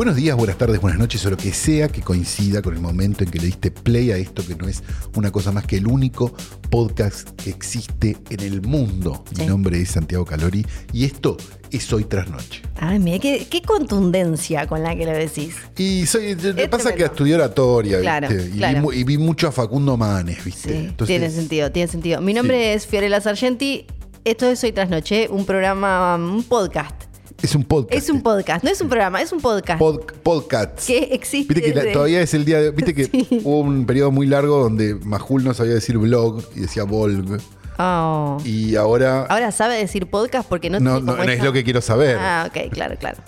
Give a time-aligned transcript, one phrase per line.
[0.00, 3.22] Buenos días, buenas tardes, buenas noches, o lo que sea que coincida con el momento
[3.22, 4.82] en que le diste play a esto, que no es
[5.14, 6.32] una cosa más que el único
[6.70, 9.22] podcast que existe en el mundo.
[9.38, 11.36] Mi nombre es Santiago Calori y esto
[11.70, 12.62] es Hoy Tras Noche.
[12.76, 15.54] Ay, mira, qué, qué contundencia con la que lo decís.
[15.76, 18.48] Y soy, lo que Es pasa que estudié oratoria, Claro, ¿viste?
[18.54, 18.76] Y, claro.
[18.76, 20.70] vi, mu- y vi mucho a Facundo Manes, ¿viste?
[20.70, 22.22] Sí, Entonces, tiene sentido, tiene sentido.
[22.22, 23.84] Mi nombre es Fiorella Sargenti.
[24.24, 27.09] Esto es Hoy Tras Noche, un programa, un podcast.
[27.42, 27.94] Es un podcast.
[28.02, 30.86] Es un podcast, no es un programa, es un podcast Pod- podcast.
[30.86, 31.54] que existe.
[31.54, 32.70] Viste que la- desde- todavía es el día de.
[32.70, 33.40] Viste que Sí.
[33.44, 37.40] hubo un periodo muy largo donde Majul no sabía decir blog y decía volg.
[37.78, 38.36] Oh.
[38.44, 39.24] Y ahora.
[39.24, 42.18] Ahora sabe decir podcast porque no no, no, es lo que quiero saber.
[42.20, 43.18] Ah, ok, claro, claro.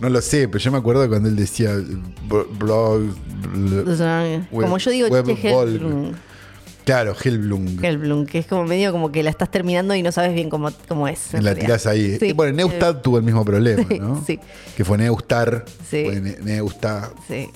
[0.00, 3.02] No lo sé, pero yo me acuerdo cuando él decía bl- blog.
[3.52, 5.26] bl- O sea, Web- como yo digo, web
[6.88, 7.84] Claro, Hellblum.
[7.84, 10.70] Hellblum, que es como medio como que la estás terminando y no sabes bien cómo,
[10.88, 11.34] cómo es.
[11.34, 11.60] la realidad.
[11.66, 12.16] tirás ahí.
[12.18, 12.32] Sí.
[12.32, 14.24] Bueno, Neustad tuvo el mismo problema, Sí, ¿no?
[14.26, 14.40] sí.
[14.74, 15.66] Que fue Neustar.
[15.90, 16.04] Sí.
[16.06, 17.10] Fue Ne- Neustad.
[17.28, 17.50] Sí.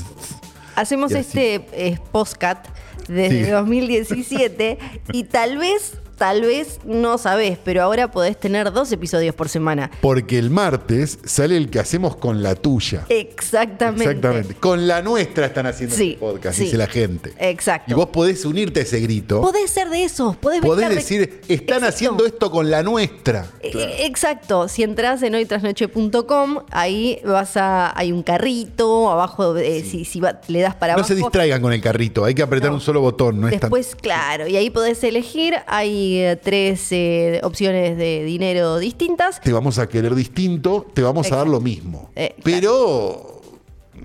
[0.76, 2.66] Hacemos este eh, postcat
[3.06, 3.50] desde Sí.
[3.50, 4.78] 2017
[5.12, 9.90] y tal vez, tal vez no sabés, pero ahora podés tener dos episodios por semana.
[10.00, 13.04] Porque el martes sale el que hacemos con la tuya.
[13.08, 14.04] Exactamente.
[14.04, 14.54] Exactamente.
[14.54, 16.64] Con la nuestra están haciendo Sí, este podcast, sí.
[16.64, 17.32] dice la gente.
[17.38, 17.90] Exacto.
[17.92, 19.40] Y vos podés unirte a ese grito.
[19.40, 21.86] Podés ser de esos, podés Podés decir, están Exacto.
[21.86, 23.46] haciendo esto con la nuestra.
[23.60, 27.96] Eh, Exacto, si entras en hoytrasnoche.com, ahí vas a.
[27.98, 31.08] Hay un carrito, abajo, eh, si, si va- le das para No abajo.
[31.08, 32.76] se distraigan con el carrito, hay que apretar No.
[32.76, 35.54] un solo botón, no es tan- Después, claro, y ahí podés elegir.
[35.66, 36.03] Hay
[36.42, 39.40] tres eh, opciones de dinero distintas.
[39.40, 42.10] te vamos a querer distinto, te vamos a dar lo mismo.
[42.16, 43.40] Eh, Pero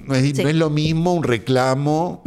[0.06, 0.44] no es, Sí.
[0.44, 2.22] no es lo mismo un reclamo,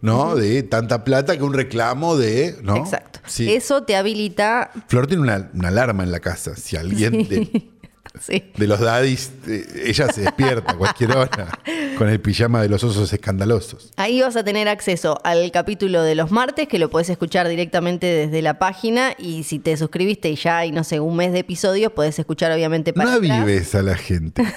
[0.00, 0.34] ¿no?
[0.36, 2.76] De tanta plata que un reclamo de, ¿no?
[2.76, 3.20] Exacto.
[3.26, 3.50] Sí.
[3.52, 4.70] Eso te habilita.
[4.88, 6.56] Flor tiene una, una alarma en la casa.
[6.56, 7.70] Si alguien de,
[8.20, 8.42] Sí.
[8.56, 11.48] de los daddies, eh, ella se despierta a cualquier hora
[11.96, 13.92] con el pijama de los osos escandalosos.
[13.96, 18.06] Ahí vas a tener acceso al capítulo de los martes, que lo podés escuchar directamente
[18.06, 19.14] desde la página.
[19.16, 22.50] Y si te suscribiste y ya hay, no sé, un mes de episodios, podés escuchar
[22.52, 23.30] obviamente para No atrás.
[23.42, 24.42] avives a la gente.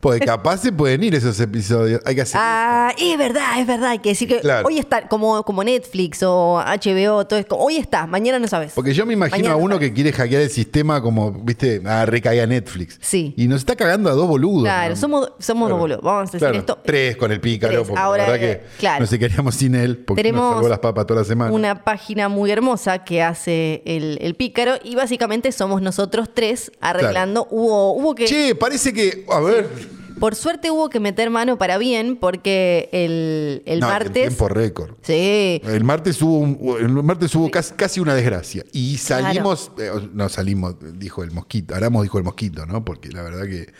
[0.00, 2.00] Porque capaz se pueden ir esos episodios.
[2.06, 2.40] Hay que hacer.
[2.42, 3.90] Ah, es verdad, es verdad.
[3.90, 4.66] Hay que decir que Claro.
[4.66, 7.56] hoy está, como, como Netflix o HBO, todo esto.
[7.58, 8.72] Hoy está, mañana no sabes.
[8.74, 12.06] Porque yo me imagino Mañana a uno que quiere hackear el sistema como, viste, ah,
[12.06, 12.98] recaía Netflix.
[13.02, 13.34] Sí.
[13.36, 14.62] Y nos está cagando a dos boludos.
[14.64, 14.96] Claro, ¿no?
[15.00, 15.74] somos, somos Claro.
[15.74, 16.02] dos boludos.
[16.02, 16.78] Vamos a decir Claro, esto.
[16.82, 19.00] Tres con el pícaro, porque Ahora, la verdad que claro.
[19.00, 21.52] no se queríamos sin él, porque nos salvó las papas toda la semana.
[21.52, 27.46] Una página muy hermosa que hace el, el pícaro y básicamente somos nosotros tres arreglando.
[27.50, 28.24] Hubo, hubo que.
[28.24, 29.26] Che, parece que.
[29.30, 29.89] A ver.
[30.20, 34.12] Por suerte hubo que meter mano para bien porque el, el No, en martes.
[34.12, 34.90] tiempo récord.
[35.02, 35.60] Sí.
[35.64, 38.64] El martes hubo, un- el martes hubo casi, casi una desgracia.
[38.72, 42.84] Y salimos, eh, no salimos, dijo el mosquito, Aramos dijo el mosquito, ¿no?
[42.84, 43.72] Porque la verdad que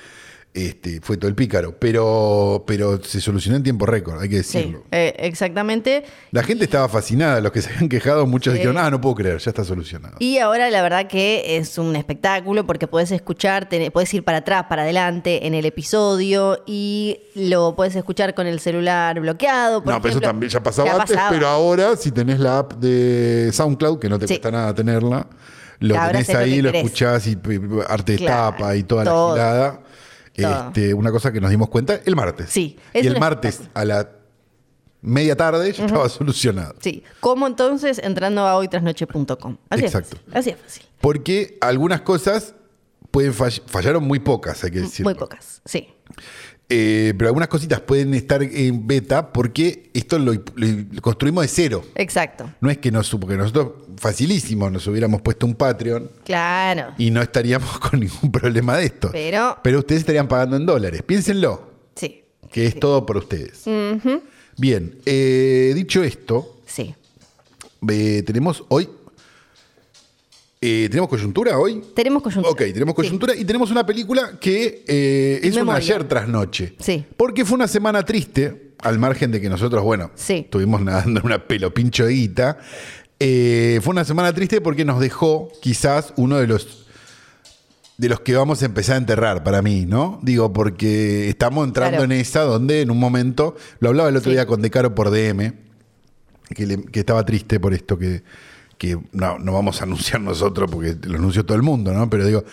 [0.52, 1.78] este, fue todo el pícaro.
[1.78, 4.84] Pero, pero se solucionó en tiempo récord, hay que Sí, decirlo.
[4.90, 6.04] eh, exactamente.
[6.32, 9.38] La gente estaba fascinada, los que se habían quejado, muchos dijeron, ah, no puedo creer,
[9.38, 10.16] ya está solucionado.
[10.18, 14.64] Y ahora la verdad que es un espectáculo porque puedes escuchar, puedes ir para atrás,
[14.68, 19.82] para adelante en el episodio y lo puedes escuchar con el celular bloqueado.
[19.84, 21.30] por no, pero eso también ya pasaba Ya antes, pasaba.
[21.30, 24.34] pero ahora si tenés la app de SoundCloud, que no te Sí.
[24.34, 25.26] cuesta nada tenerla,
[25.78, 26.84] lo Ahora tenés lo ahí, lo, querés.
[26.84, 27.38] escuchás y
[27.88, 29.36] arte de Claro, tapa y toda todo.
[29.36, 29.80] la girada.
[30.44, 32.50] Este, una cosa que nos dimos cuenta el martes.
[32.50, 34.10] Sí, Y es el un martes a la
[35.02, 36.74] media tarde ya estaba solucionado.
[36.80, 37.02] Sí.
[37.20, 37.98] ¿Cómo entonces?
[38.02, 39.56] Entrando a hoytrasnoche.com.
[39.70, 40.16] Así Exacto.
[40.16, 40.36] Es fácil.
[40.38, 40.82] Así es fácil.
[41.00, 42.54] Porque algunas cosas
[43.10, 45.10] pueden fall- fallaron muy pocas, hay que decirlo.
[45.10, 45.62] Muy pocas.
[45.64, 45.88] Sí.
[46.72, 51.82] Eh, pero algunas cositas pueden estar en beta porque esto lo, lo construimos de cero.
[51.96, 52.48] Exacto.
[52.60, 56.94] No es que nos porque nosotros facilísimo nos hubiéramos puesto un Patreon Claro.
[56.96, 59.08] y no estaríamos con ningún problema de esto.
[59.10, 61.02] Pero- Pero ustedes estarían pagando en dólares.
[61.02, 62.22] Piénsenlo, Sí.
[62.52, 63.64] que es todo por ustedes.
[64.56, 66.94] Bien, eh, dicho esto, Sí.
[67.88, 68.88] eh, tenemos hoy.
[70.62, 71.82] Eh, ¿Tenemos coyuntura hoy?
[71.94, 72.50] Tenemos coyuntura.
[72.52, 75.78] Ok, tenemos coyuntura y tenemos una película que eh, es un Memoria.
[75.78, 76.74] ayer tras noche.
[76.78, 77.04] Sí.
[77.16, 80.34] Porque fue una semana triste, al margen de que nosotros, bueno, Sí.
[80.44, 82.58] estuvimos nadando en una pelo pincho de guita.
[83.18, 86.86] Eh, fue una semana triste porque nos dejó quizás uno de los
[87.96, 90.20] de los que vamos a empezar a enterrar para mí, ¿no?
[90.22, 92.04] Digo, porque estamos entrando Claro.
[92.04, 94.36] en esa donde en un momento, lo hablaba el otro Sí.
[94.36, 95.52] día con Decaro por DM,
[96.54, 98.22] que, le- que estaba triste por esto, que,
[98.80, 102.08] que no, no vamos a anunciar nosotros porque lo anunció todo el mundo, ¿no?
[102.08, 102.44] Pero digo,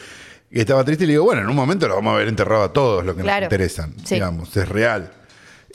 [0.51, 2.74] estaba triste y le digo, bueno, en un momento lo vamos a ver enterrado a
[2.74, 3.45] todos los que Claro.
[3.45, 4.15] nos interesan, Sí.
[4.15, 5.13] digamos, es real.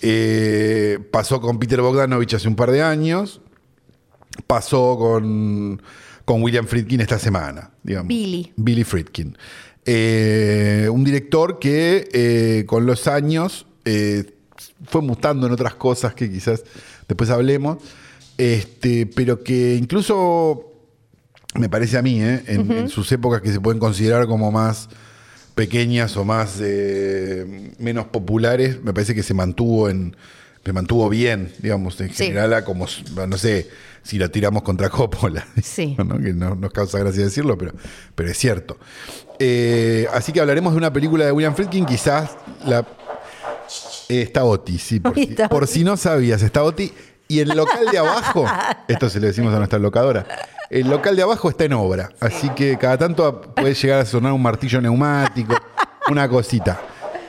[0.03, 3.41] Eh, pasó con Peter Bogdanovich hace un par de años,
[4.47, 5.81] pasó con,
[6.27, 8.09] con William Friedkin esta semana, digamos.
[8.09, 8.53] Billy.
[8.57, 9.39] Billy Friedkin.
[9.87, 13.67] Eh, un director que eh, con los años
[14.87, 16.63] fue mutando en otras cosas que quizás
[17.09, 17.79] después hablemos,
[18.39, 20.69] este, pero que incluso
[21.55, 22.43] me parece a mí, ¿eh?
[22.47, 24.89] en, en sus épocas que se pueden considerar como más
[25.55, 30.17] pequeñas o más eh, menos populares, me parece que se mantuvo en
[30.65, 32.27] se mantuvo bien, digamos, en Sí.
[32.27, 32.87] general, a como,
[33.29, 33.69] no sé,
[34.05, 35.97] si la tiramos contra Coppola, Sí.
[35.99, 36.21] ¿no?
[36.21, 37.73] que no nos causa gracia decirlo, pero,
[38.15, 38.79] pero es cierto.
[39.41, 42.31] Eh, así que hablaremos de una película de William Friedkin, quizás
[42.65, 42.87] la...
[44.09, 46.93] está Oti, sí, por, si, por si no sabías, está Oti.
[47.33, 48.45] Y el local de abajo,
[48.89, 50.27] esto se lo decimos a nuestra locadora,
[50.69, 54.35] el local de abajo está en obra, así que cada tanto puede llegar a sonar
[54.35, 55.55] un martillo neumático,
[56.11, 56.79] una cosita.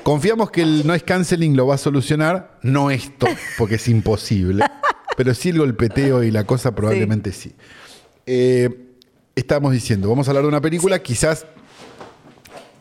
[0.04, 3.28] Confiamos que el noise canceling lo va a solucionar, no esto,
[3.58, 4.66] porque es imposible,
[5.16, 7.56] pero sí el golpeteo y la cosa probablemente sí.
[8.26, 8.98] Eh,
[9.38, 11.46] estamos diciendo, vamos a hablar de una película, quizás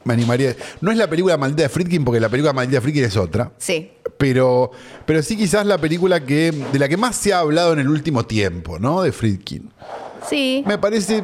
[0.05, 0.57] me animaría.
[0.81, 3.53] No es la película maldita de Friedkin, porque la película maldita de Friedkin es otra.
[3.59, 3.93] Sí.
[4.19, 4.71] Pero,
[5.07, 7.89] pero sí quizás la película que, de la que más se ha hablado en el
[7.89, 9.03] último tiempo, ¿no?
[9.03, 9.71] De Friedkin.
[10.29, 10.63] Sí.
[10.67, 11.23] Me parece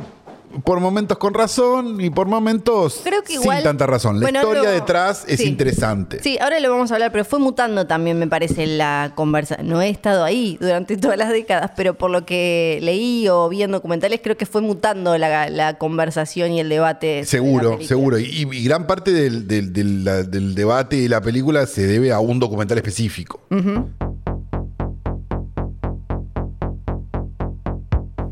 [0.64, 4.16] por momentos con razón y por momentos Creo que igual- sin tanta razón.
[4.20, 5.48] La Bueno, historia lo- detrás es sí.
[5.48, 6.22] interesante.
[6.22, 9.58] Sí, ahora lo vamos a hablar, pero fue mutando también, me parece, la conversa.
[9.62, 13.62] No he estado ahí durante todas las décadas, pero por lo que leí o vi
[13.62, 17.24] en documentales, creo que fue mutando la, la conversación y el debate.
[17.24, 18.18] Seguro, seguro.
[18.18, 22.12] Y, y gran parte del, del- del- la- del debate y la película se debe
[22.12, 23.40] a un documental específico.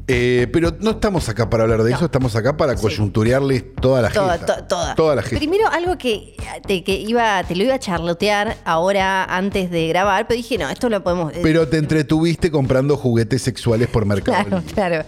[0.09, 1.97] Eh, pero no estamos acá para hablar de No.
[1.97, 2.83] eso, estamos acá para Sí.
[2.83, 4.57] coyunturearles toda la Toda, jeta.
[4.59, 4.95] to- toda.
[4.95, 5.39] Toda la jeta.
[5.39, 6.37] Primero, algo que,
[6.67, 10.69] te, que iba, te lo iba a charlotear ahora antes de grabar, pero dije, no,
[10.71, 11.33] esto lo podemos.
[11.35, 15.05] eh, Pero te entretuviste comprando juguetes sexuales por Mercado Claro, claro.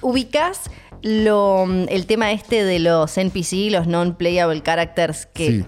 [0.00, 0.62] ¿Ubicás
[1.02, 5.64] lo, el tema este de los NPC, los non-playable characters, que,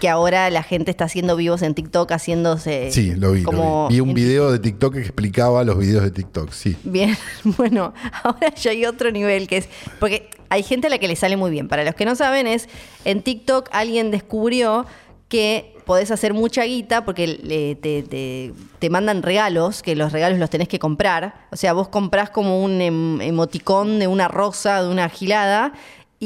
[0.00, 2.90] que ahora la gente está haciendo vivos en TikTok, haciéndose.
[2.92, 3.40] Sí, lo vi.
[3.42, 3.94] lo como vi.
[3.96, 6.76] Vi un video de TikTok que explicaba los videos de TikTok, sí.
[6.84, 7.92] Bien, bueno,
[8.22, 9.68] ahora ya hay otro nivel que es.
[9.98, 11.68] Porque hay gente a la que le sale muy bien.
[11.68, 12.68] Para los que no saben, es
[13.04, 14.86] en TikTok alguien descubrió
[15.28, 20.38] que podés hacer mucha guita porque le- te, te- te mandan regalos, que los regalos
[20.38, 21.34] los tenés que comprar.
[21.50, 25.72] O sea, vos comprás como un em- emoticón de una rosa, de una gilada.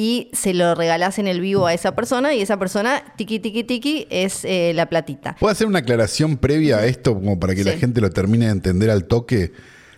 [0.01, 3.65] Y se lo regalás en el vivo a esa persona y esa persona, tiki tiki
[3.65, 5.35] tiki, es eh, la platita.
[5.41, 8.53] ¿Puedo hacer una aclaración previa a esto, como para que la gente lo termine de
[8.53, 9.51] entender al toque?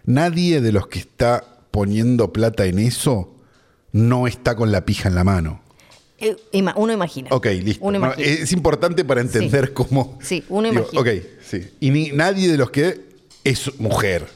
[0.06, 3.34] Nadie de los que está poniendo plata en eso
[3.92, 5.60] no está con la pija en la mano.
[6.18, 6.34] Eh,
[6.76, 7.28] uno imagina.
[7.32, 7.84] Ok, listo.
[7.84, 8.26] Uno No, imagina.
[8.26, 10.18] es importante para entender cómo.
[10.22, 11.00] Sí, uno Digo, imagina.
[11.02, 11.08] Ok,
[11.46, 11.68] sí.
[11.78, 13.00] Y ni- nadie de los que
[13.44, 14.26] es mujer,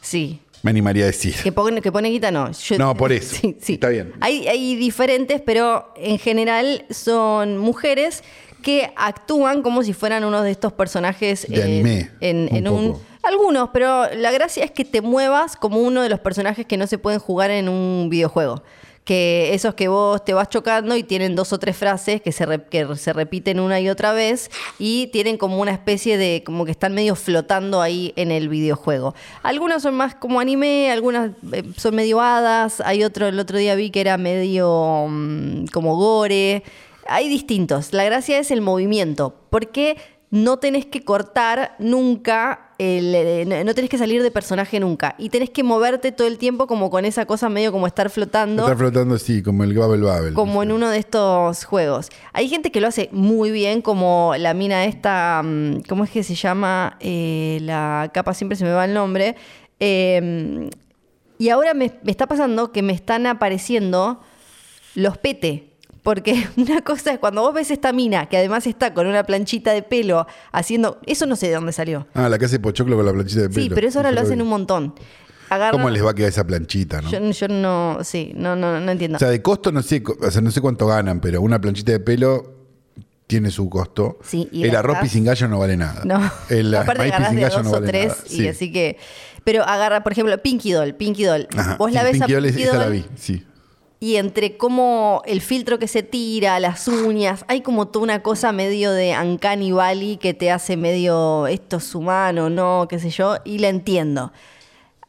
[0.00, 0.40] Sí.
[0.62, 1.34] Me animaría a decir.
[1.42, 2.50] Que pone, que pone guita, no.
[2.52, 3.36] Yo- No, por eso.
[3.40, 3.72] Sí, sí.
[3.74, 4.12] Está bien.
[4.20, 8.22] Hay, hay diferentes, pero en general son mujeres
[8.62, 11.46] que actúan como si fueran uno de estos personajes.
[11.48, 13.00] De anime, En, un en un, poco.
[13.22, 16.86] algunos, pero la gracia es que te muevas como uno de los personajes que no
[16.86, 18.62] se pueden jugar en un videojuego.
[19.04, 22.46] Que esos que vos te vas chocando y tienen dos o tres frases que se,
[22.70, 26.70] que se repiten una y otra vez y tienen como una especie de, como que
[26.70, 29.14] están medio flotando ahí en el videojuego.
[29.42, 33.74] Algunas son más como anime, algunas eh, son medio hadas, hay otro, el otro día
[33.74, 36.62] vi que era medio mm, como gore.
[37.06, 37.92] Hay distintos.
[37.92, 39.96] La gracia es el movimiento, porque
[40.30, 45.14] no tenés que cortar nunca, el, eh, no- tenés que salir de personaje nunca.
[45.18, 48.62] Y tenés que moverte todo el tiempo como con esa cosa medio como estar flotando.
[48.64, 50.34] Está flotando así, como el Babel Babel.
[50.34, 52.08] Como en uno de estos juegos.
[52.32, 56.22] Hay gente que lo hace muy bien, como la mina esta, mm, ¿cómo es que
[56.22, 56.96] se llama?
[57.00, 59.36] Eh, la capa siempre se me va el nombre.
[59.78, 60.70] Eh,
[61.38, 64.20] y ahora me, me está pasando que me están apareciendo
[64.94, 65.69] los pete.
[66.10, 69.70] Porque una cosa es cuando vos ves esta mina, que además está con una planchita
[69.72, 70.98] de pelo haciendo.
[71.06, 72.08] Eso no sé de dónde salió.
[72.14, 73.62] Ah, la que hace pochoclo con la planchita de pelo.
[73.62, 74.92] Sí, pero eso ahora lo hacen un montón.
[75.70, 77.10] ¿Cómo les va a quedar esa planchita, no?
[77.10, 79.16] Yo, yo no, sí, no, no, no entiendo.
[79.16, 81.92] O sea, de costo no sé, o sea, no sé cuánto ganan, pero una planchita
[81.92, 82.54] de pelo
[83.28, 84.18] tiene su costo.
[84.24, 86.02] Sí, y el arroz agarrás- pisingallo no vale nada.
[86.04, 88.20] No, El aparte maíz de pisingallo dos no o vale tres nada.
[88.26, 88.48] y Sí.
[88.48, 88.96] así que...
[89.44, 91.48] Pero agarra, por ejemplo, Pinky Doll, Pinky Doll.
[91.56, 93.46] Ajá, Vos la sí, ves Pinky a Doll, Pinky esa la Doll vi, sí.
[94.02, 98.50] Y entre cómo el filtro que se tira, las uñas, hay como toda una cosa
[98.50, 103.36] medio de Uncanny Valley que te hace medio esto es humano, no, qué sé yo,
[103.44, 104.32] y la entiendo.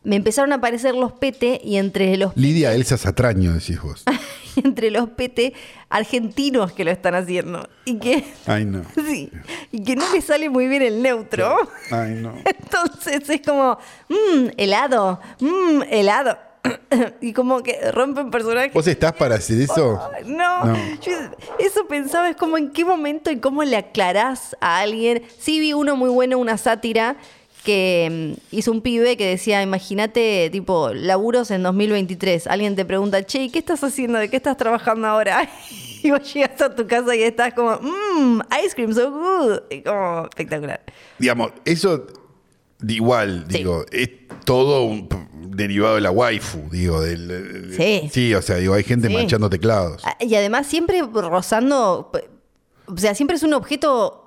[0.03, 4.03] Me empezaron a aparecer los pete y entre los Lidia Elsa Satraño, decís vos.
[4.57, 5.53] entre los pete
[5.87, 8.83] argentinos que lo están haciendo y que Ay, no.
[8.95, 9.31] sí,
[9.71, 11.55] y que no le sale muy bien el neutro.
[11.91, 12.33] Ay, no.
[12.45, 13.77] Entonces es como,
[14.09, 16.50] mmm, helado, mmm, helado.
[17.21, 18.73] y como que rompen personajes.
[18.73, 19.99] ¿Vos estás para hacer eso?
[20.25, 20.75] No, No.
[21.01, 21.11] Yo
[21.59, 25.23] eso pensaba, es como en qué momento y cómo le aclarás a alguien.
[25.39, 27.17] Sí vi uno muy bueno, una sátira
[27.63, 32.47] que mm, hizo un pibe que decía, imagínate, tipo, laburos en 2023.
[32.47, 34.17] Alguien te pregunta, che, ¿y ¿qué estás haciendo?
[34.19, 35.47] ¿De qué estás trabajando ahora?
[36.03, 39.59] Y vos llegas a tu casa y estás como, mmm, ice cream so good.
[39.69, 40.81] Y como, espectacular.
[41.19, 42.07] Digamos, eso
[42.87, 43.59] igual, Sí.
[43.59, 44.09] digo, es
[44.43, 45.07] todo un
[45.61, 48.09] derivado de la waifu, digo, del Sí.
[48.11, 49.13] Sí, o sea, digo, hay gente Sí.
[49.13, 50.01] manchando teclados.
[50.05, 52.11] Ah, Y además siempre rozando,
[52.85, 54.17] o sea, siempre es un objeto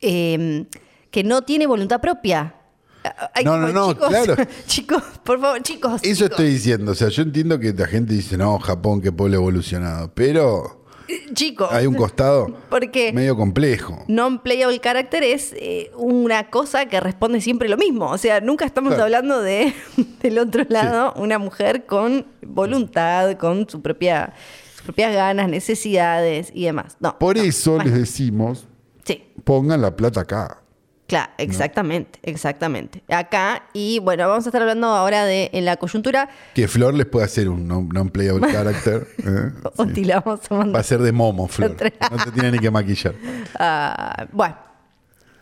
[0.00, 0.66] eh,
[1.10, 2.56] que no tiene voluntad propia.
[3.04, 4.36] Ah, No, como, no, no, chicos, claro.
[4.66, 5.92] Chicos, por favor, chicos.
[6.02, 9.12] Eso chicos, estoy diciendo, o sea, yo entiendo que la gente dice, no, Japón, qué
[9.12, 10.83] pueblo evolucionado, pero
[11.34, 11.68] Chicos.
[11.70, 14.04] hay un costado Porque medio complejo.
[14.08, 18.10] non-playable character es eh, una cosa que responde siempre lo mismo.
[18.10, 19.04] O sea, nunca estamos Claro.
[19.04, 19.72] hablando de
[20.22, 24.32] del otro lado, una mujer con voluntad, con su propia,
[24.74, 26.96] sus propias ganas, necesidades y demás.
[27.00, 27.18] No.
[27.18, 27.42] Por no.
[27.42, 28.66] eso Bueno, les decimos,
[29.04, 29.22] Sí.
[29.44, 30.60] pongan la plata acá.
[31.06, 33.02] Claro, exactamente, exactamente.
[33.08, 37.04] Acá, y bueno, vamos a estar hablando ahora de en la coyuntura, Que Flor les
[37.06, 39.06] puede hacer un non- non-playable character.
[39.18, 39.50] ¿eh?
[39.52, 39.68] Sí.
[39.76, 40.84] oscilamos a Va a mandar.
[40.84, 41.76] ser de momo, Flor.
[42.10, 43.14] No te tiene ni que maquillar.
[43.58, 44.56] Ah, bueno,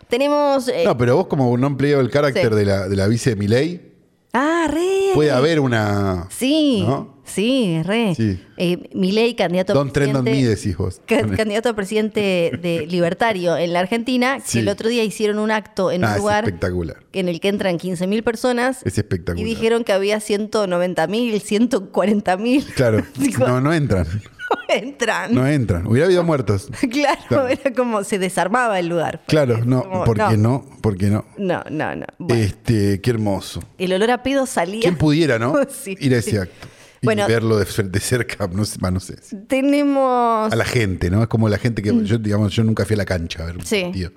[0.08, 0.68] tenemos.
[0.68, 2.56] eh, No, pero vos como un non-playable character Sí.
[2.56, 3.92] de, la, de la vice de Miley,
[4.32, 5.10] ah, re.
[5.14, 6.26] puede haber una...
[6.30, 7.11] Sí, ¿no?
[7.24, 8.14] Sí, re.
[8.14, 8.40] Sí.
[8.56, 10.56] Eh, Milei, candidato a Don't trend on me, presidente.
[10.60, 11.00] decís vos.
[11.06, 12.20] ca- Candidato a presidente
[12.62, 14.58] de libertario en la Argentina, que Sí.
[14.60, 16.96] el otro día hicieron un acto en Ah, un es lugar espectacular.
[17.12, 19.40] en el que entran 15.000 personas Es espectacular.
[19.46, 22.64] y dijeron que había 190.000, 140.000.
[22.74, 23.04] Claro,
[23.38, 24.06] no, no entran.
[24.68, 25.34] no entran.
[25.34, 25.86] No entran.
[25.86, 26.68] Hubiera habido muertos.
[26.90, 27.48] Claro, Claro.
[27.48, 29.22] era como se desarmaba el lugar.
[29.26, 30.64] Claro, no, Como, ¿por qué no?
[30.82, 31.24] ¿Por qué no?
[31.38, 32.06] No, no, no.
[32.18, 33.60] Bueno, Este, qué hermoso.
[33.78, 34.82] el olor a pedo salía.
[34.82, 35.54] ¿Quién pudiera, no?
[35.70, 36.68] Sí, Ir a ese acto.
[37.02, 37.26] Y Bueno.
[37.26, 39.16] verlo de, de cerca, no sé, no sé.
[39.48, 40.52] Tenemos.
[40.52, 41.20] A la gente, ¿no?
[41.22, 43.56] Es como la gente que yo, digamos, yo nunca fui a la cancha a ver
[43.56, 43.66] un Mm.
[43.66, 43.82] Sí.
[43.82, 44.12] partido.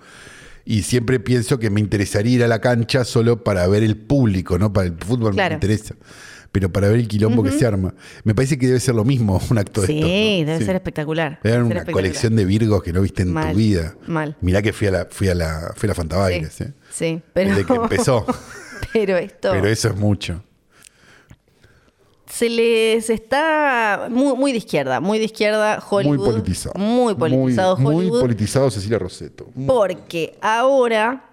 [0.65, 4.57] Y siempre pienso que me interesaría ir a la cancha solo para ver el público,
[4.57, 4.71] ¿no?
[4.73, 5.49] Para el fútbol Claro.
[5.51, 5.95] me interesa.
[6.51, 7.93] Pero para ver el quilombo que se arma.
[8.23, 10.45] Me parece que debe ser lo mismo un acto de Sí, estos, ¿no?
[10.45, 10.65] debe Sí.
[10.65, 11.39] ser espectacular.
[11.43, 11.93] Debe ser una espectacular.
[12.03, 13.95] colección de virgos que no viste en Mal, tu vida.
[14.07, 14.37] mal.
[14.41, 16.73] Mirá que fui a la, fui a la, fui a la Fantabailes, Sí, ¿eh?
[16.91, 17.49] sí, pero.
[17.49, 18.25] Desde que empezó.
[18.93, 19.51] pero esto.
[19.51, 20.43] Pero eso es mucho.
[22.35, 26.17] Se les está muy, muy de izquierda, muy de izquierda Hollywood.
[26.17, 26.73] Muy politizado.
[26.77, 28.11] Muy politizado muy, Hollywood.
[28.11, 29.47] Muy politizado Cecilia Roseto.
[29.65, 31.29] porque ahora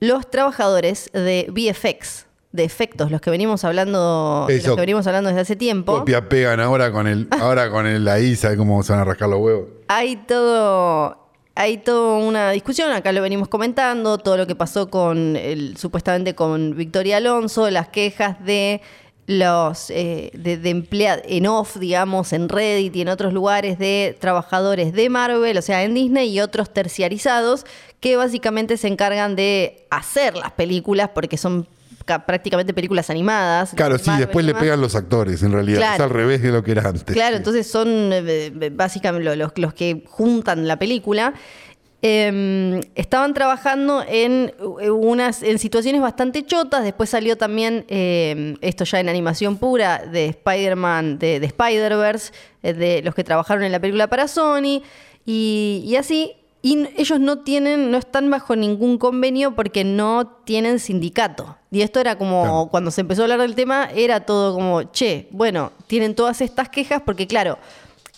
[0.00, 4.68] los trabajadores de VFX, de efectos, los que venimos hablando, de Eso.
[4.68, 8.08] los que venimos hablando desde hace tiempo, Copia, pegan ahora con el, ahora con el
[8.08, 9.66] ahí, ¿sabes cómo se van a rascar los huevos?
[9.88, 11.28] hay todo.
[11.56, 16.36] Hay toda una discusión, acá lo venimos comentando, todo lo que pasó con el, supuestamente
[16.36, 18.80] con Victoria Alonso, las quejas de
[19.28, 24.16] los eh, de, de empleados en off, digamos, en Reddit y en otros lugares de
[24.18, 27.66] trabajadores de Marvel, o sea, en Disney y otros terciarizados
[28.00, 31.68] que básicamente se encargan de hacer las películas porque son
[32.06, 33.72] ca- prácticamente películas animadas.
[33.76, 35.78] Claro, sí, Marvel después le pegan los actores, en realidad.
[35.80, 35.94] Claro.
[35.96, 37.14] Es al revés de lo que era antes.
[37.14, 37.38] Claro, Sí.
[37.38, 41.34] entonces son eh, básicamente lo- los, los que juntan la película.
[42.00, 46.84] Eh, estaban trabajando en eh, unas en situaciones bastante chotas.
[46.84, 52.72] Después salió también eh, esto ya en animación pura de Spider-Man, de, de Spider-Verse, eh,
[52.72, 54.82] de los que trabajaron en la película para Sony
[55.26, 56.34] y, y así.
[56.60, 61.56] Y ellos no tienen, no están bajo ningún convenio porque no tienen sindicato.
[61.70, 62.68] Y esto era como Claro.
[62.70, 66.68] cuando se empezó a hablar del tema, era todo como, che, bueno, tienen todas estas
[66.68, 67.58] quejas porque claro,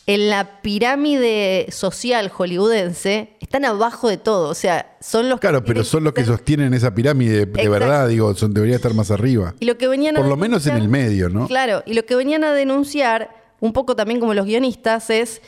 [0.07, 4.49] en la pirámide social hollywoodense están abajo de todo.
[4.49, 7.71] O sea, son los Claro, que pero son los que sostienen esa pirámide, de Exacto.
[7.71, 9.55] verdad, digo, son, debería estar más arriba.
[9.61, 11.47] Y lo que venían a Por lo menos en el medio, ¿no?
[11.47, 13.31] Claro, y lo que venían a denunciar,
[13.61, 15.43] un poco también como los guionistas, es,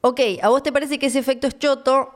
[0.00, 2.10] ok, a vos te parece que ese efecto es choto,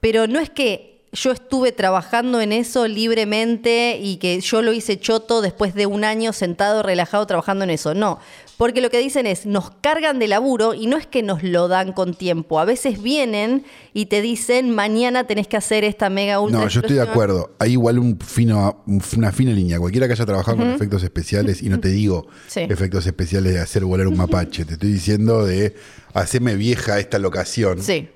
[0.00, 4.98] pero no es que yo estuve trabajando en eso libremente y que yo lo hice
[4.98, 7.94] choto después de un año sentado, relajado, trabajando en eso.
[7.94, 8.18] No,
[8.58, 11.68] porque lo que dicen es, nos cargan de laburo y no es que nos lo
[11.68, 12.58] dan con tiempo.
[12.60, 16.80] A veces vienen y te dicen, mañana tenés que hacer esta mega ultra No, yo
[16.80, 17.10] estoy de explosión".
[17.10, 17.56] acuerdo.
[17.58, 19.78] Hay igual un fino, un- una fina línea.
[19.78, 22.60] Cualquiera que haya trabajado con efectos especiales, y no te digo Sí.
[22.60, 25.74] efectos especiales de hacer volar un mapache, te estoy diciendo de
[26.14, 27.82] hacerme vieja esta locación.
[27.82, 28.08] Sí,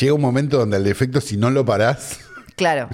[0.00, 2.18] Llega un momento donde el efecto, si no lo parás,
[2.56, 2.88] claro.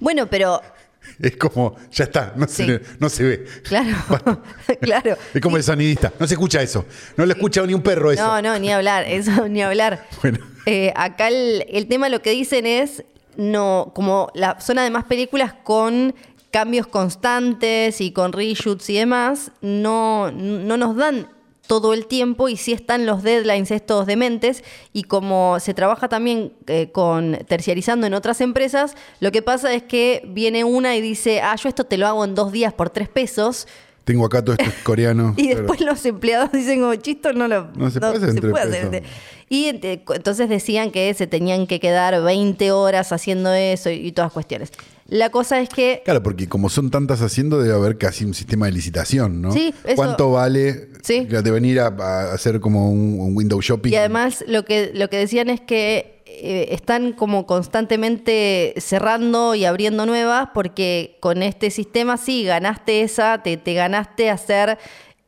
[0.00, 0.60] Bueno, pero
[1.20, 2.66] es como, ya está, no, Sí.
[2.66, 3.44] se, no se ve.
[3.64, 3.96] Claro,
[4.80, 5.16] claro.
[5.34, 6.84] Es como el sonidista, no se escucha eso.
[7.16, 8.26] No lo escucha ni un perro eso.
[8.26, 10.06] No, no, ni hablar, eso ni hablar.
[10.22, 10.38] Bueno.
[10.66, 13.04] Eh, acá el, el tema lo que dicen es,
[13.36, 16.14] no, como la, son además películas con
[16.50, 21.28] cambios constantes y con reshoots y demás, no, no nos dan
[21.68, 24.64] todo el tiempo y sí están los deadlines estos dementes.
[24.92, 29.84] Y como se trabaja también eh, con terciarizando en otras empresas, lo que pasa es
[29.84, 32.90] que viene una y dice, ah, yo esto te lo hago en dos días por
[32.90, 33.68] tres pesos
[34.08, 35.34] Tengo acá todo esto coreano.
[35.36, 35.58] y Claro.
[35.60, 39.02] después los empleados dicen como chisto no lo No se puede hacer en tres hacer".
[39.50, 44.12] Y ent- entonces decían que se tenían que quedar 20 horas haciendo eso y, y
[44.12, 44.72] todas cuestiones.
[45.06, 48.66] La cosa es que Claro, porque como son tantas haciendo, debe haber casi un sistema
[48.66, 49.52] de licitación, ¿no?
[49.52, 50.88] Sí, eso- ¿Cuánto vale?
[51.02, 51.24] Sí.
[51.26, 53.90] De venir a, a hacer como un, un window shopping.
[53.92, 59.64] y además lo que lo que decían es que eh, están como constantemente cerrando y
[59.64, 64.78] abriendo nuevas porque con este sistema sí ganaste esa, te, te ganaste hacer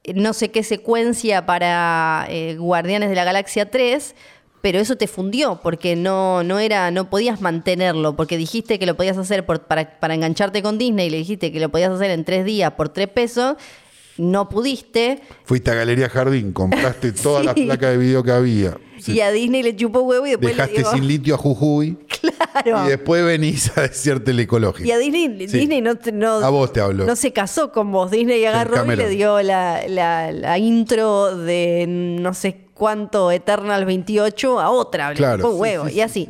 [0.04, 4.14] eh, no sé qué secuencia para eh, Guardianes de la Galaxia 3,
[4.60, 8.94] pero eso te fundió porque no, no era, no podías mantenerlo, porque dijiste que lo
[8.96, 12.24] podías hacer por- para, para engancharte con Disney le dijiste que lo podías hacer en
[12.24, 13.56] tres días por tres pesos,
[14.18, 15.20] no pudiste.
[15.44, 17.64] Fuiste a Galería Jardín, compraste todas las Sí.
[17.66, 18.76] placas de video que había.
[18.98, 19.12] Sí.
[19.12, 21.96] Y a Disney le chupó huevo y después Dejaste le digo, sin litio a Jujuy
[22.20, 22.84] claro.
[22.84, 24.86] y después venís a decirte el ecológico.
[24.86, 25.58] Y a Disney, Sí.
[25.60, 27.06] Disney no, no, A vos te hablo.
[27.06, 28.10] no se casó con vos.
[28.10, 34.60] Disney agarró y le dio la, la- la intro de no sé cuánto Eternal 28
[34.60, 35.10] a otra.
[35.10, 35.88] Le Claro, chupó sí, huevo.
[35.88, 36.28] y así.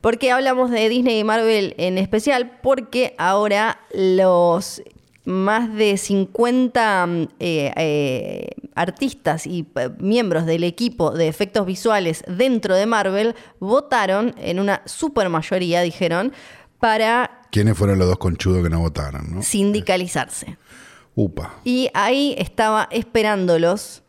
[0.00, 2.58] ¿Por qué hablamos de Disney y Marvel en especial?
[2.62, 4.82] Porque ahora los
[5.24, 12.24] más de 50 mm, eh, eh, artistas y eh, miembros del equipo de efectos visuales
[12.28, 16.32] dentro de Marvel votaron en una super mayoría, dijeron,
[16.78, 19.34] para ¿Quiénes fueron los dos conchudos que no votaron?
[19.34, 19.42] ¿no?
[19.42, 20.58] sindicalizarse.
[21.14, 21.54] Upa.
[21.64, 24.03] Y ahí estaba esperándolos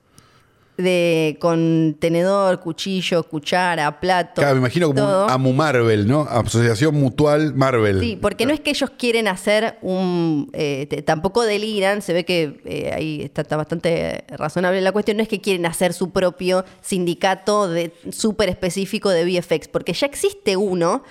[0.77, 4.41] de con tenedor, cuchillo, cuchara, plato.
[4.41, 5.25] Claro, me imagino como todo.
[5.25, 6.21] un AMU Marvel, ¿no?
[6.21, 7.99] Asociación Mutual Marvel.
[8.01, 10.49] Sí, porque no es que ellos quieren hacer un...
[10.53, 15.17] eh, te- tampoco deliran, se ve que eh, ahí está, está bastante razonable la cuestión,
[15.17, 20.07] no es que quieren hacer su propio sindicato de súper específico de VFX, porque ya
[20.07, 21.03] existe uno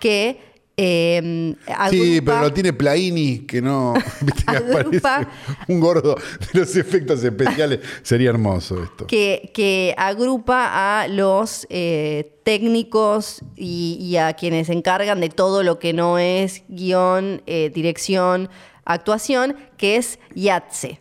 [0.00, 0.40] que
[0.78, 1.54] eh,
[1.90, 3.94] Sí, pero lo tiene Plaini, que no.
[4.20, 4.80] ¿viste que Agrupa-
[5.16, 5.28] aparece
[5.68, 6.14] un gordo
[6.52, 7.80] de los efectos especiales.
[8.02, 9.06] Sería hermoso esto.
[9.06, 15.62] que, que agrupa a los eh, técnicos y, y a quienes se encargan de todo
[15.62, 18.48] lo que no es guion, eh, dirección,
[18.84, 21.00] actuación, que es IATSE.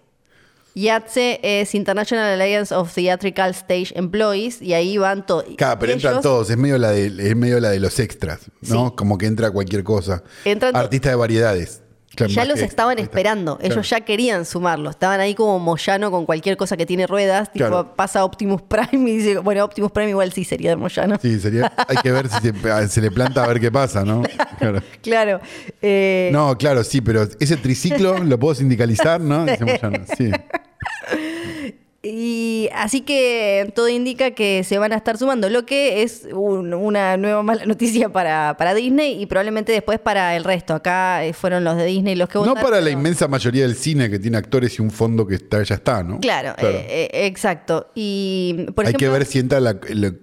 [0.77, 5.45] IATSE es International Alliance of Theatrical Stage Employees y ahí van todos.
[5.57, 8.89] Claro, pero entran todos, es medio la de, es medio la de los extras, ¿no?
[8.89, 8.93] Sí.
[8.95, 10.23] Como que entra cualquier cosa.
[10.45, 11.81] Entran Artista de variedades.
[12.17, 13.73] Claro, Ya los estaban esperando, Claro.
[13.73, 17.67] ellos ya querían sumarlo, estaban ahí como Moyano con cualquier cosa que tiene ruedas, tipo
[17.67, 17.93] Claro.
[17.95, 21.17] pasa Optimus Prime y dice, bueno, Optimus Prime igual sí sería de Moyano.
[21.21, 21.71] Sí, sería.
[21.87, 24.23] Hay que ver si se, se le planta a ver qué pasa, ¿no?
[24.57, 24.81] Claro.
[25.03, 25.39] Claro.
[25.81, 29.45] eh, No, claro, sí, pero ese triciclo lo puedo sindicalizar, ¿no?
[29.45, 30.31] Dice Moyano, Sí.
[32.09, 36.73] Y así que todo indica que se van a estar sumando, lo que es un-
[36.73, 40.73] una nueva mala noticia para, para Disney y probablemente después para el resto.
[40.73, 42.63] Acá eh, fueron los de Disney los que No votaron.
[42.63, 45.75] para la inmensa mayoría del cine que tiene actores y un fondo que está, ya
[45.75, 46.19] está, ¿no?
[46.19, 47.91] Claro, eh, eh, exacto.
[47.95, 49.63] Y por Hay ejemplo, que ver si entran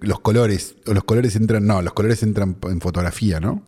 [0.01, 0.75] los colores.
[0.87, 1.65] O los colores entran.
[1.65, 3.63] No, los colores entran en fotografía, ¿no?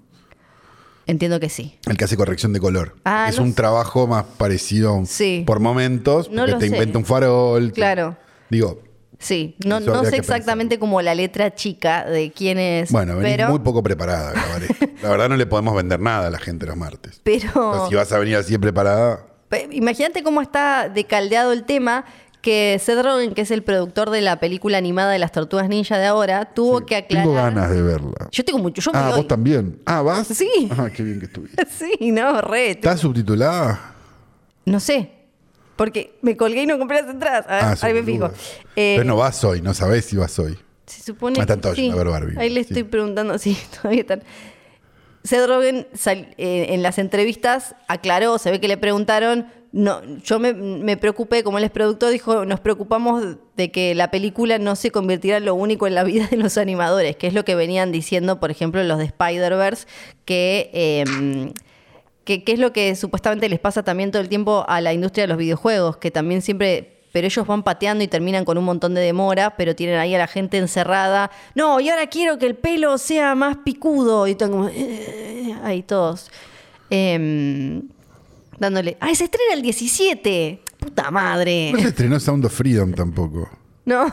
[1.08, 1.78] Entiendo que sí.
[1.88, 2.96] El que hace corrección de color.
[3.06, 3.56] Ah, es no un sé.
[3.56, 5.44] trabajo más parecido Sí.
[5.48, 6.30] por momentos.
[6.30, 6.68] Porque te sé.
[6.68, 7.68] inventa un farol.
[7.72, 8.18] te- Claro.
[8.50, 8.82] digo,
[9.20, 13.50] Sí, no, no sé exactamente como la letra chica de quién es, bueno, venís pero,
[13.50, 14.32] muy poco preparada.
[15.02, 17.20] La verdad no le podemos vender nada a la gente los martes.
[17.24, 19.26] pero O sea, si vas a venir así preparada.
[19.72, 22.06] Imagínate cómo está decaldeado el tema
[22.42, 25.98] que Seth Rogen, que es el productor de la película animada de las Tortugas Ninja
[25.98, 27.26] de ahora, tuvo que aclarar.
[27.26, 28.30] Tengo ganas de verla.
[28.32, 28.82] Yo tengo mucho.
[28.82, 29.80] Yo Ah, vos también.
[29.86, 30.28] Ah, ¿vas?
[30.28, 30.50] Sí.
[30.78, 31.66] Ah, qué bien que estuviste.
[32.00, 32.72] Sí, no, re.
[32.72, 33.96] ¿Está subtitulada?
[34.66, 35.12] No sé.
[35.76, 37.46] Porque me colgué y no compré las entradas.
[37.48, 38.28] A ver, Ah, ahí me fijo.
[38.76, 40.58] Eh, Pero no vas hoy, no sabés si vas hoy.
[40.86, 41.90] Se supone están todos sí.
[41.90, 42.38] a ver Barbie.
[42.40, 42.68] Ahí le Sí.
[42.70, 44.24] estoy preguntando, sí, todavía están.
[45.24, 50.40] Seth Rogen sal- eh, en las entrevistas aclaró, se ve que le preguntaron, no, yo
[50.40, 54.76] me, me preocupé, como él es productor, dijo, nos preocupamos de que la película no
[54.76, 57.56] se convirtiera en lo único en la vida de los animadores, que es lo que
[57.56, 59.88] venían diciendo, por ejemplo, los de Spider-Verse,
[60.26, 61.54] que...
[62.24, 65.24] que, que es lo que supuestamente les pasa también todo el tiempo a la industria
[65.24, 68.94] de los videojuegos, que también siempre, pero ellos van pateando y terminan con un montón
[68.94, 71.32] de demora, pero tienen ahí a la gente encerrada.
[71.56, 74.28] No, y ahora quiero que el pelo sea más picudo.
[74.28, 76.30] Y están como, eh, ahí todos.
[76.90, 77.88] Em,
[78.60, 80.62] dándole, ¡ay, se estrena el 17!
[80.80, 81.72] ¡Puta madre!
[81.74, 83.50] No se estrenó Sound of Freedom tampoco.
[83.86, 84.06] No,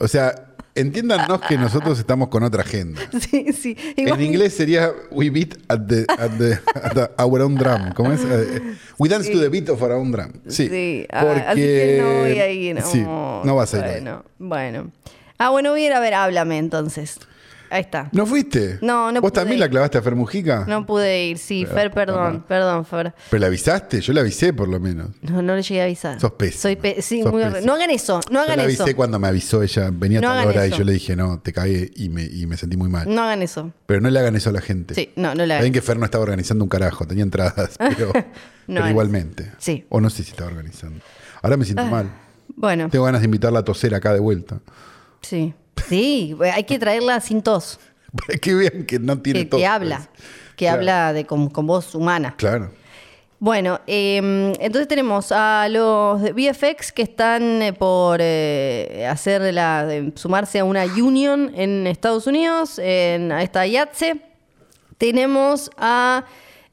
[0.00, 2.98] O sea, entiéndanos que nosotros estamos con otra agenda.
[3.30, 3.76] sí, sí.
[3.94, 7.92] En inglés sería We beat at the, at the, at the- our own drum.
[7.94, 8.22] ¿Cómo es?
[8.24, 10.32] Eh, We dance to the beat of our own drum.
[10.48, 10.66] Sí.
[10.70, 12.74] Sí, ah, porque así que no voy a ir.
[12.76, 13.84] No, Sí, no vas a ir.
[13.84, 13.92] ahí.
[14.00, 14.90] Bueno, bueno.
[15.36, 17.18] Ah, bueno, voy a ir a ver, háblame entonces.
[17.72, 18.08] Ahí está.
[18.12, 18.78] ¿No fuiste?
[18.82, 19.60] No, no ¿Vos pude también ir.
[19.60, 20.64] la clavaste a Fer Mujica?
[20.68, 23.14] No pude ir, sí, Pero, Fer, perdón, perdón, Fer.
[23.30, 24.00] ¿Pero la avisaste?
[24.02, 25.08] Yo la avisé por lo menos.
[25.22, 26.20] No, no le llegué a avisar.
[26.20, 26.60] Sos pésima.
[26.60, 27.60] Soy pe- sí, Sos muy pésima.
[27.62, 28.82] No hagan eso, no Yo hagan la eso.
[28.82, 31.40] avisé cuando me avisó ella, venía No a tal hora y yo le dije, no,
[31.40, 33.12] te cagué y me, y me sentí muy mal.
[33.12, 33.72] No hagan eso.
[33.86, 34.94] Pero no le hagan eso a la gente.
[34.94, 35.72] Sí, no, no le Saben hagan.
[35.72, 38.12] que Fer no estaba organizando un carajo, tenía entradas, pero,
[38.90, 39.50] igualmente.
[39.58, 39.86] Sí.
[39.88, 41.00] O no sé si estaba organizando.
[41.40, 42.10] Ahora me siento mal.
[42.54, 44.58] Bueno, Tengo ganas de invitarla a toser acá de vuelta.
[45.22, 45.54] sí.
[45.88, 47.78] Sí, hay que traerla sin tos.
[48.26, 49.60] Para que vean que no tiene Que, tos.
[49.60, 50.08] que habla.
[50.14, 50.28] pues.
[50.56, 50.78] Que Claro.
[50.78, 52.34] habla de, con, con voz humana.
[52.36, 52.70] Claro.
[53.38, 54.18] Bueno, eh,
[54.60, 60.84] entonces tenemos a los VFX que están eh, por eh, hacer la, sumarse a una
[60.84, 64.20] union en Estados Unidos, en, a esta IATSE.
[64.98, 66.24] Tenemos a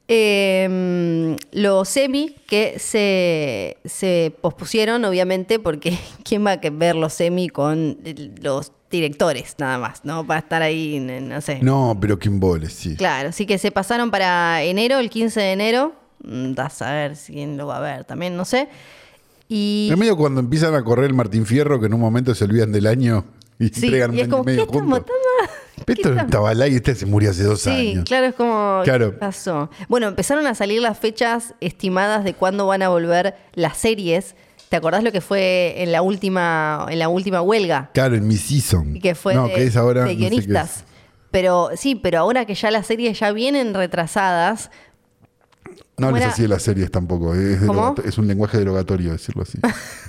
[0.07, 7.49] eh, los semi que se, se pospusieron, obviamente, porque ¿quién va a ver los semi
[7.49, 7.97] con
[8.41, 10.03] los directores nada más?
[10.05, 10.25] ¿No?
[10.25, 11.59] Para estar ahí, no sé.
[11.61, 12.95] No, pero embole, sí.
[12.95, 15.93] Claro, sí que se pasaron para enero, el 15 de enero.
[16.23, 18.67] Mm, Da a saber si quién lo va a ver también, no sé.
[19.47, 22.43] Y Es medio cuando empiezan a correr el Martín Fierro que en un momento se
[22.43, 23.25] olvidan del año
[23.57, 25.05] y sí, entregan y es como, y ¿qué juntos.
[25.87, 28.03] Esto estaba al aire, este se murió hace dos Sí, años.
[28.05, 29.11] claro, es como Claro.
[29.11, 29.69] ¿qué pasó.
[29.87, 34.35] Bueno, empezaron a salir las fechas estimadas de cuándo van a volver las series.
[34.69, 37.89] ¿Te acordás lo que fue en la última, en la última huelga?
[37.93, 38.99] Claro, en mi season.
[38.99, 40.03] Que fue no, de, que es ahora.
[40.03, 40.31] de no sé qué es.
[40.31, 40.83] guionistas.
[41.31, 44.69] Pero sí, pero ahora que ya las series ya vienen retrasadas,
[45.65, 46.31] No ¿Cómo hables era?
[46.33, 47.33] así de las series tampoco.
[47.35, 49.59] Es, un lenguaje derogatorio decirlo así.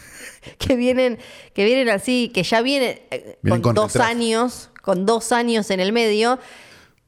[0.58, 1.18] que vienen,
[1.54, 4.10] que vienen así, que ya vienen, eh, Vienen con, con dos retraso.
[4.10, 6.38] años, con dos años en el medio,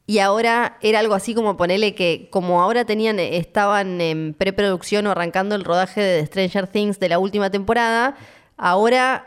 [0.06, 5.06] y ahora era algo así como ponerle que, como ahora tenían, eh, estaban en preproducción
[5.06, 8.16] o arrancando el rodaje de The Stranger Things de la última temporada,
[8.56, 9.26] ahora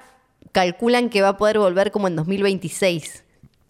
[0.51, 3.23] calculan que va a poder volver como en 2026.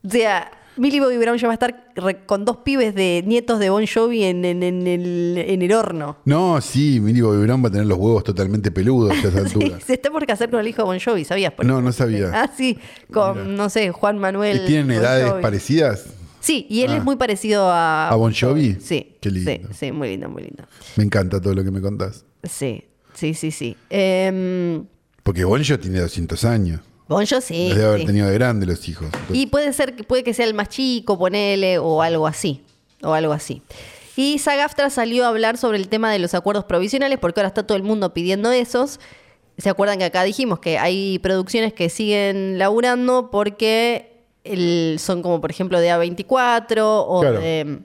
[0.05, 1.83] O sea, Millie Bobby Brown ya va a estar
[2.25, 6.17] con dos pibes de nietos de Bon Jovi en, en- en el, en el horno.
[6.25, 9.37] No, sí, Millie Bobby Brown va a tener los huevos totalmente peludos a esa Sí,
[9.37, 9.79] altura.
[9.79, 11.53] se está por casar con el hijo de Bon Jovi, ¿sabías?
[11.53, 12.29] Por No, no sabía.
[12.33, 12.77] Ah, sí,
[13.11, 14.57] con, no sé, Juan Manuel.
[14.63, 15.41] ¿Y ¿Tienen Bon edades Jovi.
[15.41, 16.05] parecidas?
[16.45, 16.97] Sí, y él Ah.
[16.97, 18.07] es muy parecido a...
[18.09, 18.77] ¿A Bon Jovi?
[18.79, 19.15] Sí.
[19.19, 19.51] Qué lindo.
[19.51, 20.63] Sí, sí, muy lindo, muy lindo.
[20.95, 22.23] Me encanta todo lo que me contás.
[22.43, 22.83] Sí,
[23.15, 23.75] sí, sí, sí.
[23.89, 24.85] Em,
[25.23, 26.81] Porque Bon Jovi tiene 200 años.
[27.07, 27.69] bon Jovi, sí.
[27.69, 28.05] Debe haber sí.
[28.05, 29.05] tenido de grande los hijos.
[29.07, 32.61] Entonces, Y puede ser que puede que sea el más chico, ponele, o algo así.
[33.01, 33.63] O algo así.
[34.15, 37.65] Y Sagaftra salió a hablar sobre el tema de los acuerdos provisionales, porque ahora está
[37.65, 38.99] todo el mundo pidiendo esos.
[39.57, 44.14] ¿Se acuerdan que acá dijimos que hay producciones que siguen laburando porque
[44.45, 47.39] el- son como, por ejemplo, de A24 o Claro.
[47.39, 47.79] de,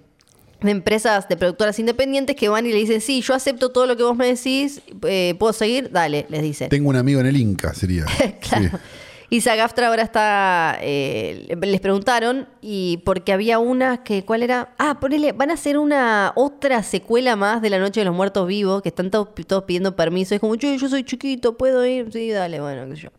[0.62, 3.96] de empresas, de productoras independientes que van y le dicen, sí, yo acepto todo lo
[3.96, 5.90] que vos me decís, eh, ¿puedo seguir?
[5.90, 6.68] Dale, les dicen.
[6.68, 8.04] Tengo un amigo en el Inca, sería.
[8.40, 8.68] Claro.
[8.70, 8.76] Sí.
[9.32, 10.76] Y Sagaftra ahora está.
[10.82, 14.24] eh, les preguntaron, y porque había una que.
[14.24, 14.74] ¿Cuál era?
[14.76, 18.48] Ah, ponele, van a hacer una otra secuela más de La Noche de los Muertos
[18.48, 20.34] Vivos, que están todos, todos pidiendo permiso.
[20.34, 22.08] Es como, yo, yo soy chiquito, ¿puedo ir?
[22.12, 23.10] Sí, dale, bueno, qué sé yo.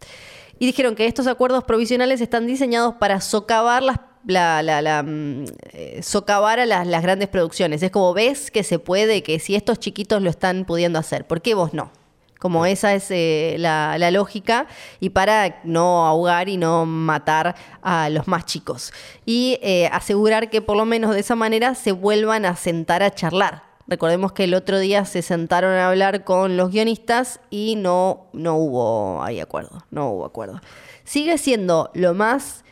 [0.61, 3.97] Y dijeron que estos acuerdos provisionales están diseñados para socavar las.
[4.27, 7.81] La, la- la, mm, eh, socavar a las, las grandes producciones.
[7.81, 11.41] Es como ves que se puede, que si estos chiquitos lo están pudiendo hacer, ¿por
[11.41, 11.89] qué vos no?
[12.37, 14.67] Como esa es eh, la, la lógica
[14.99, 18.93] y para no ahogar y no matar a los más chicos.
[19.25, 23.09] Y eh, asegurar que por lo menos de esa manera se vuelvan a sentar a
[23.09, 23.70] charlar.
[23.91, 28.55] Recordemos que el otro día se sentaron a hablar con los guionistas y no, no
[28.55, 30.61] hubo ahí acuerdo, no hubo acuerdo.
[31.03, 32.63] Sigue siendo lo más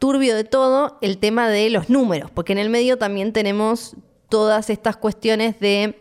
[0.00, 3.94] turbio de todo el tema de los números, porque en el medio también tenemos
[4.28, 5.96] todas estas cuestiones de...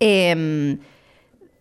[0.00, 0.78] em,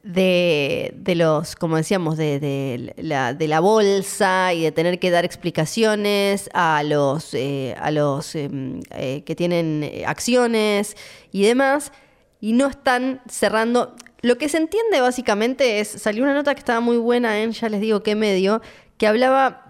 [0.05, 5.09] de, de los, como decíamos, de, de la, de la bolsa y de tener que
[5.09, 10.95] dar explicaciones a los, eh, a los em, eh, que tienen eh, acciones
[11.31, 11.91] y demás,
[12.39, 13.95] y no están cerrando.
[14.21, 17.67] Lo que se entiende básicamente es, salió una nota que estaba muy buena en, ya
[17.67, 18.61] les digo qué medio,
[18.99, 19.65] que hablaba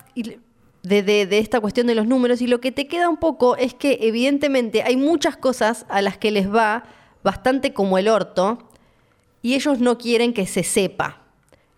[0.84, 4.00] de esta cuestión de los números y lo que te queda un poco es que
[4.02, 6.84] evidentemente hay muchas cosas a las que les va
[7.24, 8.65] bastante como el orto
[9.46, 11.22] y ellos no quieren que se sepa.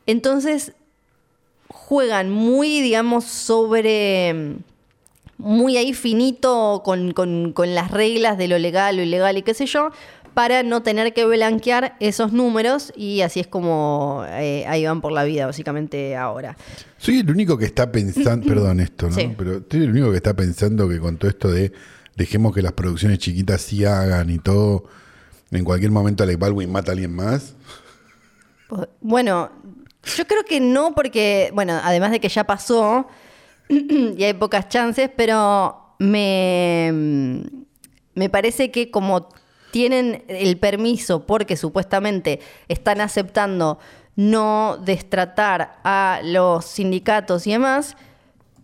[0.06, 0.72] Entonces
[1.68, 4.56] juegan muy, digamos, sobre
[5.38, 9.54] muy ahí finito con, con- con las reglas de lo legal, lo ilegal y qué
[9.54, 9.90] sé yo,
[10.34, 15.12] para no tener que blanquear esos números y así es como eh, ahí van por
[15.12, 16.56] la vida básicamente ahora.
[16.98, 19.16] Soy el único que está pensando, perdón esto, ¿no?
[19.16, 19.34] Sí.
[19.38, 21.72] Pero soy el único que está pensando que con todo esto de
[22.16, 24.86] dejemos que las producciones chiquitas sí hagan y todo,
[25.52, 27.56] en cualquier momento Alec Baldwin mata a alguien más.
[29.02, 29.50] Bueno,
[30.16, 33.08] yo creo que no porque, bueno, además de que ya pasó
[33.70, 37.44] y hay pocas chances, pero me,
[38.14, 39.30] me parece que como
[39.72, 43.80] tienen el permiso porque supuestamente están aceptando
[44.16, 47.96] no destratar a los sindicatos y demás,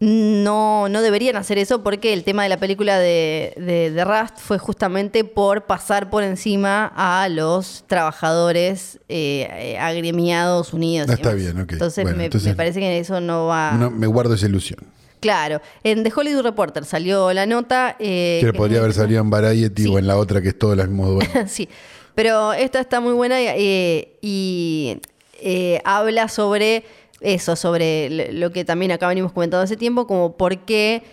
[0.07, 4.37] no, no deberían hacer eso porque el tema de la película de, de, de Rust
[4.37, 11.07] fue justamente por pasar por encima a los trabajadores eh, agremiados unidos.
[11.09, 11.71] Y está bien, ok.
[11.71, 13.71] Entonces, Bueno, me, entonces- me parece que eso no va...
[13.79, 14.79] No, me guardo esa ilusión.
[15.21, 17.95] Claro, en The Hollywood Reporter salió la nota...
[17.97, 19.89] eh, que podría haber salido en Variety Sí.
[19.89, 21.31] o en la otra que es todos los mismos dueños.
[21.49, 21.69] sí,
[22.13, 24.97] pero esta está muy buena y, eh, y,
[25.85, 26.83] habla sobre
[27.23, 31.03] eso, sobre lo que también acá venimos comentando hace tiempo, como por qué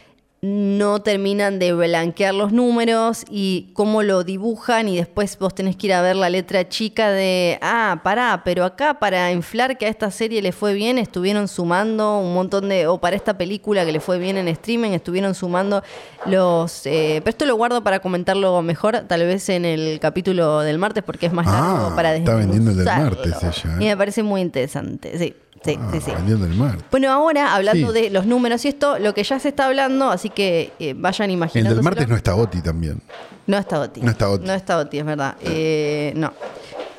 [0.42, 5.88] no terminan de blanquear los números y cómo lo dibujan y después vos tenés que
[5.88, 9.90] ir a ver la letra chica de, ah, pará, pero acá para inflar que a
[9.90, 13.92] esta serie le fue bien estuvieron sumando un montón de, o para esta película que
[13.92, 15.82] le fue bien en streaming estuvieron sumando
[16.24, 20.78] los, eh, pero esto lo guardo para comentarlo mejor, tal vez en el capítulo del
[20.78, 23.76] martes porque es más Ah, largo para está vendiendo el del martes ella, ¿eh?
[23.80, 26.10] Y me parece muy interesante, sí, sí, Ah, sí, sí.
[26.10, 26.78] el mar.
[26.90, 28.00] Bueno, ahora hablando Sí.
[28.02, 31.30] de los números y esto, lo que ya se está hablando, así que eh, vayan
[31.30, 31.74] El imaginando.
[31.74, 33.00] del martes no está Oti también,
[33.46, 34.00] No está Oti.
[34.00, 34.46] No está Oti.
[34.46, 35.36] No está Oti, es verdad.
[35.42, 36.32] Eh, no.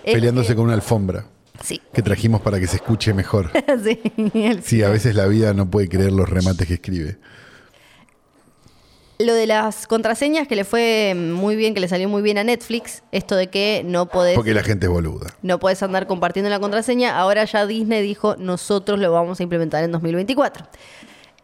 [0.03, 1.25] Peleándose con una alfombra
[1.63, 1.79] Sí.
[1.93, 3.51] que trajimos para que se escuche mejor.
[3.83, 3.99] sí,
[4.33, 7.17] el- Sí, a veces la vida no puede creer los remates que escribe.
[9.25, 12.43] Lo de las contraseñas que le fue muy bien, que le salió muy bien a
[12.43, 15.33] Netflix, esto de que no podés, Porque la gente es boluda.
[15.41, 19.83] no podés andar compartiendo la contraseña, ahora ya Disney dijo, nosotros lo vamos a implementar
[19.83, 20.65] en 2024.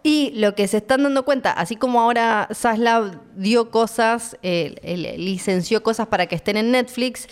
[0.03, 5.83] Y lo que se están dando cuenta, así como ahora Saslav dio cosas, eh, licenció
[5.83, 7.27] cosas para que estén en Netflix,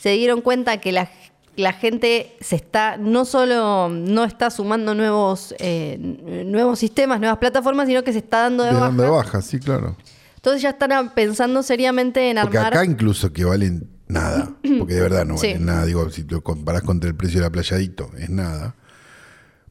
[0.00, 1.08] se dieron cuenta que la,
[1.56, 5.98] la gente se está, no solo no está sumando nuevos, eh,
[6.46, 8.86] nuevos sistemas, nuevas plataformas, sino que se está dando de De baja.
[8.86, 9.96] dónde baja, sí, claro.
[10.36, 12.72] Entonces ya están pensando seriamente en Porque armar.
[12.72, 15.48] acá incluso que valen nada, porque de verdad no Sí.
[15.48, 15.84] valen nada.
[15.86, 18.74] Digo, si lo comparás contra el precio de la playadito, es nada.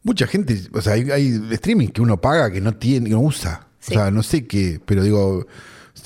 [0.04, 3.22] Mucha gente, o sea, hay, hay streaming que uno paga que no tiene, que no
[3.22, 3.68] usa.
[3.80, 3.94] Sí.
[3.96, 5.46] O sea, no sé qué, pero digo,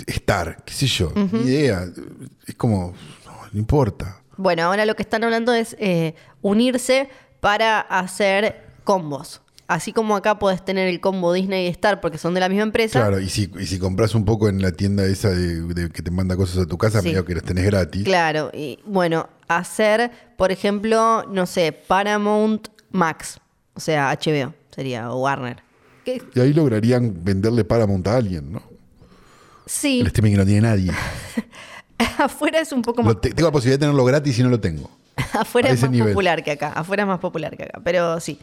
[0.08, 1.86] estar, qué sé yo, ni idea.
[2.48, 2.94] Es como,
[3.26, 4.22] no, no importa.
[4.38, 9.42] Bueno, ahora lo que están hablando es eh, unirse para hacer combos.
[9.68, 12.64] Así como acá podés tener el combo Disney y Star porque son de la misma
[12.64, 13.00] empresa.
[13.00, 16.04] Claro, y si, y si compras un poco en la tienda esa de, de que
[16.04, 17.08] te manda cosas a tu casa, Sí.
[17.10, 18.04] medio que las tenés gratis.
[18.04, 23.40] Claro, y bueno, hacer, por ejemplo, no sé, Paramount Max,
[23.74, 25.64] o sea, HBO sería, o Warner.
[26.06, 28.62] Y ahí lograrían venderle Paramount a alguien, ¿no?
[29.66, 30.92] sí, El streaming que no tiene nadie.
[32.18, 34.60] afuera es un poco más, te- tengo la posibilidad de tenerlo gratis y no lo
[34.60, 34.90] tengo.
[35.34, 36.10] afuera es más nivel.
[36.10, 38.40] popular que acá, afuera es más popular que acá, pero sí.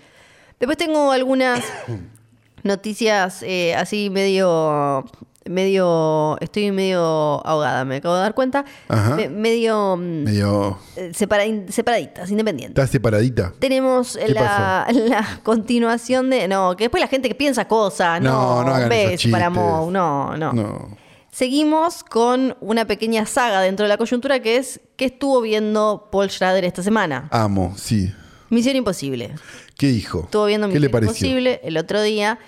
[0.59, 1.61] Después tengo algunas
[2.62, 5.05] noticias eh, así medio,
[5.45, 9.17] medio, estoy medio ahogada, me acabo de dar cuenta, Ajá.
[9.17, 10.79] Me- medio mm, Medio.
[10.97, 12.79] eh, separa- separaditas, independientes.
[12.81, 13.53] ¿Estás separadita?
[13.59, 16.47] Tenemos ¿Qué la, la continuación de.
[16.49, 18.21] No, que después la gente que piensa cosas.
[18.21, 19.33] No, No, no hagan esos chistes.
[19.33, 21.02] Paramount, no, no, No.
[21.33, 26.29] Seguimos con una pequeña saga dentro de la coyuntura que es ¿qué estuvo viendo Paul
[26.31, 27.29] Schrader esta semana?
[27.31, 28.12] Amo, sí.
[28.51, 29.35] Misión Imposible.
[29.79, 30.25] ¿Qué dijo?
[30.25, 31.27] Estuvo viendo ¿Qué Misión le pareció?
[31.27, 32.38] Imposible el otro día.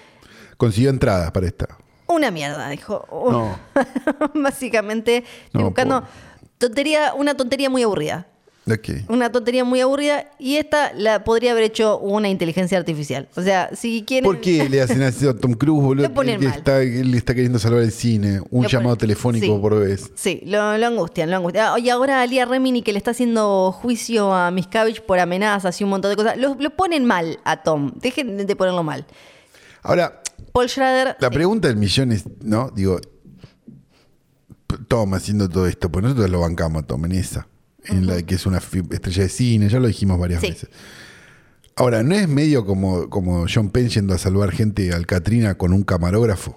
[0.58, 1.78] Consiguió entradas para esta.
[2.06, 3.06] Una mierda, dijo.
[3.10, 3.58] No.
[4.34, 6.04] Básicamente, No, buscando
[6.58, 8.26] tontería, una tontería muy aburrida.
[9.08, 10.30] Una tontería muy aburrida.
[10.38, 13.28] Y esta la podría haber hecho una inteligencia artificial.
[13.36, 14.24] O sea, si quieren.
[14.24, 16.08] ¿Por qué le hacen así a Tom Cruise, boludo?
[16.08, 16.58] Lo ponen él, mal.
[16.58, 18.40] está, él está queriendo salvar el cine.
[18.50, 19.58] Un Lo llamado ponen- telefónico sí.
[19.60, 20.10] por vez.
[20.14, 21.66] Sí, lo, lo angustian, lo angustian.
[21.74, 25.84] Ah, Y ahora Alia Remini, que le está haciendo juicio a Miscavige por amenazas y
[25.84, 27.92] un montón de cosas, lo, lo ponen mal a Tom.
[27.96, 29.04] Dejen de ponerlo mal.
[29.82, 30.22] Ahora,
[30.52, 31.16] Paul Schrader.
[31.20, 32.70] la pregunta del millón es, ¿no?
[32.74, 32.98] Digo,
[34.88, 37.46] Tom haciendo todo esto, pues nosotros lo bancamos a Tom en esa.
[37.86, 40.48] En la que es una estrella de cine, ya lo dijimos varias Sí.
[40.50, 40.68] veces.
[41.76, 45.72] Ahora, ¿no es medio como, como John Penn yendo a salvar gente al Katrina con
[45.72, 46.56] un camarógrafo?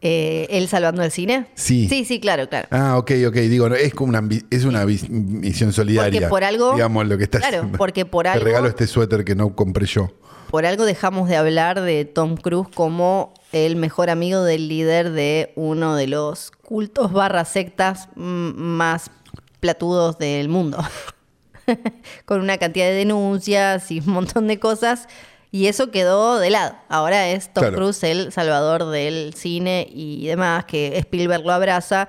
[0.00, 1.46] eh, ¿Él salvando el cine?
[1.56, 1.88] Sí.
[1.88, 2.68] Sí, sí, claro, claro.
[2.70, 3.34] Ah, ok, ok.
[3.34, 6.20] Digo, es como una, es una misión solidaria.
[6.20, 7.78] Porque por algo- Digamos lo que está Claro, haciendo.
[7.78, 10.12] porque por Te algo- regalo este suéter que no compré yo.
[10.52, 15.52] Por algo dejamos de hablar de Tom Cruise como el mejor amigo del líder de
[15.56, 19.10] uno de los cultos barra sectas más
[19.60, 20.78] platudos del mundo.
[22.24, 25.06] Con una cantidad de denuncias y un montón de cosas.
[25.50, 26.74] Y eso quedó de lado.
[26.88, 27.76] Ahora es Tom Claro.
[27.76, 32.08] Cruise el salvador del cine y demás, que Spielberg lo abraza.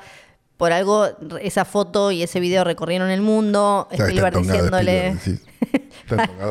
[0.58, 1.08] Por algo,
[1.42, 3.88] esa foto y ese video recorrieron el mundo.
[3.92, 5.08] Está- Spielberg diciéndole.
[5.12, 5.48] Spielberg,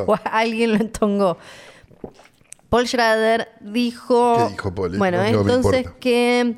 [0.09, 0.23] sí.
[0.25, 1.37] Alguien lo entongó.
[2.71, 4.37] Paul Schrader dijo.
[4.47, 4.97] ¿Qué dijo Paul?
[4.99, 5.99] Bueno, No, no entonces importa.
[6.01, 6.57] que.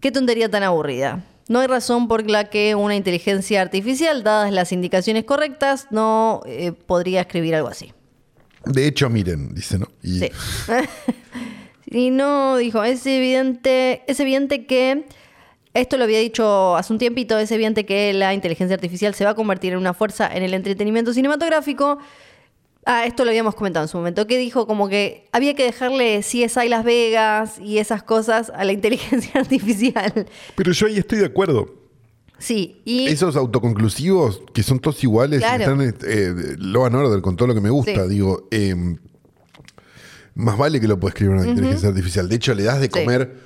[0.00, 1.24] Qué tontería tan aburrida.
[1.48, 6.72] No hay razón por la que una inteligencia artificial, dadas las indicaciones correctas, no eh,
[6.72, 7.92] podría escribir algo así.
[8.64, 9.88] De hecho, miren, dice, ¿no?
[10.02, 10.30] Y Sí.
[11.86, 15.04] y no, dijo, es evidente, es evidente que,
[15.74, 19.32] esto lo había dicho hace un tiempito, es evidente que la inteligencia artificial se va
[19.32, 21.98] a convertir en una fuerza en el entretenimiento cinematográfico.
[22.86, 26.20] Ah, esto lo habíamos comentado en su momento, que dijo como que había que dejarle
[26.20, 30.26] CSI Las Vegas y esas cosas a la inteligencia artificial.
[30.54, 31.82] Pero yo ahí estoy de acuerdo.
[32.38, 35.80] Sí, y Esos autoconclusivos que son todos iguales, Claro.
[35.82, 38.10] están eh, Law and Order con todo lo que me gusta, Sí.
[38.10, 38.74] digo, eh,
[40.34, 42.28] más vale que lo pueda escribir una inteligencia artificial.
[42.28, 42.90] De hecho, le das de Sí.
[42.90, 43.36] comer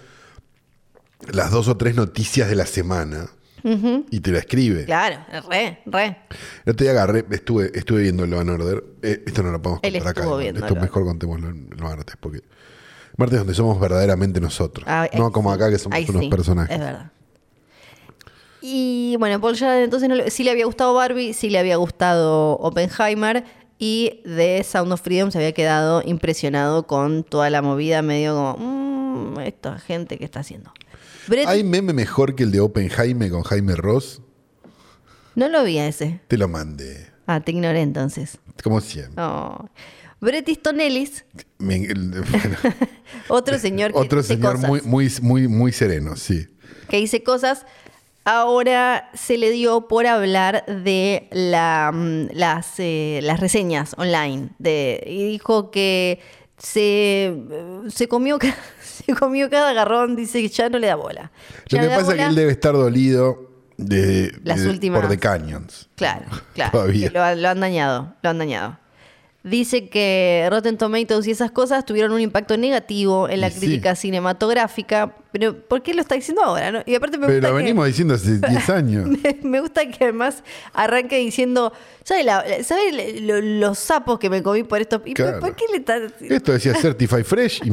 [1.33, 3.29] las dos o tres noticias de la semana
[3.65, 4.85] y te la escribe.
[4.85, 5.17] claro,
[5.49, 6.17] re, re.
[6.65, 8.85] El otro día agarré, estuve, estuve viendo Law and Order.
[9.03, 10.37] Eh, esto no lo podemos Él contar acá.
[10.37, 12.43] viendo Esto mejor contémoslo el el martes, porque
[13.17, 14.85] martes es donde somos verdaderamente nosotros.
[14.89, 16.75] Ah, no como sí, acá que somos ahí unos sí, personajes.
[16.75, 17.11] Es verdad.
[18.61, 21.77] Y bueno, Paul Schrader entonces no le- sí le había gustado Barbie, sí le había
[21.77, 23.45] gustado Oppenheimer
[23.79, 28.57] y de Sound of Freedom se había quedado impresionado con toda la movida, medio como,
[29.37, 30.73] mmm, esta gente que está haciendo.
[31.29, 34.23] Brett- ¿Hay meme mejor que el de Oppenheimer con Jaime Ross?
[35.35, 36.21] no lo vi a ese.
[36.27, 37.07] Te lo mandé.
[37.27, 38.39] Ah, te ignoré entonces.
[38.65, 39.23] Como siempre.
[39.23, 39.69] Oh.
[40.21, 41.25] Bret Easton Ellis,
[41.59, 42.57] Me- el- bueno,
[43.29, 44.69] otro señor que otro dice señor cosas.
[44.69, 46.49] muy, muy, muy, muy sereno, sí.
[46.89, 47.67] que dice cosas.
[48.25, 54.51] Ahora se le dio por hablar de la, mm, las, eh, las reseñas online.
[54.59, 56.21] De, y dijo que
[56.59, 57.37] se, eh,
[57.89, 58.39] se, comió,
[59.07, 61.31] se comió cada garrón, dice que ya no le da bola.
[61.51, 64.71] Lo Ya que le da pasa es que él debe estar dolido de, Las de-
[64.71, 65.89] últimas- por The Canyons.
[65.97, 66.73] Claro, claro.
[66.73, 67.09] Todavía.
[67.11, 68.79] que Lo, lo han dañado, lo han dañado.
[69.45, 73.61] Dice que Rotten Tomatoes y esas cosas tuvieron un impacto negativo en la Y sí.
[73.61, 75.15] crítica cinematográfica.
[75.33, 76.73] Pero ¿por qué lo está diciendo ahora?
[76.73, 76.83] no?
[76.85, 79.09] Y aparte me Pero gusta lo que- venimos diciendo hace 10 años.
[79.09, 80.43] Me, me gusta que además
[80.75, 81.73] arranque diciendo,
[82.05, 82.27] ¿sabes
[82.67, 84.97] sabe lo- los sapos que me comí por esto?
[85.05, 85.41] ¿Y por- Claro.
[85.41, 85.99] por qué le está...?
[86.21, 87.71] Esto decía Certified Fresh y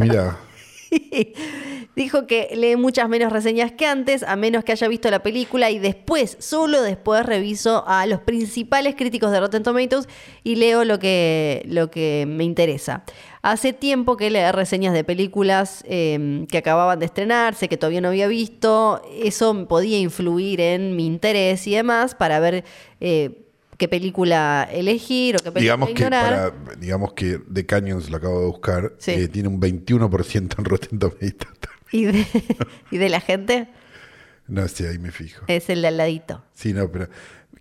[1.96, 5.72] Dijo que lee muchas menos reseñas que antes, a menos que haya visto la película
[5.72, 10.10] y después, solo después reviso a los principales críticos de Rotten Tomatoes
[10.44, 13.04] y leo lo que, lo que me interesa.
[13.42, 18.10] Hace tiempo que leer reseñas de películas eh, que acababan de estrenarse, que todavía no
[18.10, 22.66] había visto, eso podía influir en mi interés y demás para ver
[23.00, 23.45] eh,
[23.78, 26.54] qué película elegir o qué película digamos que, ignorar.
[26.54, 29.12] para, digamos que The Canyons lo acabo de buscar, Sí.
[29.12, 31.36] eh, tiene un 21% en Rotten Tomatoes.
[31.92, 32.26] ¿Y, de,
[32.92, 33.68] y de la gente
[34.48, 35.44] No sé, ahí me fijo.
[35.48, 36.44] es el de al ladito.
[36.54, 37.08] Sí, no, pero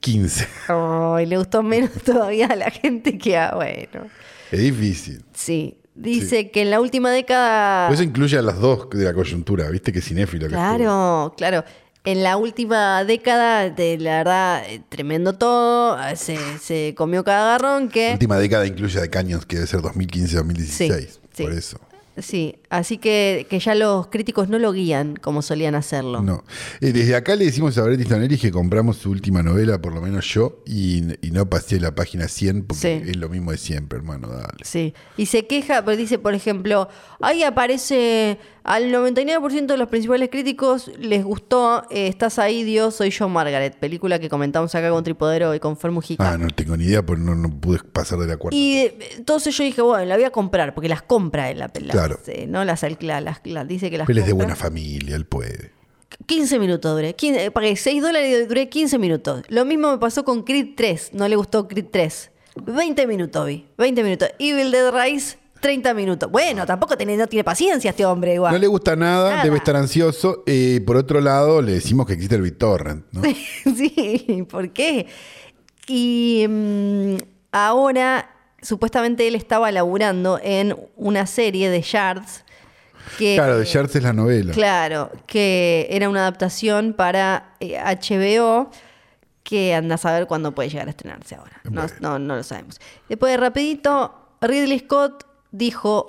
[0.01, 0.47] 15.
[0.69, 3.55] Ay, le gustó menos todavía a la gente que a.
[3.55, 4.07] Bueno.
[4.51, 5.25] Es difícil.
[5.33, 5.79] Sí.
[5.95, 7.87] Dice que en la última década.
[7.89, 9.93] Pero eso incluye a las dos de la coyuntura, ¿viste?
[9.93, 10.53] Que cinéfilo que.
[10.55, 11.65] Claro, claro.
[12.07, 15.99] En la última década, de, la verdad, eh, tremendo todo.
[16.07, 18.13] eh, Se, se comió cada garrón La que.
[18.13, 20.67] última década incluye a Canyons, que debe ser 2015-2016.
[20.67, 21.43] Sí, sí.
[21.43, 21.79] Por eso.
[22.19, 26.23] Sí, así que, que ya los críticos no lo guían como solían hacerlo.
[26.23, 26.45] No.
[26.81, 29.93] Eh, desde acá le decimos a Bret Easton Ellis que compramos su última novela, por
[29.93, 33.11] lo menos yo, y, y no pasé la página 100 porque Sí.
[33.11, 34.47] es lo mismo de siempre, hermano, dale.
[34.63, 36.89] Sí, y se queja, pero dice, por ejemplo,
[37.21, 43.11] ahí aparece al 99% de los principales críticos les gustó eh, Estás ahí, Dios, soy
[43.11, 46.33] yo, Margaret, película que comentamos acá con Tripodero y con Fer Mujica.
[46.33, 48.57] Ah, no tengo ni idea, porque no, no pude pasar de la cuarta.
[48.57, 51.69] Y eh, entonces yo dije, bueno, la voy a comprar, porque las compra él, la
[51.69, 51.93] película.
[51.93, 52.04] Claro.
[52.49, 55.73] No las alquila, las, las- dice que las Él es de buena familia, él puede.
[56.27, 57.15] 15 minutos duré.
[57.15, 59.43] 15, pagué 6 dólares y duré 15 minutos.
[59.49, 61.11] Lo mismo me pasó con Creed 3.
[61.15, 62.31] No le gustó Creed 3.
[62.65, 63.67] 20 minutos vi.
[63.79, 64.29] 20 minutos.
[64.39, 66.31] Evil Dead Rise, 30 minutos.
[66.31, 68.53] Bueno, tampoco tiene, no tiene paciencia este hombre igual.
[68.53, 69.43] No le gusta nada, Nada.
[69.43, 70.45] debe estar ansioso.
[70.47, 73.23] Eh, por otro lado, le decimos que existe el BitTorrent, ¿no?
[73.77, 75.07] sí, ¿por qué?
[75.89, 77.17] Y mm,
[77.51, 78.34] ahora,
[78.65, 82.45] supuestamente él estaba laburando en una serie de Shards.
[83.19, 84.53] Que, Claro, de Shards es la novela.
[84.53, 88.71] Claro, que era una adaptación para eh, HBO
[89.43, 91.61] que anda a saber cuándo puede llegar a estrenarse ahora.
[91.65, 91.95] No, Bueno.
[92.01, 92.81] no, no lo sabemos.
[93.09, 96.07] Después de rapidito, Ridley Scott dijo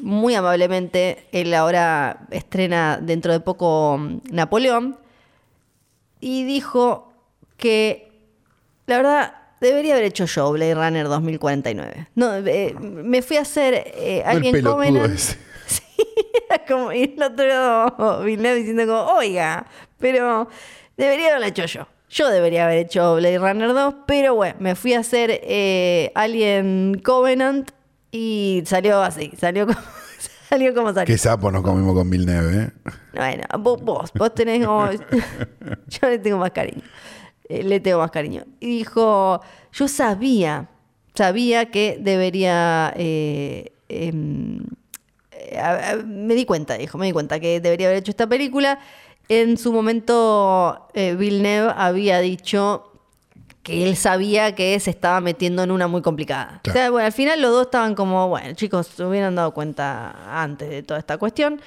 [0.00, 4.96] muy amablemente, él ahora estrena dentro de poco mm, Napoleón,
[6.20, 7.12] y dijo
[7.56, 8.12] que
[8.86, 12.08] la verdad debería haber hecho yo Blade Runner 2049.
[12.14, 15.14] No, eh, me fui a hacer eh, alguien Covenant.
[15.14, 15.36] ese.
[15.70, 15.82] Sí,
[16.48, 19.66] era como, y el otro Villeneuve diciendo como, oiga,
[19.98, 20.48] pero
[20.96, 21.86] debería haberlo hecho yo.
[22.08, 27.00] Yo debería haber hecho Blade Runner 2, pero bueno, me fui a hacer eh, Alien
[27.04, 27.70] Covenant
[28.10, 29.78] y salió así, salió como,
[30.48, 31.06] salió como salió.
[31.06, 32.70] Qué sapo nos comimos con Villeneuve, ¿eh?
[33.14, 34.90] Bueno, vos, vos, vos tenés como-
[35.86, 36.82] Yo le tengo más cariño.
[37.50, 38.44] Eh, le tengo más cariño.
[38.60, 39.40] Y dijo,
[39.72, 40.68] yo sabía,
[41.14, 42.92] sabía que debería...
[42.96, 44.64] eh, em,
[45.32, 48.78] eh, me di cuenta, dijo, me di cuenta que debería haber hecho esta película.
[49.28, 52.92] En su momento, eh, Villeneuve había dicho
[53.62, 56.60] que él sabía que se estaba metiendo en una muy complicada.
[56.62, 56.70] Claro.
[56.70, 60.42] O sea, bueno, al final los dos estaban como, bueno, chicos, se hubieran dado cuenta
[60.42, 61.60] antes de toda esta cuestión.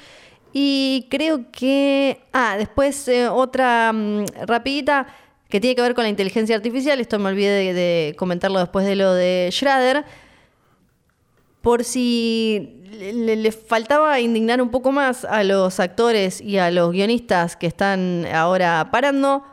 [0.54, 5.08] Y creo que, ah, después eh, otra mm, rapidita
[5.54, 7.00] que tiene que ver con la inteligencia artificial.
[7.00, 10.04] Esto me olvidé de, de comentarlo después de lo de Schrader.
[11.62, 17.56] Por si le, faltaba indignar un poco más a los actores y a los guionistas
[17.56, 19.44] que están ahora parando,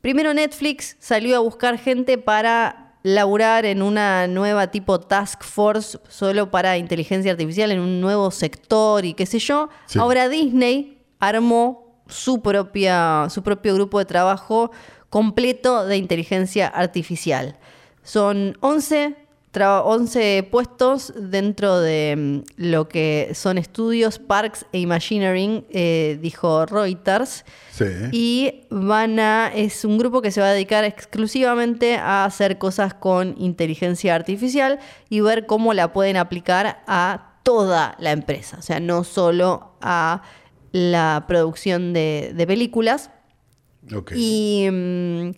[0.00, 6.52] primero Netflix salió a buscar gente para laburar en una nueva tipo task force solo
[6.52, 9.68] para inteligencia artificial, en un nuevo sector y qué sé yo.
[9.86, 9.98] Sí.
[9.98, 14.70] Ahora Disney armó su, propia, su propio grupo de trabajo
[15.10, 17.58] completo de inteligencia artificial.
[18.02, 19.14] Son 11,
[19.52, 26.64] tra- 11 puestos dentro de mm, lo que son estudios, parks e imagineering, eh, dijo
[26.64, 27.44] Reuters.
[27.72, 27.84] Sí.
[28.12, 32.94] Y van a, es un grupo que se va a dedicar exclusivamente a hacer cosas
[32.94, 38.56] con inteligencia artificial y ver cómo la pueden aplicar a toda la empresa.
[38.58, 40.22] O sea, no solo a
[40.72, 43.10] la producción de, de películas.
[44.16, 45.30] Y mm,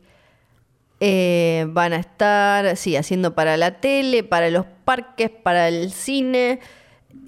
[1.00, 6.60] eh, van a estar, sí, haciendo para la tele, para los parques, para el cine.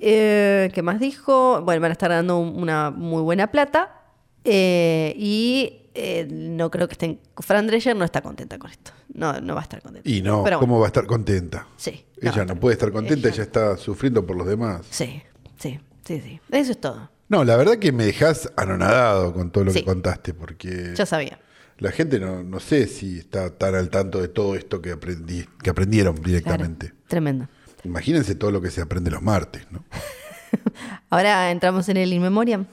[0.00, 1.60] Eh, ¿Qué más dijo?
[1.62, 4.00] Bueno, van a estar dando un- una muy buena plata.
[4.44, 7.20] Eh, y eh, no creo que estén.
[7.38, 8.90] Fran Drescher no está contenta con esto.
[9.12, 10.08] No, no va a estar contenta.
[10.08, 11.66] Y no, Pero ¿cómo va a estar contenta?
[11.76, 12.04] Sí.
[12.20, 14.86] Ella no, puede estar contenta, Ella- ella está sufriendo por los demás.
[14.90, 15.22] Sí,
[15.58, 16.40] sí, sí, sí.
[16.50, 17.10] Eso es todo.
[17.28, 19.80] No, la verdad que me dejas anonadado con todo lo Sí.
[19.80, 21.38] que contaste, porque Yo sabía.
[21.78, 25.44] la gente no, no sé si está tan al tanto de todo esto que aprendí,
[25.62, 26.92] que aprendieron Claro, directamente.
[27.08, 27.48] tremendo.
[27.84, 29.84] Imagínense todo lo que se aprende los martes, ¿no?
[31.10, 32.66] Ahora entramos en el In Memoriam.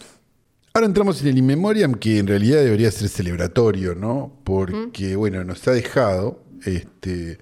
[0.74, 4.40] Ahora entramos en el In Memoriam, que en realidad debería ser celebratorio, ¿no?
[4.46, 7.40] Porque, bueno, nos ha dejado este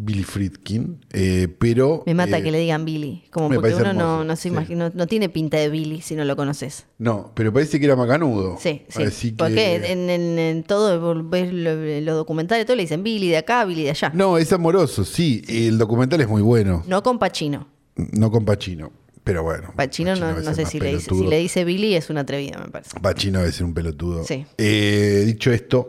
[0.00, 2.04] Billy Friedkin, eh, pero...
[2.06, 3.24] Me mata eh, que le digan Billy.
[3.30, 4.48] Como porque uno no, hermoso, no se sí.
[4.48, 6.86] imagina, no, no tiene pinta de Billy si no lo conoces.
[6.98, 8.56] No, pero parece que era macanudo.
[8.60, 9.02] Sí, sí.
[9.02, 13.28] Así que- Porque en, en- en todo, ves lo- los documentales, todo le dicen Billy
[13.28, 14.10] de acá, Billy de allá.
[14.14, 15.42] No, No, es amoroso, sí.
[15.48, 16.84] El documental es muy bueno.
[17.02, 17.66] con Pacino.
[17.96, 18.92] No con Pacino,
[19.24, 19.72] pero bueno.
[19.74, 22.70] Pacino, no, no sé si le, dice, si le dice Billy es una atrevida, me
[22.70, 23.00] parece.
[23.00, 24.22] Pacino debe ser un pelotudo.
[24.22, 24.46] Sí.
[24.58, 25.88] Eh, dicho esto,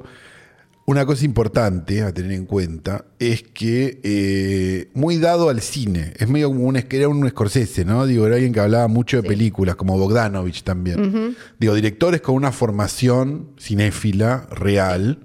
[0.89, 6.27] una cosa importante a tener en cuenta es que eh, muy dado al cine, es
[6.27, 8.07] medio como un, era un Scorsese, ¿no?
[8.07, 11.37] Digo, era alguien que hablaba mucho de películas, como Bogdanovich también.
[11.59, 15.19] Digo, directores con una formación cinéfila real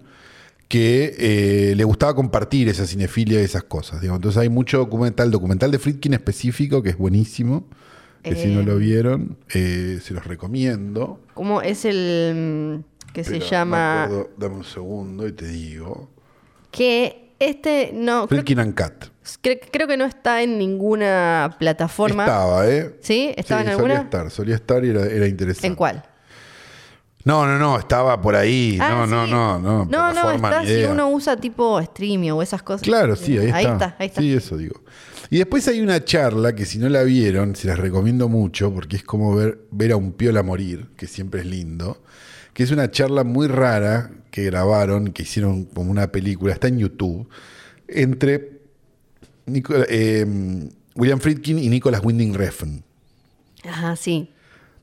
[0.68, 4.02] que eh, le gustaba compartir esa cinefilia y esas cosas.
[4.02, 4.14] Digo.
[4.14, 7.64] Entonces hay mucho documental, documental de Friedkin específico que es buenísimo.
[8.22, 11.20] que si no lo vieron, eh, se los recomiendo.
[11.32, 12.84] ¿Cómo es el
[13.20, 14.04] mm, que se me llama?
[14.04, 16.10] acuerdo- dame un segundo y te digo.
[16.70, 18.26] Que este no.
[18.26, 19.04] Creo, Freaking and Cat.
[19.42, 22.24] cre- creo que no está en ninguna plataforma.
[22.24, 22.96] Estaba, ¿eh?
[23.00, 23.32] ¿Sí?
[23.36, 24.04] ¿Estaba Sí, en Solía alguna?
[24.04, 25.66] estar, solía estar y era, era interesante.
[25.68, 26.04] ¿En cuál?
[27.24, 28.76] No, no, no, estaba por ahí.
[28.80, 29.84] Ah, no, no, no, no.
[29.86, 32.82] No, no, está si uno usa tipo streaming o esas cosas.
[32.82, 33.56] Claro, sí, ahí está.
[33.56, 34.20] Ahí está, ahí está.
[34.20, 34.82] Sí, eso digo.
[35.30, 38.96] Y después hay una charla que si no la vieron, se las recomiendo mucho porque
[38.96, 42.02] es como ver, ver a un piola morir, que siempre es lindo.
[42.54, 46.78] Que es una charla muy rara que grabaron, que hicieron como una película, está en
[46.78, 47.28] YouTube,
[47.88, 48.60] entre
[49.46, 50.24] Nicola- eh,
[50.96, 52.82] William Friedkin y Nicholas Winding Refn.
[53.64, 54.30] Ajá, sí.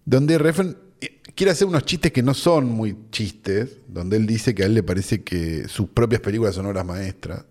[0.05, 4.53] Donde Refn eh, quiere hacer unos chistes que no son muy chistes, donde él dice
[4.53, 7.43] que a él le parece que sus propias películas son obras maestras.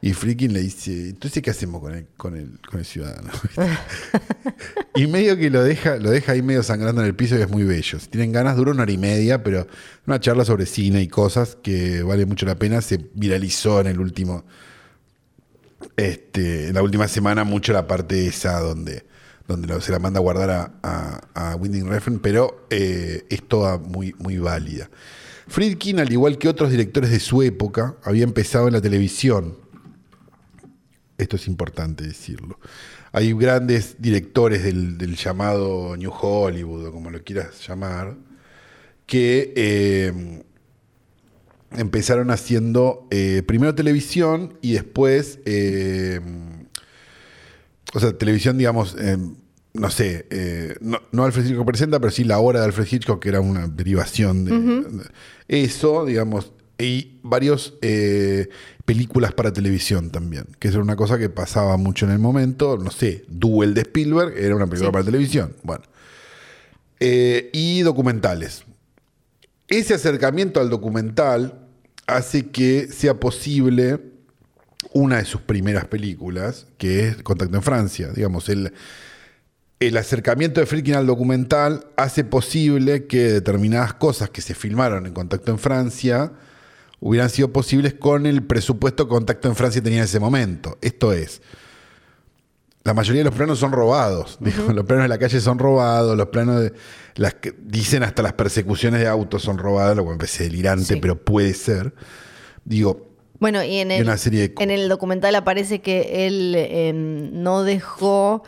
[0.00, 3.30] Y Friedkin le dice, entonces ¿qué hacemos con el, con el, con el ciudadano?
[4.94, 7.50] y medio que lo deja, lo deja ahí medio sangrando en el piso y es
[7.50, 7.98] muy bello.
[7.98, 9.66] Si tienen ganas, dura una hora y media, pero
[10.06, 12.80] una charla sobre cine y cosas que vale mucho la pena.
[12.80, 14.44] Se viralizó en el último,
[15.96, 19.04] este, en la última semana mucho la parte esa donde,
[19.46, 23.78] donde se la manda a guardar a, a, a Winding Refn, pero eh, es toda
[23.78, 24.88] muy, muy válida.
[25.48, 29.56] Friedkin, al igual que otros directores de su época, había empezado en la televisión.
[31.16, 32.60] Esto es importante decirlo.
[33.12, 38.16] Hay grandes directores del, del llamado New Hollywood, o como lo quieras llamar,
[39.06, 40.42] que eh,
[41.72, 46.20] empezaron haciendo eh, primero televisión y después, eh,
[47.94, 48.94] o sea, televisión, digamos,
[49.74, 53.20] no sé, eh, no, no Alfred Hitchcock presenta, pero sí la hora de Alfred Hitchcock,
[53.22, 58.48] que era una derivación de, de eso, digamos, y varios eh,
[58.84, 62.78] películas para televisión también, que eso era una cosa que pasaba mucho en el momento,
[62.78, 64.92] no sé, Duel de Spielberg era una película Sí.
[64.92, 65.84] para televisión, bueno.
[67.00, 68.64] Eh, y documentales.
[69.68, 71.66] Ese acercamiento al documental
[72.06, 74.00] hace que sea posible
[74.92, 78.08] una de sus primeras películas, que es Contacto en Francia.
[78.14, 78.72] Digamos, el,
[79.80, 85.12] el acercamiento de Friedkin al documental hace posible que determinadas cosas que se filmaron en
[85.12, 86.32] Contacto en Francia
[87.00, 90.78] hubieran sido posibles con el presupuesto que Contacto en Francia tenía en ese momento.
[90.80, 91.40] Esto es,
[92.82, 94.36] la mayoría de los planos son robados.
[94.40, 96.72] Digo, Los planos de la calle son robados, los planos de.
[97.14, 100.94] Las que dicen hasta las persecuciones de autos son robadas, lo cual me parece delirante,
[100.94, 101.00] Sí.
[101.00, 101.92] pero puede ser.
[102.64, 103.08] Digo,
[103.40, 106.92] Bueno, y en el, una serie de co- en el documental aparece que él eh,
[106.94, 108.42] no dejó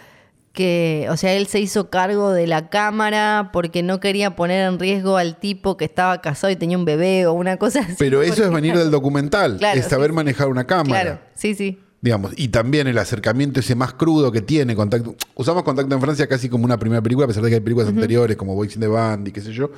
[0.52, 4.78] que, o sea, él se hizo cargo de la cámara porque no quería poner en
[4.78, 7.94] riesgo al tipo que estaba casado y tenía un bebé o una cosa así.
[7.98, 11.02] pero eso es venir del documental, Claro, es saber sí, manejar una cámara.
[11.02, 11.78] Claro, sí, sí.
[12.02, 15.14] Digamos, y también el acercamiento ese más crudo que tiene contacto.
[15.34, 17.90] Usamos Contacto en Francia casi como una primera película, a pesar de que hay películas
[17.90, 19.70] anteriores como Boys in the Band y qué sé yo.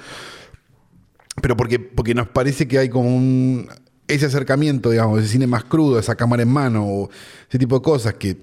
[1.40, 3.68] Pero porque, porque nos parece que hay como un.
[4.06, 7.10] Ese acercamiento, digamos, ese cine más crudo, esa cámara en mano, o
[7.48, 8.36] ese tipo de cosas que,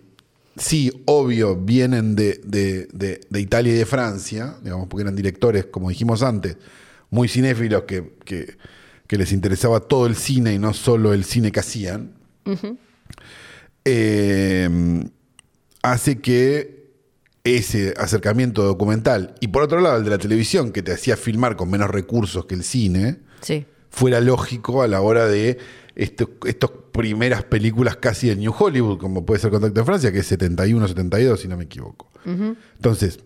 [0.60, 5.66] sí, obvio, vienen de, de- de- de Italia y de Francia, digamos, porque eran directores,
[5.66, 6.58] como dijimos antes,
[7.10, 8.56] muy cinéfilos que, que-
[9.08, 12.12] que les interesaba todo el cine y no solo el cine que hacían
[13.86, 14.70] eh,
[15.82, 16.80] hace que
[17.44, 21.56] ese acercamiento documental y por otro lado el de la televisión que te hacía filmar
[21.56, 23.66] con menos recursos que el cine Sí.
[23.90, 25.58] fuera lógico a la hora de
[26.00, 30.20] estos estas primeras películas casi de New Hollywood como puede ser Contacto en Francia que
[30.20, 32.10] es 71 72 si no me equivoco.
[32.26, 33.20] Entonces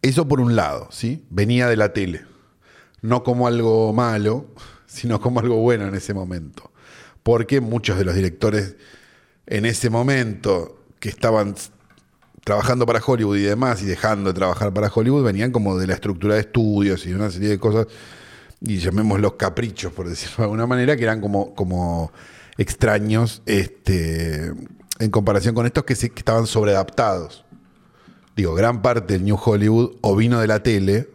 [0.00, 2.22] eso por un lado sí venía de la tele.
[3.02, 4.46] No como algo malo
[4.86, 6.72] sino como algo bueno en ese momento.
[7.22, 8.76] Porque muchos de los directores
[9.46, 11.54] en ese momento que estaban
[12.44, 15.94] trabajando para Hollywood y demás y dejando de trabajar para Hollywood venían como de la
[15.94, 17.86] estructura de estudios y de una serie de cosas
[18.60, 22.12] y llamémoslos caprichos por decirlo de alguna manera que eran como, como
[22.56, 24.52] extraños este,
[24.98, 27.44] en comparación con estos que, se, que estaban sobreadaptados.
[28.36, 31.08] Digo gran parte del New Hollywood o vino de la tele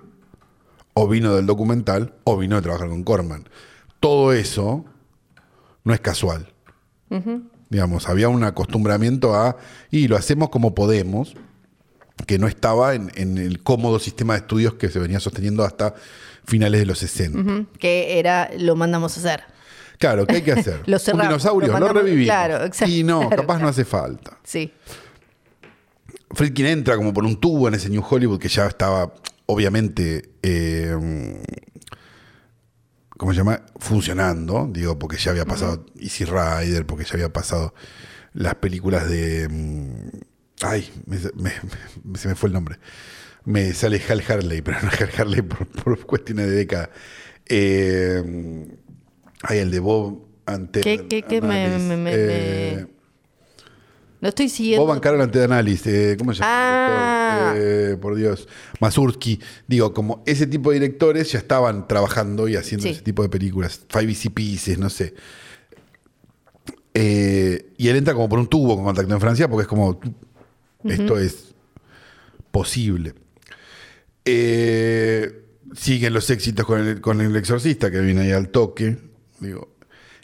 [0.94, 3.48] o vino del documental o vino de trabajar con Corman.
[4.00, 4.86] Todo eso
[5.84, 6.50] no es casual.
[7.70, 9.58] Digamos, había un acostumbramiento a,
[9.92, 11.36] y lo hacemos como podemos,
[12.26, 15.94] que no estaba en, en el cómodo sistema de estudios que se venía sosteniendo hasta
[16.46, 17.40] finales de los 60.
[17.40, 19.44] Ujú, Que era, lo mandamos a hacer.
[20.00, 20.82] Claro, ¿qué hay que hacer?
[20.88, 22.26] Lo un cerramos, dinosaurio, lo revivimos.
[22.26, 24.38] claro, exacto, y no, claro, capaz no hace falta.
[24.44, 24.74] Sí.
[26.32, 29.14] Friedkin entra como por un tubo en ese New Hollywood que ya estaba,
[29.46, 30.96] obviamente, eh,
[33.18, 33.62] ¿cómo se llama?
[33.78, 37.74] Funcionando, digo, porque ya había pasado Easy Rider, porque ya había pasado
[38.34, 40.10] las películas de mm,
[40.66, 41.52] Ay, me- me-
[42.04, 42.78] me- se me fue el nombre.
[43.46, 46.90] Me sale Hal Harley, pero no Hal Harley por, por cuestiones de década.
[47.48, 48.66] Eh,
[49.42, 50.82] ay, el de Bob ante.
[50.82, 52.86] ¿Qué- qué- qué me- me- me- Eh,
[54.22, 54.86] Lo estoy siguiendo.
[54.86, 55.86] Bob Carol ante Analysis.
[55.88, 56.50] eh, ¿Cómo se llama?
[57.52, 57.54] Ah.
[57.58, 58.48] Eh, por Dios.
[58.80, 59.42] Mazursky.
[59.68, 62.92] Digo, como ese tipo de directores ya estaban trabajando y haciendo Sí.
[62.94, 63.82] ese tipo de películas.
[63.90, 65.14] Five Easy Pieces, no sé.
[66.94, 70.00] Eh, y él entra como por un tubo con contacto en Francia porque es como.
[70.86, 71.54] Esto es
[72.52, 73.14] posible.
[74.26, 75.44] Eh,
[75.76, 78.98] siguen los éxitos con el, con el exorcista que viene ahí al toque.
[79.40, 79.70] Digo.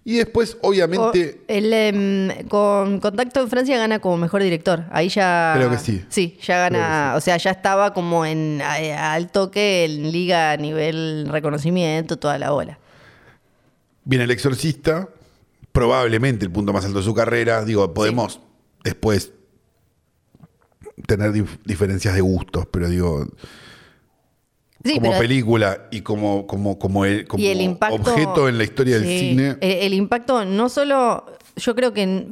[0.06, 1.41] Y después, obviamente.
[1.41, 4.86] O- el, em, con Contacto en Francia gana como mejor director.
[4.91, 5.54] Ahí ya.
[5.56, 6.04] Creo que sí.
[6.10, 7.14] Sí, ya gana.
[7.16, 12.52] O sea, ya estaba como en al toque en liga a nivel reconocimiento, toda la
[12.52, 12.80] bola.
[14.06, 15.10] Viene el exorcista,
[15.72, 17.64] probablemente el punto más alto de su carrera.
[17.66, 18.39] Digo, podemos
[18.84, 19.34] después
[21.06, 23.28] tener dif- diferencias de gustos, pero digo,
[24.84, 27.96] Sí, como pero- película y como, como, como, el, como y el impacto.
[27.96, 29.58] objeto en la historia del cine.
[29.62, 31.26] El, impacto no solo.
[31.58, 32.28] Yo creo que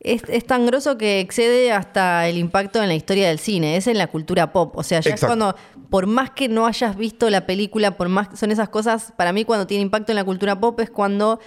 [0.00, 3.76] es, es tan grosso que excede hasta el impacto en la historia del cine.
[3.76, 4.76] Es en la cultura pop.
[4.76, 5.26] O sea, ya Exacto.
[5.26, 5.56] es cuando.
[5.88, 8.38] Por más que no hayas visto la película, por más.
[8.38, 9.12] Son esas cosas.
[9.16, 11.40] Para mí, cuando tiene impacto en la cultura pop es cuando.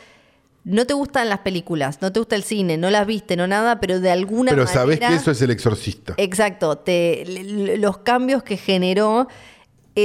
[0.65, 3.79] No te gustan las películas, no te gusta el cine, no las viste, no nada,
[3.79, 4.79] pero de alguna pero manera.
[4.79, 6.15] sabés que eso es el exorcista.
[6.17, 7.23] Exacto, te,
[7.77, 9.29] los cambios que generó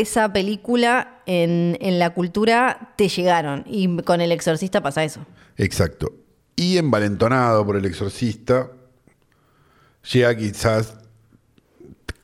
[0.01, 3.65] esa película en, en la cultura te llegaron.
[3.67, 5.25] Y con El Exorcista pasa eso.
[5.57, 6.13] Exacto.
[6.57, 8.71] Y envalentonado por el exorcista,
[10.13, 10.97] llega quizás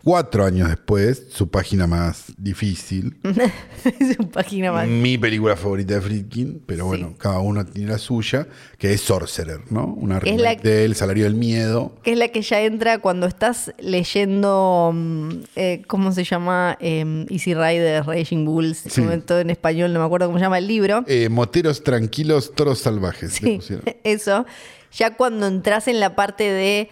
[0.03, 3.18] cuatro años después, su página más difícil.
[3.24, 4.86] una página más.
[4.88, 6.88] Mi película favorita de Friedkin, pero Sí.
[6.88, 8.46] bueno, cada uno tiene la suya,
[8.78, 9.84] que es Sorcerer, ¿no?
[9.86, 11.94] Una Es la- de El Salario del Miedo.
[12.03, 16.76] Que es la que ya entra cuando estás leyendo, mm, eh, ¿cómo se llama?
[16.80, 19.03] Eh, Easy Rider, Raging Bulls, Sí.
[19.26, 21.05] todo en español, no me acuerdo cómo se llama el libro.
[21.07, 23.32] Eh, Moteros tranquilos, toros salvajes.
[23.32, 23.84] Sí, pusieron.
[24.05, 24.46] eso.
[24.92, 26.88] Ya cuando entras en la parte de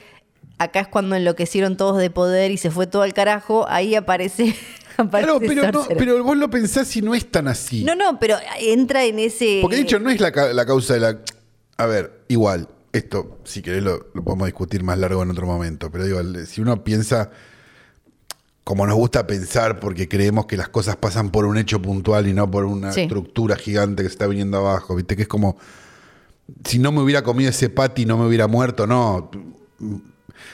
[0.58, 4.54] acá es cuando enloquecieron todos de poder y se fue todo al carajo, ahí aparece.
[4.96, 7.84] aparece Claro, pero, no, pero vos lo pensás y no es tan así.
[7.84, 9.60] no, no, pero entra en ese.
[9.62, 11.18] Porque de hecho no es la, ca- la causa de la...
[11.76, 15.90] A ver, igual, esto, si querés, lo, lo podemos discutir más largo en otro momento,
[15.92, 17.30] pero digo, si uno piensa
[18.64, 22.34] como nos gusta pensar, porque creemos que las cosas pasan por un hecho puntual y
[22.34, 23.02] no por una Sí.
[23.02, 25.16] estructura gigante que se está viniendo abajo, ¿viste?
[25.16, 25.56] Que es como,
[26.64, 29.30] si no me hubiera comido ese pati no me hubiera muerto, no.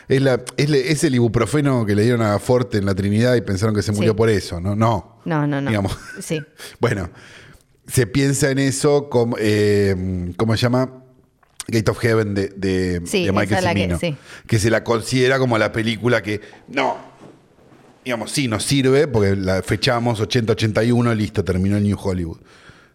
[0.08, 3.34] Es, la, es, le- es el ibuprofeno que le dieron a Forte en la Trinidad
[3.34, 4.16] y pensaron que se murió Sí.
[4.16, 4.74] por eso, ¿no?
[4.76, 5.20] No.
[5.24, 5.70] No, no, no.
[5.70, 5.96] Digamos.
[6.20, 6.40] Sí.
[6.80, 7.10] Bueno,
[7.86, 11.02] se piensa en eso como, eh, ¿cómo se llama?
[11.66, 14.16] Gate of Heaven de, de, Sí, de Michael que- Cimino, sí.
[14.46, 16.96] que se la considera como la película que, no,
[18.04, 22.38] digamos, sí, nos sirve, porque la fechamos 80-81, listo, terminó el New Hollywood.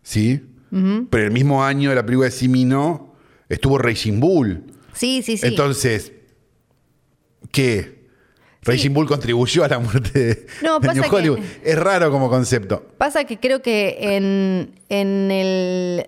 [0.04, 0.46] ¿Sí?
[0.72, 3.16] Pero el mismo año de la película de Cimino
[3.50, 4.66] estuvo Raging Bull.
[4.94, 5.48] Sí, sí, sí.
[5.48, 6.12] Entonces,
[7.52, 8.00] ¿qué?
[8.62, 11.40] Raging Bull contribuyó a la muerte de, No, de New que- Hollywood.
[11.64, 12.86] Es raro como concepto.
[12.98, 16.08] Pasa que creo que en, en el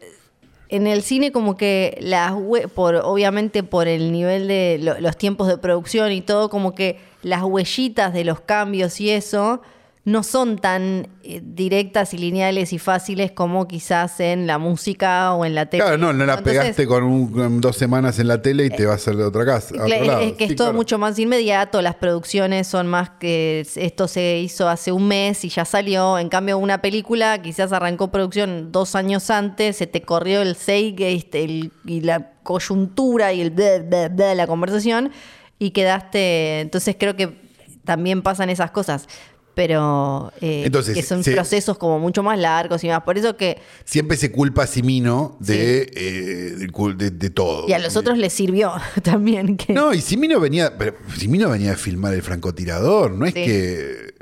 [0.68, 5.18] en el cine como que las hue- por obviamente por el nivel de lo- los
[5.18, 9.62] tiempos de producción y todo como que las huellitas de los cambios y eso
[10.04, 15.46] no son tan eh, directas y lineales y fáciles como quizás en la música o
[15.46, 15.84] en la tele.
[15.84, 18.70] Claro, no, no la Entonces, pegaste con, un- con dos semanas en la tele y
[18.72, 19.76] te vas a la otra casa.
[19.80, 20.22] a otro lado.
[20.22, 20.78] Es que Sí, es todo claro.
[20.78, 25.50] mucho más inmediato, las producciones son más que esto se hizo hace un mes y
[25.50, 26.18] ya salió.
[26.18, 31.72] En cambio, una película quizás arrancó producción dos años antes, se te corrió el el-
[31.86, 35.12] y la coyuntura y el de la conversación
[35.60, 36.62] y quedaste.
[36.62, 37.40] Entonces creo que
[37.86, 39.08] también pasan esas cosas.
[39.54, 43.04] Pero eh, Entonces, que son se- procesos como mucho más largos y más.
[43.04, 43.58] Por eso que.
[43.84, 47.68] Siempre se culpa a Simino de, eh, de, de todo.
[47.68, 48.72] Y a los otros les sirvió
[49.04, 49.58] también.
[49.58, 53.44] Que, No, y Simino venía, pero Simino venía a filmar el francotirador, no es Sí.
[53.44, 54.14] que,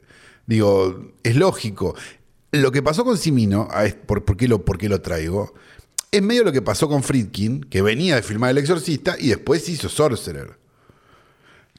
[0.47, 1.95] digo, es lógico.
[2.51, 5.53] Lo que pasó con Simino, a es- por, por qué lo, por qué lo traigo?
[6.11, 9.69] Es medio lo que pasó con Friedkin, que venía de filmar El Exorcista y después
[9.69, 10.57] hizo Sorcerer.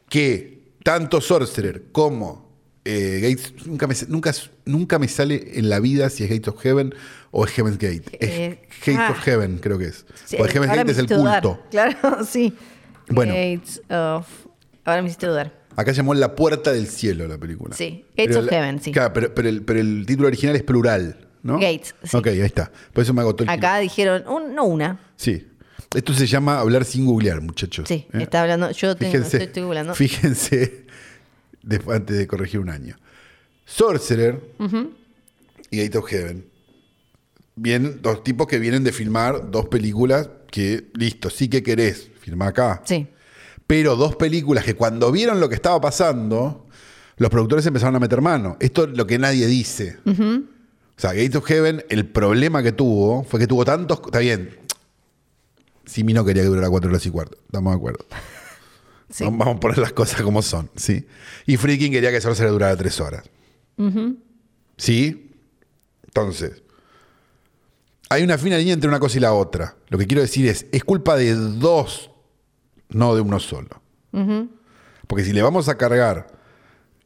[0.09, 2.50] Que tanto Sorcerer como
[2.91, 4.33] eh, Gates, nunca me, nunca,
[4.65, 6.95] nunca me sale en la vida si es Gates of Heaven
[7.31, 8.03] o es Heaven's Gate.
[8.19, 9.11] Es Eh, Gates ah.
[9.13, 10.05] of Heaven, creo que es.
[10.25, 11.43] Sí, Porque Heaven's Gate es el dudar.
[11.43, 11.63] culto.
[11.71, 12.53] Claro, sí.
[13.09, 13.33] Bueno.
[13.35, 14.27] Gates of.
[14.85, 15.59] Ahora me hiciste dudar.
[15.77, 17.75] Acá llamó La Puerta del Cielo la película.
[17.77, 18.93] Sí, Gates Pero of la- Heaven, sí.
[18.93, 21.55] Claro, pero, pero el, pero el título original es plural, ¿no?
[21.55, 22.17] Gates, sí.
[22.17, 22.71] Ok, ahí está.
[22.93, 25.01] Por eso me agotó el Acá dijeron, un- no una.
[25.17, 25.47] Sí.
[25.95, 27.87] Esto se llama hablar sin googlear, muchachos.
[27.89, 28.23] Sí, ¿eh?
[28.23, 28.71] está hablando.
[28.73, 29.95] Yo tengo, Fíjense, estoy, estoy googleando.
[29.95, 30.87] fíjense
[31.89, 32.97] antes de corregir un año.
[33.65, 34.41] Sorcerer
[35.71, 36.45] y Gate of Heaven.
[37.57, 42.49] Vienen dos tipos que vienen de filmar dos películas que, listo, sí que querés, firma
[42.49, 42.83] acá.
[42.85, 43.07] Sí.
[43.67, 46.67] Pero dos películas que cuando vieron lo que estaba pasando,
[47.19, 48.57] los productores empezaron a meter mano.
[48.61, 49.99] Esto es lo que nadie dice.
[50.07, 54.01] O sea, Gate of Heaven, el problema que tuvo fue que tuvo tantos.
[54.05, 54.59] Está bien.
[55.85, 57.39] Simi no quería que durara cuatro horas y cuarto.
[57.45, 58.07] Estamos de acuerdo.
[59.11, 59.25] Sí.
[59.25, 61.07] Vamos a poner las cosas como son, ¿sí?
[61.47, 63.25] Y Freaking quería que se le durara tres horas.
[64.77, 65.33] ¿Sí?
[66.05, 66.63] Entonces,
[68.09, 69.77] hay una fina línea entre una cosa y la otra.
[69.89, 72.11] Lo que quiero decir es, es culpa de dos,
[72.89, 73.81] no de uno solo.
[75.07, 76.27] Porque si le vamos a cargar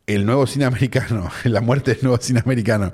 [0.06, 2.90] el nuevo cine americano, la muerte del nuevo cine americano,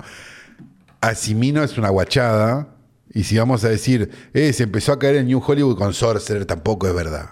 [0.99, 2.75] a Simino es una guachada.
[3.13, 6.45] Y si vamos a decir, eh, se empezó a caer en New Hollywood con Sorcerer,
[6.45, 7.31] tampoco es verdad.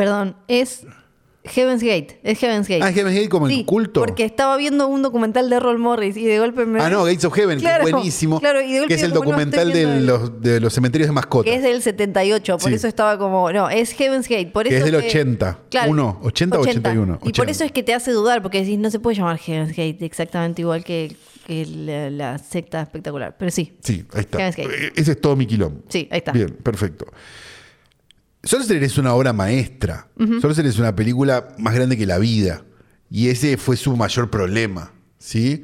[0.00, 0.86] Perdón, es
[1.44, 2.20] Heaven's Gate.
[2.22, 2.82] Es Heaven's Gate.
[2.82, 4.00] Ah, Heaven's Gate como el culto.
[4.00, 6.80] Porque estaba viendo un documental de Errol Morris y de golpe me.
[6.80, 8.40] Ah, no, Gates of Heaven, Claro, que es buenísimo.
[8.40, 11.12] claro, y de golpe que es el documental de el- los, de los cementerios de
[11.12, 11.50] mascotas.
[11.50, 12.76] Que es del 78, por Sí.
[12.76, 13.52] eso estaba como.
[13.52, 14.46] No, es Heaven's Gate.
[14.46, 15.58] Por Que eso es del 80.
[15.86, 17.14] Uno, 80 o 81.
[17.16, 17.50] Y por 80.
[17.50, 20.62] eso es que te hace dudar, porque decís, no se puede llamar Heaven's Gate exactamente
[20.62, 21.14] igual que,
[21.46, 23.36] que la, la secta espectacular.
[23.38, 23.76] Pero sí.
[23.82, 24.38] Sí, ahí está.
[24.38, 24.86] Heaven's Gate.
[24.86, 25.82] Eh, Ese es todo mi quilombo.
[25.88, 26.32] Sí, ahí está.
[26.32, 27.06] Bien, perfecto.
[28.42, 30.08] Sorcerer es una obra maestra.
[30.40, 32.64] Sorcerer es una película más grande que la vida.
[33.10, 34.92] Y ese fue su mayor problema.
[35.18, 35.62] ¿Sí?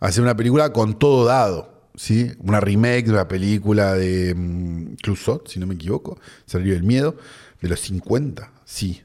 [0.00, 1.88] Hacer una película con todo dado.
[1.94, 2.32] ¿Sí?
[2.40, 6.18] Una remake de una película de mm, Clouseau, si no me equivoco.
[6.46, 7.16] Salió el miedo.
[7.60, 8.52] De los 50.
[8.64, 9.02] Sí.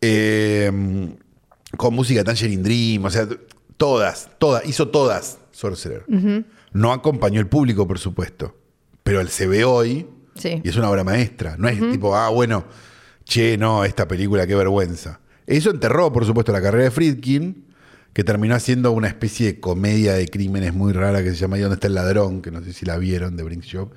[0.00, 0.70] Eh,
[1.76, 3.04] con música Tangerine Dream.
[3.04, 3.26] O sea,
[3.76, 4.66] todas, todas.
[4.66, 6.04] Hizo todas Sorcerer.
[6.72, 8.54] No acompañó el público, por supuesto.
[9.02, 10.06] Pero él se ve hoy
[10.38, 10.60] Sí.
[10.62, 11.56] y es una obra maestra.
[11.58, 12.64] No es tipo, ah, bueno,
[13.24, 15.20] che, no, esta película, qué vergüenza.
[15.46, 17.64] Eso enterró, por supuesto, la carrera de Friedkin,
[18.12, 21.60] que terminó haciendo una especie de comedia de crímenes muy rara que se llama ¿Y
[21.62, 22.42] dónde está el ladrón?
[22.42, 23.92] Que no sé si la vieron, de Brink Shop.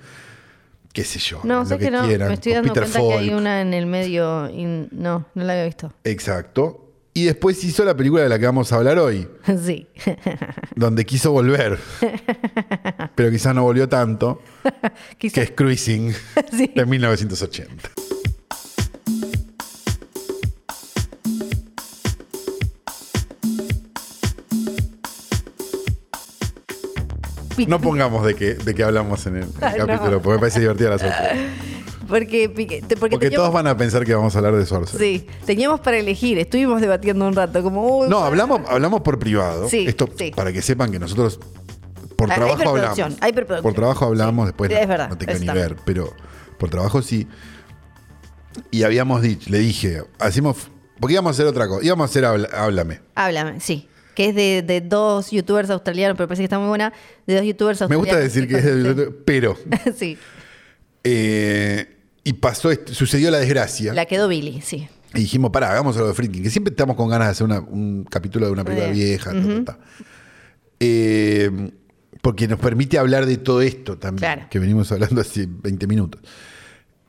[0.93, 1.39] Qué sé yo.
[1.43, 2.05] No, sé que, no.
[2.05, 5.43] quieran, Me estoy dando Peter cuenta que hay una en el medio y no, no
[5.43, 5.93] la había visto.
[6.03, 6.90] Exacto.
[7.13, 9.27] Y después hizo la película de la que vamos a hablar hoy,
[9.65, 9.87] sí.
[10.75, 11.77] donde quiso volver,
[13.15, 14.41] pero quizás no volvió tanto,
[15.17, 16.13] que es Cruising,
[16.51, 16.71] Sí.
[16.73, 17.89] de 1980.
[27.67, 29.87] No pongamos de qué, de qué hablamos en el, en el no.
[29.87, 31.35] capítulo, porque me parece divertida la sorpresa.
[32.11, 35.01] Porque, te- porque Porque teníamos, todos van a pensar que vamos a hablar de Sorcerer.
[35.21, 36.37] sí, teníamos para elegir.
[36.37, 38.05] Estuvimos debatiendo un rato, como.
[38.07, 39.67] No, hablamos, hablamos por privado.
[39.69, 40.31] Sí, Esto sí.
[40.35, 41.39] para que sepan que nosotros
[42.15, 42.99] por Ah, trabajo hablamos.
[43.21, 43.33] hay.
[43.33, 46.13] Por trabajo hablamos, Sí, después es verdad, no eso ni ver, pero
[46.59, 47.27] por trabajo sí.
[48.69, 50.57] Y habíamos dicho, le dije, hacemos,
[50.99, 52.99] porque íbamos a hacer otra cosa, íbamos a hacer Háblame.
[53.15, 53.87] Háblame, sí.
[54.13, 56.91] Que es de, de dos youtubers australianos, pero parece que está muy buena.
[57.25, 58.07] De dos youtubers Me australianos.
[58.07, 59.55] gusta decir que es de, pero
[59.95, 60.17] sí.
[61.05, 61.87] eh,
[62.23, 63.93] y pasó, sucedió la desgracia.
[63.93, 64.87] La quedó Billy, sí.
[65.13, 67.59] Y dijimos, pará, hagamos algo de Friedkin, que siempre estamos con ganas de hacer una-
[67.59, 69.07] un capítulo de una película Bien.
[69.07, 69.31] vieja.
[69.33, 69.79] ta, ta, ta.
[70.79, 71.71] Eh,
[72.21, 74.47] porque nos permite hablar de todo esto también, Claro.
[74.49, 76.21] que venimos hablando hace 20 minutos.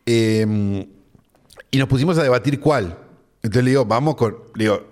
[0.05, 0.87] Eh,
[1.71, 2.97] y nos pusimos a debatir cuál.
[3.41, 4.35] Entonces le digo, vamos con.
[4.55, 4.83] Le digo,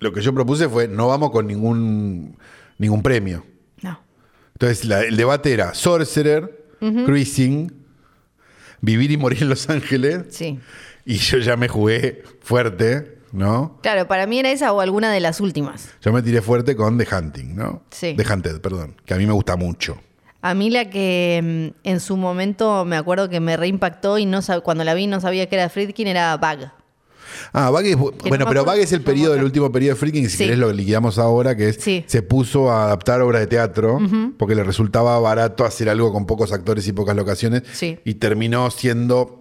[0.00, 2.36] lo que yo propuse fue, no vamos con ningún,
[2.78, 3.44] ningún premio.
[3.82, 3.98] No.
[4.54, 7.72] Entonces la- el debate era Sorcerer, Cruising,
[8.86, 10.26] Vivir y Morir en Los Ángeles.
[10.30, 10.60] Sí.
[11.04, 13.78] Y yo ya me jugué fuerte, ¿no?
[13.82, 15.90] Claro, para mí era esa o alguna de las últimas.
[16.00, 17.82] Yo me tiré fuerte con The Hunting, ¿no?
[17.90, 18.14] Sí.
[18.16, 20.00] The Hunted, perdón, que a mí me gusta mucho.
[20.40, 24.40] A mí la que mm, en su momento me acuerdo que me reimpactó y no
[24.62, 26.70] cuando la vi no sabía que era Friedkin era Bug.
[27.52, 30.36] Ah, es, no bueno, pero Bug es el periodo, el último periodo de Freaking, si
[30.36, 30.44] Sí.
[30.44, 32.04] querés lo liquidamos ahora, que es, Sí.
[32.06, 33.98] se puso a adaptar obras de teatro,
[34.38, 37.98] porque le resultaba barato hacer algo con pocos actores y pocas locaciones, Sí.
[38.04, 39.40] y terminó siendo,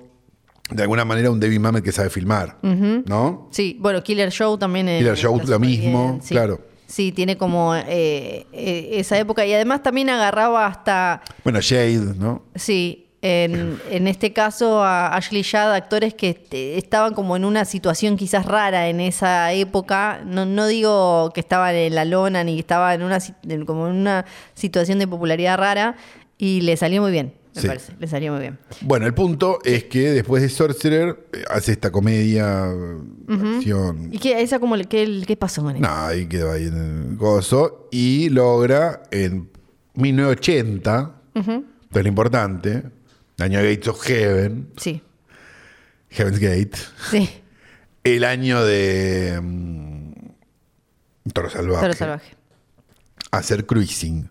[0.70, 3.50] de alguna manera, un David Mamet que sabe filmar, ¿no?
[3.52, 4.88] Sí, bueno, Killer Show también.
[4.90, 6.60] eh, Killer Show, lo mismo, bien, claro.
[6.88, 12.44] Sí, tiene como eh, eh, esa época y además también agarraba hasta, Bueno, Shade, ¿no?
[12.54, 16.46] sí, en, en este caso a Ashley Judd, actores que
[16.78, 20.22] estaban como en una situación quizás rara en esa época.
[20.24, 23.18] No, no digo que estaban en la lona ni que estaban en una,
[23.66, 25.96] como en una situación de popularidad rara
[26.38, 27.68] y le salió muy bien, me Sí.
[27.68, 28.60] parece, le salió muy bien.
[28.82, 32.66] Bueno, el punto es que después de Sorcerer eh, hace esta comedia,
[33.28, 34.10] acción.
[34.12, 35.82] ¿Y qué, esa como, qué, qué pasó con él?
[35.82, 36.78] No, ahí quedó ahí en
[37.12, 37.88] el gozo.
[37.92, 39.50] Y logra en
[39.96, 41.64] 1980, esto
[41.94, 42.84] es lo importante,
[43.40, 45.02] año de Gates of Heaven, Sí,
[46.10, 46.72] Heaven's Gate,
[47.12, 47.30] sí.
[48.04, 49.40] el año de.
[49.42, 50.12] mm,
[51.34, 51.82] Toro Salvaje.
[51.82, 52.36] Toro Salvaje.
[53.32, 54.30] hacer Cruising.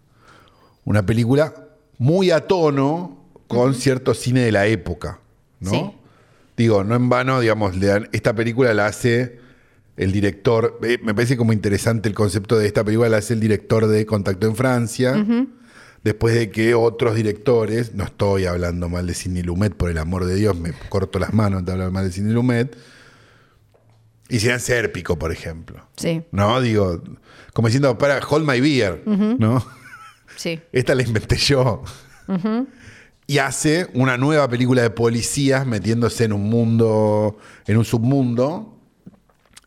[0.84, 1.54] Una película
[1.98, 5.20] muy a tono con cierto cine de la época,
[5.60, 5.70] ¿no?
[5.70, 5.90] Sí.
[6.56, 9.40] Digo, no en vano, digamos, le dan- esta película la hace
[9.96, 13.40] el director, eh, me parece como interesante el concepto de esta película, la hace el
[13.40, 15.14] director de Contacto en Francia,
[16.04, 20.26] después de que otros directores, no estoy hablando mal de Sidney Lumet, por el amor
[20.26, 22.76] de Dios, me corto las manos de hablar mal de Sidney Lumet,
[24.28, 25.88] hicieran Sérpico, por ejemplo.
[25.96, 26.60] Sí, ¿No?
[26.60, 27.02] Digo,
[27.54, 29.66] como diciendo, para, hold my beer, ¿no?
[30.36, 30.60] sí.
[30.72, 31.82] Esta la inventé yo.
[33.26, 38.78] Y hace una nueva película de policías metiéndose en un mundo, en un submundo,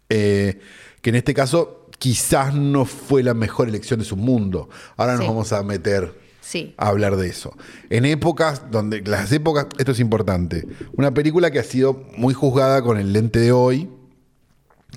[0.09, 0.59] eh,
[1.01, 4.69] que en este caso quizás no fue la mejor elección de submundo.
[4.97, 6.73] Ahora nos vamos a meter Sí.
[6.77, 7.53] a hablar de eso.
[7.89, 12.81] En épocas donde, las épocas, esto es importante, una película que ha sido muy juzgada
[12.81, 13.89] con el lente de hoy,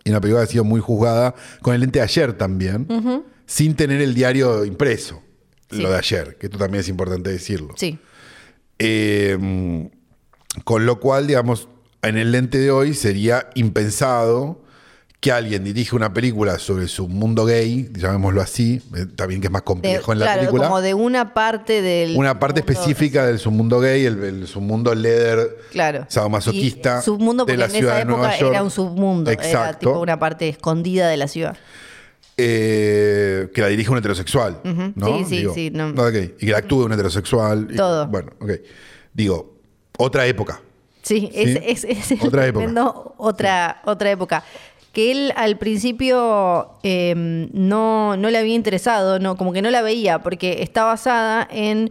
[0.04, 2.86] y una película que ha sido muy juzgada con el lente de ayer también,
[3.46, 5.22] sin tener el diario impreso,
[5.72, 5.82] Sí.
[5.82, 7.74] lo de ayer, que esto también es importante decirlo.
[7.76, 7.98] Sí.
[8.78, 9.88] Eh,
[10.64, 11.68] con lo cual, digamos,
[12.02, 14.62] en el lente de hoy sería impensado
[15.20, 19.50] que alguien dirija una película sobre su mundo gay, llamémoslo así, eh, también que es
[19.50, 20.64] más De- complejo en la claro, película.
[20.64, 22.16] como de una parte del.
[22.16, 26.06] una parte específica del submundo gay, el, el submundo leather, Claro.
[26.08, 28.52] sadomasoquista Y submundo de porque la en ciudad esa de Nueva época York.
[28.54, 29.30] era un submundo.
[29.30, 29.78] Era Exacto.
[29.90, 31.56] tipo una parte escondida de la ciudad.
[32.42, 34.60] eh, que la dirige un heterosexual.
[34.94, 35.18] ¿no?
[35.18, 35.88] Sí, sí, Digo, sí, no.
[35.90, 36.14] ok.
[36.38, 37.68] Y que la actúe un heterosexual.
[37.70, 38.06] y- Todo.
[38.06, 38.50] bueno, ok.
[39.12, 39.56] Digo,
[39.98, 40.60] otra época.
[41.02, 41.30] Sí, Sí.
[41.34, 42.94] es, es, es Otra época.
[43.18, 44.44] otra, otra época.
[44.92, 47.14] Que él al principio eh,
[47.52, 51.90] no, no le había interesado, no, como que no la veía, porque está basada en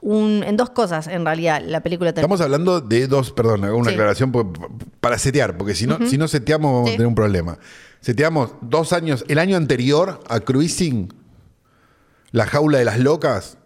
[0.00, 2.10] un, en dos cosas, en realidad, la película.
[2.10, 3.94] Estamos hablando de dos, perdón, hago una Sí.
[3.94, 4.30] aclaración
[5.00, 6.94] para setear, porque si no, si no seteamos vamos Sí.
[6.94, 7.58] a tener un problema.
[8.00, 11.12] Seteamos dos años, el año anterior a Cruising,
[12.30, 13.58] La Jaula de las Locas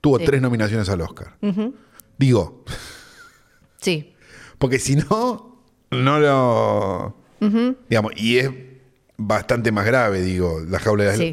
[0.00, 0.24] tuvo Sí.
[0.24, 1.36] tres nominaciones al Oscar.
[2.18, 2.64] Digo,
[3.80, 4.14] Sí,
[4.58, 5.62] porque si no,
[5.92, 7.16] no lo.
[7.88, 8.50] Digamos, y es
[9.16, 11.32] bastante más grave, digo, La Jaula de las sí.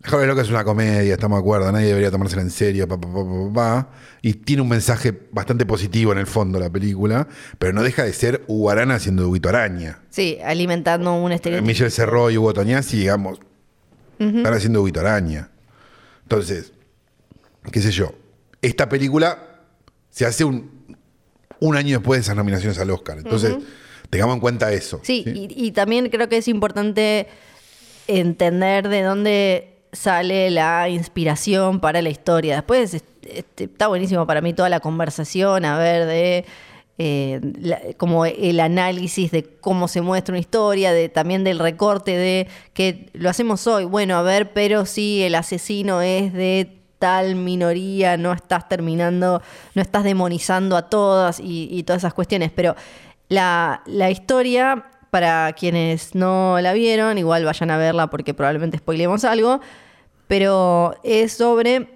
[0.00, 2.86] La Jaula de Locas es una comedia, estamos de acuerdo, nadie debería tomársela en serio,
[2.86, 3.88] pa,
[4.20, 7.26] y tiene un mensaje bastante positivo en el fondo la película,
[7.58, 10.00] pero no deja de ser Hugo Arana haciendo Huguito Araña.
[10.10, 11.66] Sí, alimentando un estereotipo.
[11.66, 13.40] Michel Cerró y Hugo Toñazzi, digamos,
[14.18, 15.48] están haciendo Huguito Araña.
[16.22, 16.72] Entonces,
[17.72, 18.12] qué sé yo,
[18.60, 19.38] esta película
[20.10, 20.70] se hace un,
[21.60, 23.18] un año después de esas nominaciones al Oscar.
[23.18, 23.56] Entonces,
[24.10, 25.00] tengamos en cuenta eso.
[25.02, 27.26] Sí, Y, y también creo que es importante
[28.06, 32.56] entender de dónde sale la inspiración para la historia.
[32.56, 36.44] Después este, está buenísimo para mí toda la conversación, a ver, de
[36.98, 42.16] eh, la- como el análisis de cómo se muestra una historia, de también del recorte
[42.16, 43.84] de que lo hacemos hoy.
[43.84, 49.42] Bueno, a ver, pero si el asesino es de tal minoría, no estás terminando,
[49.74, 52.50] no estás demonizando a todas y, y todas esas cuestiones.
[52.54, 52.76] Pero
[53.28, 59.24] la, la historia, para quienes no la vieron, igual vayan a verla porque probablemente spoilemos
[59.24, 59.60] algo,
[60.26, 61.88] pero es sobre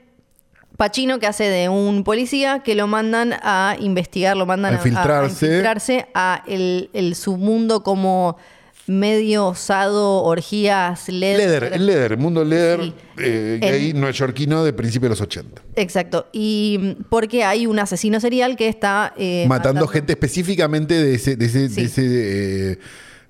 [0.76, 4.79] Pacino que hace de un policía que lo mandan a investigar, lo mandan A a,
[4.79, 5.47] infiltrarse.
[5.47, 8.37] a infiltrarse a el, el submundo como
[8.89, 12.95] medio osado, orgías, Leather, el Leather, el mundo Leather Sí.
[13.18, 15.62] eh, gay En- neoyorquino de principios de los 80.
[15.76, 16.26] Exacto.
[16.32, 21.36] Y mm, porque hay un asesino serial que está eh, matando, gente específicamente de ese,
[21.36, 21.74] de ese, Sí.
[21.74, 22.03] de ese,
[22.72, 22.78] eh,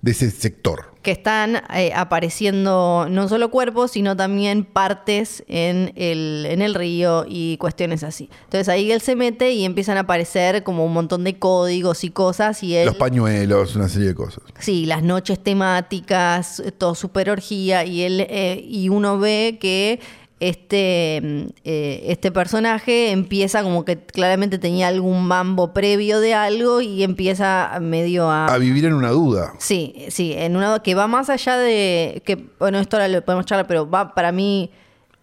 [0.01, 0.95] de ese sector.
[1.09, 7.25] Que están eh, apareciendo no solo cuerpos, sino también partes en el, en el río
[7.27, 8.29] y cuestiones así.
[8.45, 12.11] Entonces ahí él se mete y empiezan a aparecer como un montón de códigos y
[12.11, 12.85] cosas y él...
[12.85, 14.43] Los pañuelos, una serie de cosas.
[14.59, 20.01] Sí, las noches temáticas, todo super orgía, y él eh, y uno ve que
[20.41, 21.17] este,
[21.65, 27.77] eh, este personaje empieza como que claramente tenía algún mambo previo de algo y empieza
[27.81, 28.47] medio a...
[28.47, 29.53] A vivir en una duda.
[29.59, 33.47] Sí, sí, en una que va más allá de que bueno, esto ahora lo podemos
[33.47, 34.71] charlar, pero va para mí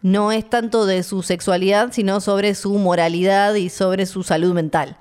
[0.02, 4.98] no es tanto de su sexualidad, sino sobre su moralidad y sobre su salud mental.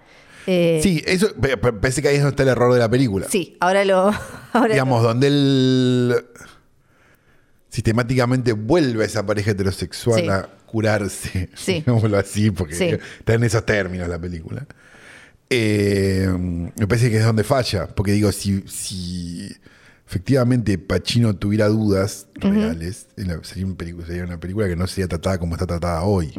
[0.47, 2.89] Eh, Sí, eso pe- pe- parece que ahí es donde está el error de la
[2.89, 3.27] película.
[3.29, 4.11] sí, ahora lo
[4.53, 6.15] ahora Digamos, donde él
[7.75, 10.29] sistemáticamente vuelve a esa pareja heterosexual Sí.
[10.29, 11.73] a curarse, Sí.
[11.75, 12.85] digámoslo así, porque Sí.
[13.19, 14.65] está en esos términos la película.
[15.51, 16.29] Eh,
[16.79, 19.49] me parece que es donde falla, porque digo, si, si
[20.07, 23.09] efectivamente Pacino tuviera dudas reales,
[23.43, 26.33] sería, un pelicu- sería una película que no sería tratada como está tratada hoy.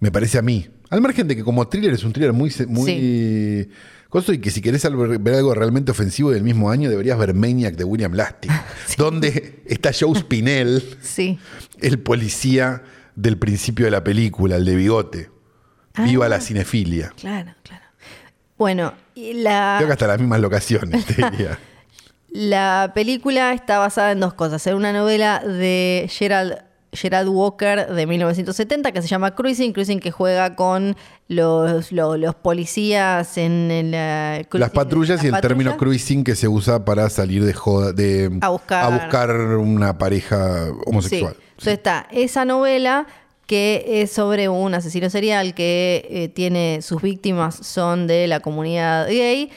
[0.00, 0.68] Me parece a mí.
[0.88, 3.68] Al margen de que como thriller es un thriller muy, muy
[4.10, 4.86] Coso y que si querés
[5.20, 8.50] ver algo realmente ofensivo del mismo año, deberías ver Maniac de William Lasting,
[8.98, 11.38] donde está Joe Spinell, Sí.
[11.80, 12.82] el policía
[13.14, 15.30] del principio de la película, el de bigote.
[16.04, 17.12] Viva la cinefilia.
[17.16, 17.84] Claro, claro.
[18.56, 21.58] Bueno, y la, Creo que hasta las mismas locaciones, te diría.
[22.30, 24.66] la película está basada en dos cosas.
[24.66, 26.54] En una novela de Gerald,
[26.92, 29.72] Gerald Walker de 1970 que se llama Cruising.
[29.72, 30.96] Cruising que juega con
[31.28, 34.38] los, lo- los policías en, la...
[34.38, 36.02] Las cruising- patrullas las y el término patrullas.
[36.02, 41.34] cruising que se usa para salir de joda, de A buscar- buscar una pareja homosexual.
[41.34, 41.42] Sí.
[41.50, 43.06] Entonces está esa novela
[43.46, 49.06] que es sobre un asesino serial que eh, tiene sus víctimas son de la comunidad
[49.08, 49.50] gay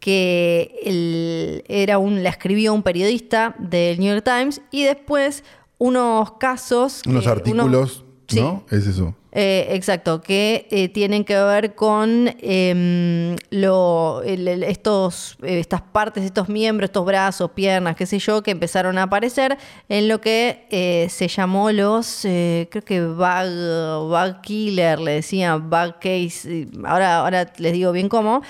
[0.00, 5.44] que el- era un la escribió un periodista del New York Times y después
[5.88, 8.04] unos casos Unos artículos.
[8.34, 8.64] ¿no?
[8.70, 9.14] Es eso.
[9.32, 15.82] Eh, exacto, que eh, tienen que ver con em, lo, el- el- estos, eh, estas
[15.82, 19.58] partes, estos miembros, estos brazos, piernas, qué sé yo, que empezaron a aparecer
[19.88, 25.68] en lo que eh, se llamó los, eh, creo que bug, bug killer, le decían
[25.68, 28.40] bug case, eh, ahora, ahora les digo bien cómo,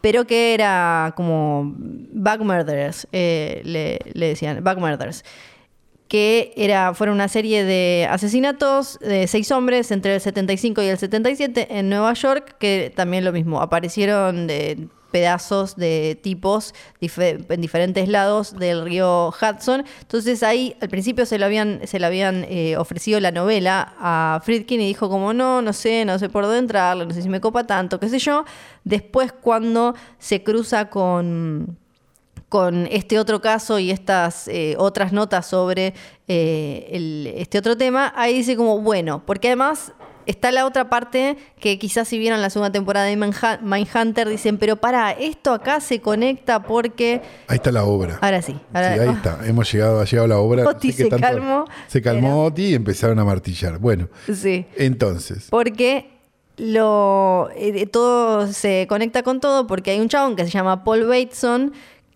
[0.00, 5.24] pero que era como bug murderers, eh, le, le decían, bug murders
[6.12, 10.98] que era, fueron una serie de asesinatos de seis hombres entre el 75 y el
[10.98, 18.10] 77 en Nueva York, que también lo mismo, aparecieron de pedazos de tipos en diferentes
[18.10, 19.86] lados del río Hudson.
[20.02, 24.42] Entonces ahí al principio se lo habían, se le habían eh, ofrecido la novela a
[24.44, 27.30] Friedkin y dijo como no, no sé, no sé por dónde entrarle, no sé si
[27.30, 28.44] me copa tanto, qué sé yo.
[28.84, 31.78] Después cuando se cruza con
[32.52, 35.94] con este otro caso y estas eh, otras notas sobre
[36.28, 39.94] eh, el- este otro tema, ahí dice como, bueno, porque además
[40.26, 43.16] está la otra parte que quizás si vieron la segunda temporada de
[43.62, 47.22] Mindhunter, dicen, pero para, esto acá se conecta porque...
[47.48, 48.18] Ahí está la obra.
[48.20, 49.38] Ahora sí, ahora- Sí, ahí está.
[49.46, 50.68] Hemos llegado, ha llegado la obra.
[50.68, 53.78] Oti se calmó, Se calmó pero- Oti y empezaron a martillar.
[53.78, 54.66] Bueno, Sí.
[54.76, 55.46] entonces.
[55.48, 56.10] Porque
[56.58, 61.06] lo eh, todo se conecta con todo porque hay un chabón que se llama Paul
[61.06, 61.72] Bateson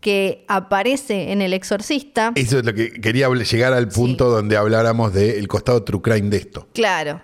[0.07, 2.31] que aparece en El Exorcista.
[2.37, 6.37] Eso es lo que quería llegar al punto donde habláramos del costado true crime de
[6.37, 6.69] esto.
[6.75, 7.21] Claro.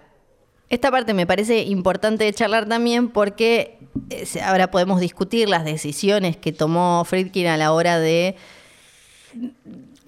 [0.69, 3.79] Esta parte me parece importante de charlar también porque
[4.11, 8.35] eh, ahora podemos discutir las decisiones que tomó Friedkin a la hora de,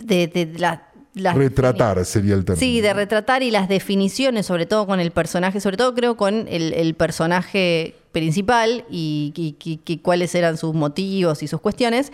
[0.01, 2.59] de, de la- las Retratar sería el término.
[2.59, 6.49] Sí, de retratar y las definiciones, sobre todo con el personaje, sobre todo creo con
[6.49, 12.11] el, el personaje principal y, y- y- y cuáles eran sus motivos y sus cuestiones.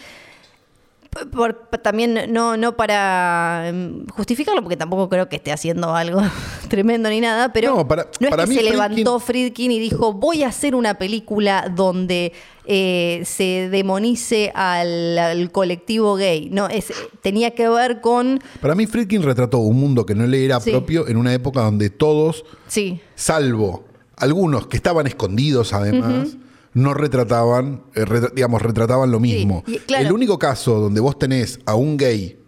[1.32, 6.20] Por- también no, no para em, justificarlo, porque tampoco creo que esté haciendo algo
[6.68, 9.72] tremendo ni nada, pero No, para- no es para que mí se Friedkin- levantó Friedkin
[9.72, 12.32] y dijo, voy a hacer una película donde
[12.64, 16.48] eh, se demonice al, al colectivo gay.
[16.50, 16.92] No, es,
[17.22, 18.40] tenía que ver con...
[18.60, 20.70] Para mí, Friedkin retrató un mundo que no le era Sí.
[20.70, 23.84] propio en una época donde todos, Sí, salvo
[24.16, 26.36] algunos que estaban escondidos además,
[26.72, 29.64] no retrataban, eh, retra- digamos, retrataban lo mismo.
[29.66, 30.06] y claro.
[30.06, 32.38] El único caso donde vos tenés a un gay,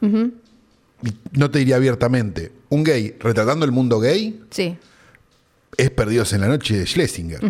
[0.00, 4.76] y no te diría abiertamente, un gay retratando el mundo gay, sí.
[5.76, 7.40] es Perdidos en la Noche de Schlesinger.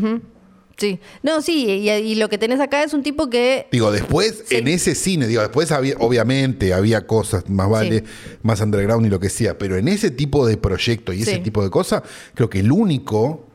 [0.77, 4.45] Sí, no, sí, y, y lo que tenés acá es un tipo que Digo, después,
[4.47, 4.57] Sí.
[4.57, 8.05] en ese cine, digo, después había, obviamente había cosas más vale,
[8.43, 11.65] más underground y lo que sea, pero en ese tipo de proyecto y ese tipo
[11.65, 12.03] de cosas,
[12.35, 13.48] creo que el único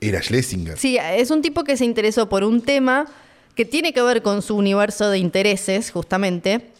[0.00, 0.78] era Schlesinger.
[0.78, 3.06] Sí, es un tipo que se interesó por un tema
[3.54, 6.72] que tiene que ver con su universo de intereses, justamente.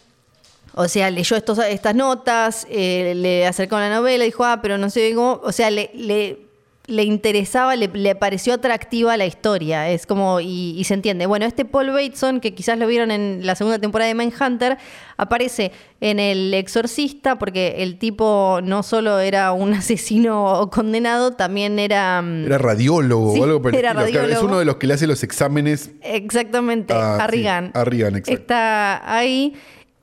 [0.75, 5.11] O sea, leyó estas notas, eh, le acercó la novela, dijo, ah, pero no sé
[5.15, 5.41] cómo.
[5.43, 6.37] O sea, le,
[6.89, 9.89] le interesaba, le, le pareció atractiva la historia.
[9.89, 11.25] Es como, y, y se entiende.
[11.25, 14.77] Bueno, este Paul Bateson, que quizás lo vieron en la segunda temporada de Mindhunter,
[15.17, 22.21] aparece en El Exorcista, porque el tipo no solo era un asesino condenado, también era.
[22.21, 23.91] mm, Era radiólogo Sí, o algo por el era.
[23.91, 24.45] Claro, es radiólogo.
[24.47, 25.91] uno de los que le hace los exámenes.
[26.03, 27.71] Exactamente, Ah, a sí, Reagan.
[27.73, 28.41] a Reagan, exacto.
[28.41, 29.55] Está ahí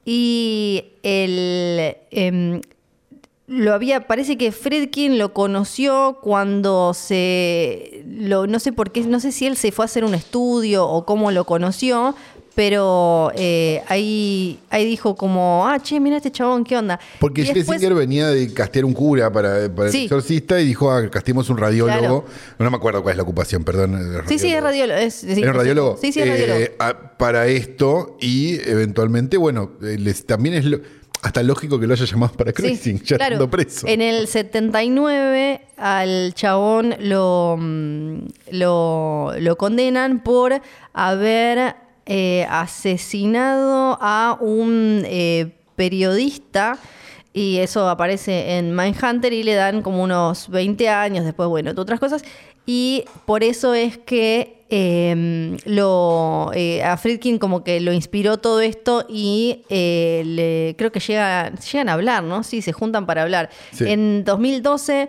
[0.04, 2.60] y el em,
[3.46, 9.20] lo había, parece que Fredkin lo conoció cuando se, lo, no sé por qué, no
[9.20, 12.14] sé si él se fue a hacer un estudio o cómo lo conoció,
[12.54, 17.00] pero eh, ahí, ahí dijo como, ah, che, mira este chabón, ¿qué onda?
[17.18, 19.98] Porque Schlesinger venía de castear un cura para, para Sí.
[19.98, 21.98] el exorcista y dijo, ah, casteemos un radiólogo.
[21.98, 22.24] Claro.
[22.60, 24.22] No me acuerdo cuál es la ocupación, perdón.
[24.28, 24.98] Sí, sí, es radiólogo.
[25.00, 25.98] es- sí, Era un radiólogo.
[26.00, 26.74] Sí, sí, es Eh, radiólogo.
[26.78, 30.78] a- para esto y eventualmente, bueno, eh, les- también es lo...
[31.24, 33.36] Hasta lógico que lo haya llamado para Sí, Cruising, ya claro.
[33.36, 33.86] estando preso.
[33.88, 38.18] En el 79 al chabón lo, mm,
[38.50, 40.60] lo, lo condenan por
[40.92, 46.76] haber eh, asesinado a un eh, periodista
[47.32, 51.98] y eso aparece en Mindhunter y le dan como unos 20 años, después, bueno, otras
[52.00, 52.22] cosas.
[52.66, 58.60] Y por eso es que eh, lo, eh, a Friedkin como que lo inspiró todo
[58.60, 62.42] esto y eh, le, creo que llega, llegan a hablar, ¿no?
[62.42, 63.50] Sí, se juntan para hablar.
[63.72, 63.84] Sí.
[63.86, 65.08] En 2012,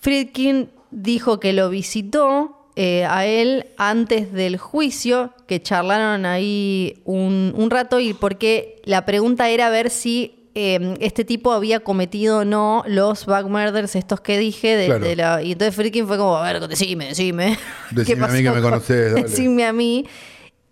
[0.00, 7.52] Friedkin dijo que lo visitó eh, a él antes del juicio, que charlaron ahí un,
[7.54, 12.44] un rato y porque la pregunta era ver si eh, este tipo había cometido o
[12.44, 14.76] no los back murders estos que dije.
[14.76, 15.04] de- Claro.
[15.04, 17.58] de la- y entonces Friedkin fue como, a ver, decime, decime.
[17.90, 19.22] Decime a mí que me conocés, dale.
[19.24, 20.06] Decime a mí.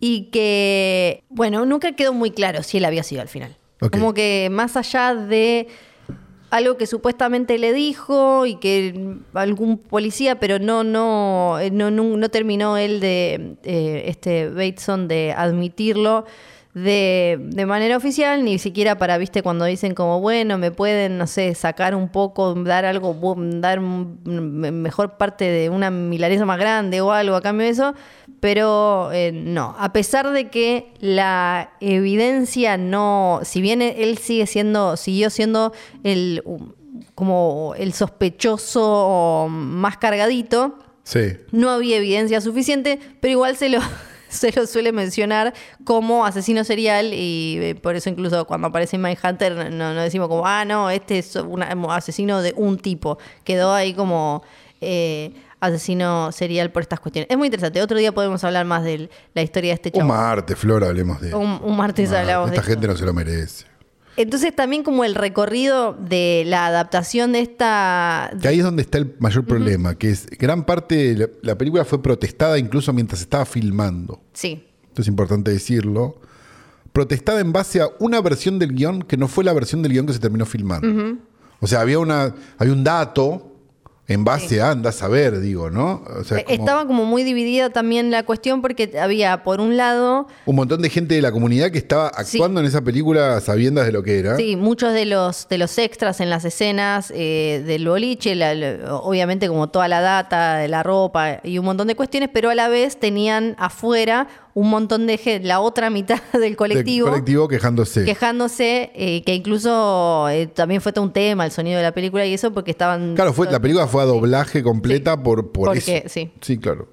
[0.03, 3.57] Y que, bueno, nunca quedó muy claro si él había sido al final.
[3.93, 5.69] Como que más allá de
[6.51, 12.03] algo que supuestamente le dijo y que algún policía, pero no, no, eh, no, no,
[12.17, 16.25] no terminó él de, eh, este Bateson de admitirlo
[16.75, 21.27] de, de manera oficial, ni siquiera para, viste, cuando dicen como, bueno, me pueden, no
[21.27, 27.11] sé, sacar un poco, dar algo, dar mejor parte de una milanesa más grande o
[27.11, 27.95] algo a cambio de eso,
[28.39, 34.97] pero eh, no, a pesar de que la evidencia no, si bien él sigue siendo,
[34.97, 35.73] siguió siendo
[36.05, 36.73] el um,
[37.17, 41.33] como el sospechoso más cargadito, Sí.
[41.51, 43.81] no había evidencia suficiente, pero igual se lo,
[44.35, 45.53] se lo suele mencionar
[45.85, 50.29] como asesino serial y eh, por eso incluso cuando aparece en Mindhunter no, no decimos
[50.29, 53.19] como, ah, no, este es un asesino de un tipo.
[53.45, 54.43] Quedó ahí como
[54.81, 57.29] eh, asesino serial por estas cuestiones.
[57.31, 57.83] Es muy interesante.
[57.83, 60.09] Otro día podemos hablar más de la historia de este Un chavo.
[60.09, 61.35] martes, Flor, hablemos de.
[61.35, 62.73] Un, un martes Marte, hablamos de Esta esto.
[62.73, 63.67] gente no se lo merece.
[64.21, 68.31] Entonces también como el recorrido de la adaptación de esta...
[68.41, 71.57] Que ahí es donde está el mayor problema, que es gran parte de la, la
[71.57, 74.21] película fue protestada incluso mientras se estaba filmando.
[74.35, 76.21] Sí, Esto es importante decirlo.
[76.93, 80.07] Protestada en base a una versión del guion que no fue la versión del guion
[80.07, 81.19] que se terminó filmando.
[81.61, 83.50] O sea, había una había un dato
[84.13, 86.03] en base a, anda a saber, digo, ¿no?
[86.19, 89.77] O sea, Eh, como estaba como muy dividida también la cuestión porque había por un
[89.77, 90.27] lado...
[90.47, 93.93] un montón de gente de la comunidad que estaba actuando en esa película sabiendas de
[93.93, 94.37] lo que era.
[94.37, 98.97] Sí, muchos de los, de los extras en las escenas eh, del boliche, la- la-
[98.97, 102.55] obviamente como toda la data de la ropa y un montón de cuestiones, pero a
[102.57, 107.49] la vez tenían afuera un montón de gente, la otra mitad del Del colectivo, colectivo
[107.49, 108.05] quejándose.
[108.05, 112.27] quejándose, eh, que incluso eh, también fue todo un tema el sonido de la película
[112.27, 113.15] y eso porque estaban...
[113.15, 116.09] Claro, fue, la película fue a doblaje completa por, por Porque, eso.
[116.09, 116.31] sí.
[116.41, 116.89] Sí, claro.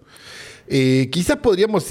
[0.68, 1.86] Eh, quizás podríamos,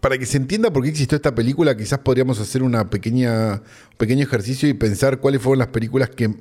[0.00, 3.96] para que se entienda por qué existió esta película, quizás podríamos hacer una pequeña, un
[3.98, 6.34] pequeño ejercicio y pensar cuáles fueron las películas que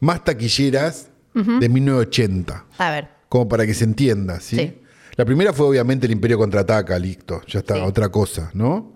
[0.00, 2.64] más taquilleras de 1980.
[2.78, 4.56] A ver, Como para que se entienda, ¿sí?
[4.56, 4.74] Sí.
[5.16, 7.80] La primera fue obviamente El Imperio Contraataca, listo, ya está, Sí.
[7.80, 8.92] otra cosa, ¿no?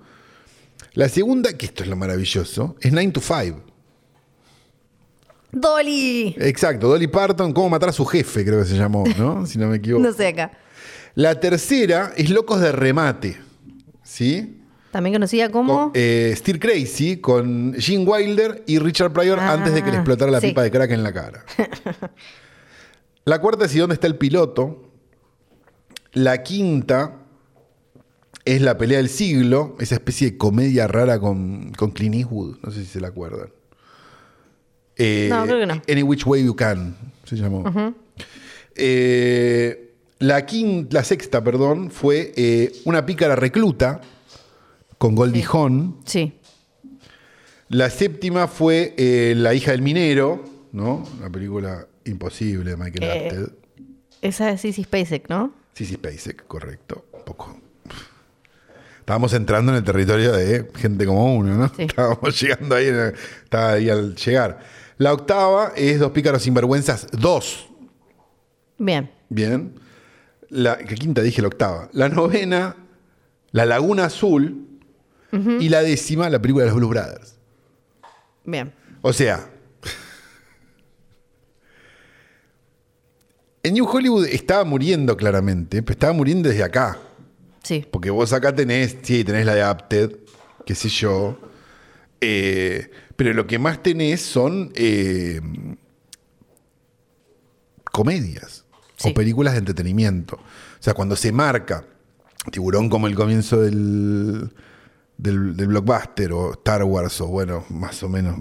[0.95, 3.63] La segunda, que esto es lo maravilloso, es 9 to 5.
[5.53, 6.37] Dolly.
[6.39, 9.47] Exacto, Dolly Parton, cómo matar a su jefe, creo que se llamó, ¿no?
[9.47, 10.03] si no me equivoco.
[10.03, 10.53] No sé acá.
[11.15, 13.41] La tercera es Locos de Remate,
[14.03, 14.59] ¿sí?
[14.93, 15.91] También conocida como...
[15.91, 20.31] Con, eh, Crazy con Gene Wilder y Richard Pryor Ah, antes de que le explotara
[20.31, 20.49] la sí.
[20.49, 21.45] pipa de crack en la cara.
[23.25, 24.90] la cuarta es ¿Y dónde está el piloto?
[26.13, 27.17] La quinta
[28.45, 32.71] es La pelea del siglo, esa especie de comedia rara con, con Clint Eastwood, no
[32.71, 33.51] sé si se la acuerdan.
[34.97, 35.83] Eh, No, creo que no.
[35.89, 37.65] Any Which Way You Can, se llamó.
[38.77, 44.01] Eh, la, quinta, la sexta, perdón, fue eh, Una pícara recluta
[44.99, 45.49] con Goldie Sí.
[45.53, 45.97] Hawn.
[46.05, 46.33] Sí.
[47.69, 48.95] La séptima fue
[49.37, 50.43] La hija del minero,
[50.73, 51.05] ¿no?
[51.19, 53.11] Una película imposible de Michael.
[53.33, 53.49] Apted.
[54.23, 55.55] Esa es Sissy Spacek, ¿no?
[55.87, 57.07] Sí, sí, correcto.
[57.13, 57.59] Un poco.
[58.99, 61.69] Estábamos entrando en el territorio de gente como uno, ¿no?
[61.69, 61.83] Sí.
[61.89, 62.87] Estábamos llegando ahí,
[63.43, 64.61] estaba ahí al llegar.
[64.99, 67.69] La octava es Dos pícaros sinvergüenzas 2.
[68.77, 69.11] Bien.
[69.31, 69.75] Bien.
[70.51, 71.89] La quinta dije la octava.
[71.95, 72.77] La novena,
[73.53, 74.67] La Laguna Azul.
[75.33, 77.39] Y la décima, la película de los Blues Brothers.
[78.45, 78.73] Bien.
[79.01, 79.49] O sea,
[83.63, 86.99] en New Hollywood estaba muriendo claramente, pero estaba muriendo desde acá.
[87.63, 87.85] Sí.
[87.91, 90.17] Porque vos acá tenés, sí, tenés la de Apted,
[90.67, 91.39] qué sé yo.
[92.21, 95.41] eh, pero lo que más tenés son eh,
[97.93, 98.65] comedias
[98.97, 99.11] Sí.
[99.11, 100.37] o películas de entretenimiento.
[100.37, 101.85] O sea, cuando se marca
[102.51, 104.53] Tiburón como el comienzo del,
[105.17, 108.39] del, del blockbuster o Star Wars o bueno, más o menos,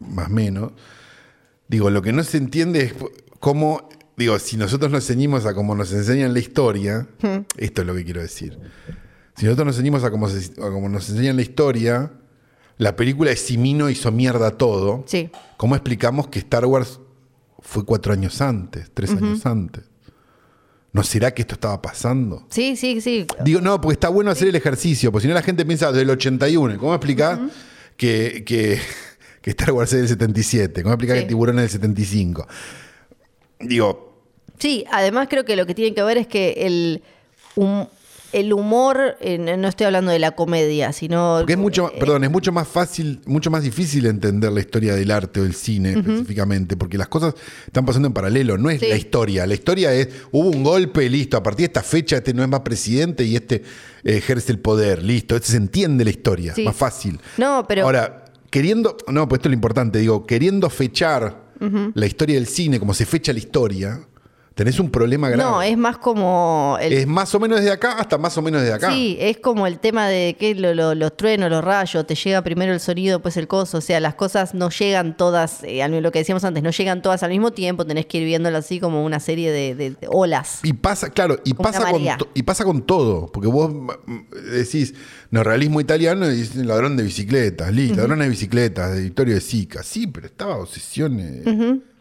[0.00, 0.72] más menos.
[1.68, 2.94] Digo, lo que no se entiende es
[3.38, 3.88] cómo,
[4.18, 7.06] digo, si nosotros nos ceñimos a cómo nos enseñan la historia,
[7.56, 8.58] esto es lo que quiero decir.
[9.36, 12.12] Si nosotros nos ceñimos a se- a cómo nos enseñan la historia,
[12.76, 15.04] la película de Simino hizo mierda todo.
[15.06, 15.30] Sí.
[15.56, 17.00] ¿Cómo explicamos que Star Wars
[17.60, 19.84] fue cuatro años antes, tres años antes?
[20.92, 22.46] ¿No será que esto estaba pasando?
[22.50, 23.26] Sí, sí, sí.
[23.44, 26.10] Digo, no, porque está bueno hacer el ejercicio, porque si no la gente piensa del
[26.10, 26.78] 81.
[26.78, 27.38] ¿Cómo explicar
[27.96, 28.80] que, que,
[29.42, 30.82] que Star Wars es del 77?
[30.82, 31.22] ¿Cómo explicar Sí.
[31.24, 32.46] que Tiburón es del 75?
[33.60, 34.07] Digo,
[34.58, 37.02] Sí, además creo que lo que tiene que ver es que el,
[38.32, 41.36] el humor, eh, no estoy hablando de la comedia, sino...
[41.38, 44.94] porque es mucho, eh, perdón, es mucho más fácil, mucho más difícil entender la historia
[44.94, 47.34] del arte o del cine específicamente, porque las cosas
[47.66, 48.88] están pasando en paralelo, no es Sí.
[48.88, 49.46] la historia.
[49.46, 52.48] La historia es, hubo un golpe, listo, a partir de esta fecha este no es
[52.48, 53.62] más presidente y este
[54.04, 56.64] ejerce el poder, listo, este se entiende la historia, Sí.
[56.64, 57.18] más fácil.
[57.38, 57.84] No, pero...
[57.84, 61.48] Ahora, queriendo, no, pues esto es lo importante, digo, queriendo fechar
[61.94, 64.00] la historia del cine como se fecha la historia,
[64.58, 65.48] tenés un problema grave.
[65.48, 66.76] no, es más como...
[66.80, 68.90] el- Es más o menos desde acá hasta más o menos desde acá.
[68.90, 72.42] Sí, es como el tema de que lo- lo- los truenos, los rayos, te llega
[72.42, 73.78] primero el sonido, pues el coso.
[73.78, 77.22] O sea, las cosas no llegan todas, eh, lo que decíamos antes, no llegan todas
[77.22, 80.58] al mismo tiempo, tenés que ir viéndolo así como una serie de, de- de olas.
[80.64, 83.30] Y pasa, claro, y Como pasa, con to- y pasa con todo.
[83.30, 83.70] Porque vos
[84.52, 84.92] decís,
[85.30, 89.40] no, realismo italiano y dicen ladrón de bicicletas, listo, ladrón de bicicletas, de Victorio de
[89.40, 89.84] Sica.
[89.84, 91.44] Sí, pero estaba obsesiones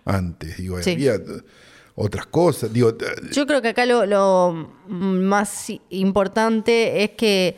[0.05, 0.93] antes, digo, Sí.
[0.93, 1.19] había
[1.99, 2.71] otras cosas.
[2.71, 7.57] Digo, t- Yo creo que acá lo, lo más importante es que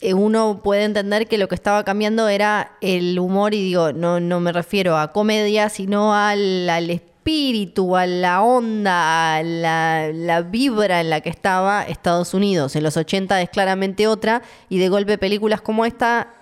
[0.00, 4.20] eh, uno puede entender que lo que estaba cambiando era el humor, y digo, no,
[4.20, 10.42] no me refiero a comedia, sino al, al espíritu, a la onda, a la, la
[10.42, 12.74] vibra en la que estaba Estados Unidos.
[12.76, 16.32] En los 80 es claramente otra, y de golpe películas como esta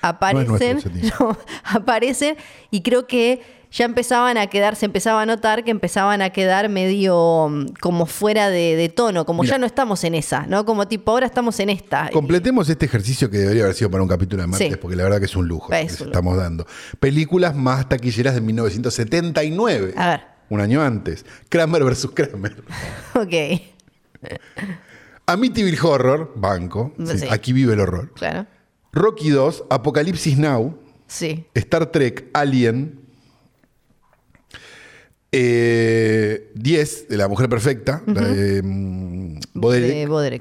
[0.00, 0.80] aparecen,
[1.20, 2.36] no, aparecen
[2.70, 3.42] y creo que
[3.76, 8.06] ya empezaban a quedar, se empezaba a notar que empezaban a quedar medio mm, como
[8.06, 9.54] fuera de, de tono, como Mira.
[9.56, 10.64] ya no estamos en esa, ¿no?
[10.64, 12.08] Como tipo, ahora estamos en esta.
[12.12, 14.78] completemos este ejercicio que debería haber sido para un capítulo de martes, Sí.
[14.80, 16.04] porque la verdad que es un lujo Es que lujo.
[16.04, 16.66] estamos dando.
[17.00, 19.94] Películas más taquilleras de 1979.
[19.96, 20.20] A ver.
[20.50, 21.24] Un año antes.
[21.48, 22.62] Kramer versus Kramer.
[23.14, 23.34] Ok,
[25.26, 26.92] Amityville Horror, banco.
[27.04, 27.26] sí, Sí.
[27.30, 28.12] Aquí vive el horror.
[28.14, 28.46] claro.
[28.92, 31.46] Rocky 2, Apocalipsis Now, Sí.
[31.54, 33.00] Star Trek, Alien,
[35.36, 39.38] eh, 10 de la Mujer Perfecta, de mm.
[39.72, 40.40] Eh.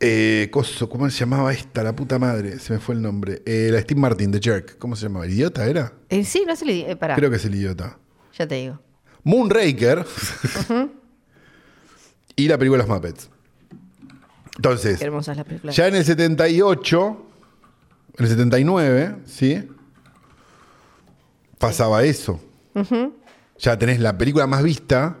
[0.00, 1.82] Eh, coso, ¿Cómo se llamaba esta?
[1.82, 3.40] La puta madre, se me fue el nombre.
[3.46, 4.76] Eh, la Steve Martin, The Jerk.
[4.78, 5.24] ¿Cómo se llamaba?
[5.24, 5.94] ¿El idiota era?
[6.10, 7.96] Eh, sí, no di- eh, pará, Creo que es el idiota.
[8.36, 8.78] ya te digo.
[9.22, 10.04] Moonraker
[12.36, 13.30] y la película Los Muppets.
[14.56, 15.72] Entonces, Qué hermosa es la película.
[15.72, 17.26] Ya en el 78,
[18.18, 19.66] en el 79, ¿sí?
[21.58, 22.38] Pasaba eso.
[23.58, 25.18] Ya tenés la película más vista.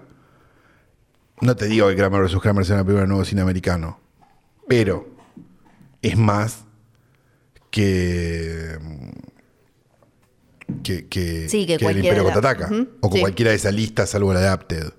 [1.40, 2.38] No te digo que Kramer vs.
[2.40, 4.00] Kramer sea una película de nuevo cine americano.
[4.68, 5.08] Pero
[6.02, 6.64] es más
[7.70, 8.78] que.
[10.82, 12.66] que, que, Sí, que el Imperio contraataca.
[12.66, 13.20] Ujú, O con sí.
[13.20, 14.92] cualquiera de esas listas, salvo la de Apted.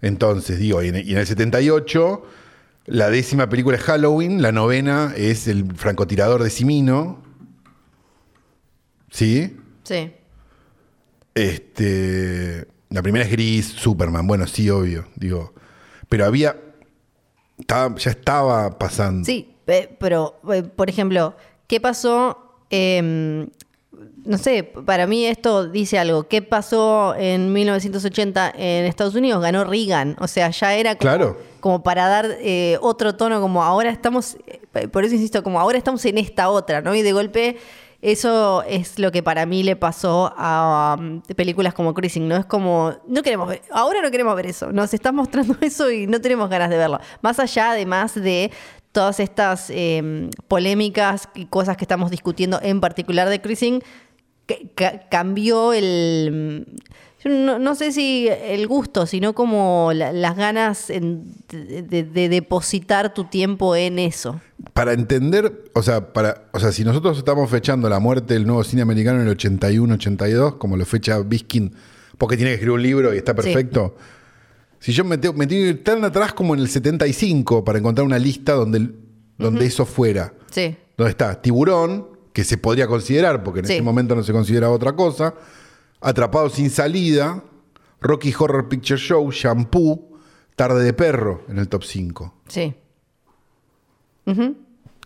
[0.00, 2.26] Entonces, digo, y en, y en el 78,
[2.86, 7.22] la décima película es Halloween, la novena es El francotirador de Simino.
[9.10, 9.56] ¿Sí?
[9.84, 10.12] Sí.
[11.34, 12.66] Este.
[12.90, 14.26] La primera es Gris, Superman.
[14.26, 15.06] Bueno, sí, obvio.
[15.16, 15.52] Digo.
[16.08, 16.56] Pero había.
[17.58, 19.24] estaba- ya estaba pasando.
[19.24, 21.34] Sí, pe- pero, eh, por ejemplo,
[21.66, 22.38] ¿qué pasó?
[22.74, 23.48] em,
[24.24, 26.26] no sé, para mí esto dice algo.
[26.26, 29.42] ¿Qué pasó en 1980 en Estados Unidos?
[29.42, 30.16] Ganó Reagan.
[30.20, 31.38] O sea, ya era como, Claro.
[31.60, 35.76] como para dar eh, otro tono, como ahora estamos, eh, por eso insisto, como ahora
[35.76, 36.94] estamos en esta otra, ¿no?
[36.94, 37.58] Y de golpe...
[38.02, 42.36] Eso es lo que para mí le pasó a um, películas como Cruising, ¿no?
[42.36, 46.08] Es como, no queremos ver, ahora no queremos ver eso, nos están mostrando eso y
[46.08, 46.98] no tenemos ganas de verlo.
[47.20, 48.50] Más allá, además de
[48.90, 53.80] todas estas eh, polémicas y cosas que estamos discutiendo, en particular de Cruising,
[55.08, 56.66] cambió el...
[57.24, 62.02] yo no, no sé si el gusto, sino como la- las ganas en- de, de-
[62.04, 64.40] de depositar tu tiempo en eso.
[64.72, 68.64] Para entender, o sea, para, o sea, si nosotros estamos fechando la muerte del nuevo
[68.64, 71.74] cine americano en el 81-82, como lo fecha Biskin,
[72.18, 73.96] porque tiene que escribir un libro y está perfecto.
[74.78, 77.78] Si yo me tengo, me tengo que ir tan atrás como en el 75 para
[77.78, 78.88] encontrar una lista donde,
[79.38, 80.34] donde eso fuera.
[80.50, 80.76] Sí.
[80.96, 83.72] donde está Tiburón, que se podría considerar, porque en Sí.
[83.74, 85.34] este momento no se considera otra cosa,
[86.02, 87.42] Atrapado sin salida,
[88.00, 90.10] Rocky Horror Picture Show, Shampoo,
[90.56, 92.34] Tarde de Perro en el top 5.
[92.48, 92.74] Sí.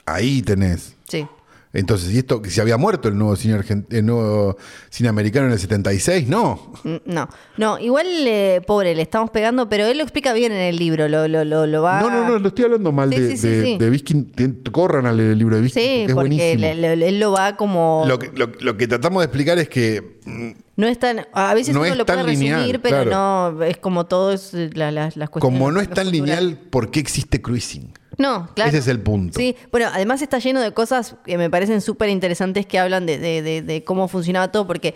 [0.05, 0.97] Ahí tenés.
[1.09, 1.27] Sí.
[1.73, 2.40] Entonces, ¿y esto?
[2.40, 4.56] que ¿Se había muerto el nuevo cine, argent- el nuevo
[4.89, 6.27] cine americano en el 76?
[6.27, 6.73] No.
[6.85, 7.28] Mm, No,
[7.59, 11.06] no, igual, eh, pobre, le estamos pegando, pero él lo explica bien en el libro,
[11.09, 12.01] lo, lo, lo, lo va...
[12.01, 13.78] No, no, no, lo estoy hablando mal Sí, de, sí, sí, de, sí.
[13.78, 14.32] de Biskin.
[14.73, 15.82] Corran al libro de Biskin.
[15.82, 16.60] Sí, porque es porque buenísimo.
[16.81, 18.05] le- le- él lo va como...
[18.09, 21.27] Lo que, lo- lo que tratamos de explicar es que mm, No es tan...
[21.32, 23.53] A veces No uno es lo puede resumir, lineal, pero claro.
[23.55, 25.40] no, es como todo es la- la- las cuestiones...
[25.40, 27.93] como no es tan lineal, ¿por qué existe cruising?
[28.19, 28.69] No, claro.
[28.69, 29.39] Ese es el punto.
[29.39, 33.19] Sí, bueno, además está lleno de cosas que me parecen súper interesantes que hablan de,
[33.19, 34.94] de- de- de cómo funcionaba todo, porque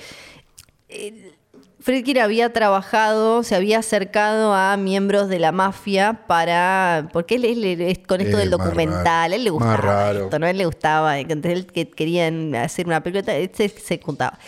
[0.89, 1.33] eh,
[1.81, 7.09] Friedkin había trabajado, se había acercado a miembros de la mafia para.
[7.13, 10.47] Porque él, él con esto Eh, del documental, él le gustaba esto, ¿no?
[10.47, 14.39] Él le gustaba, entonces él que querían hacer una película, él se, se juntaba.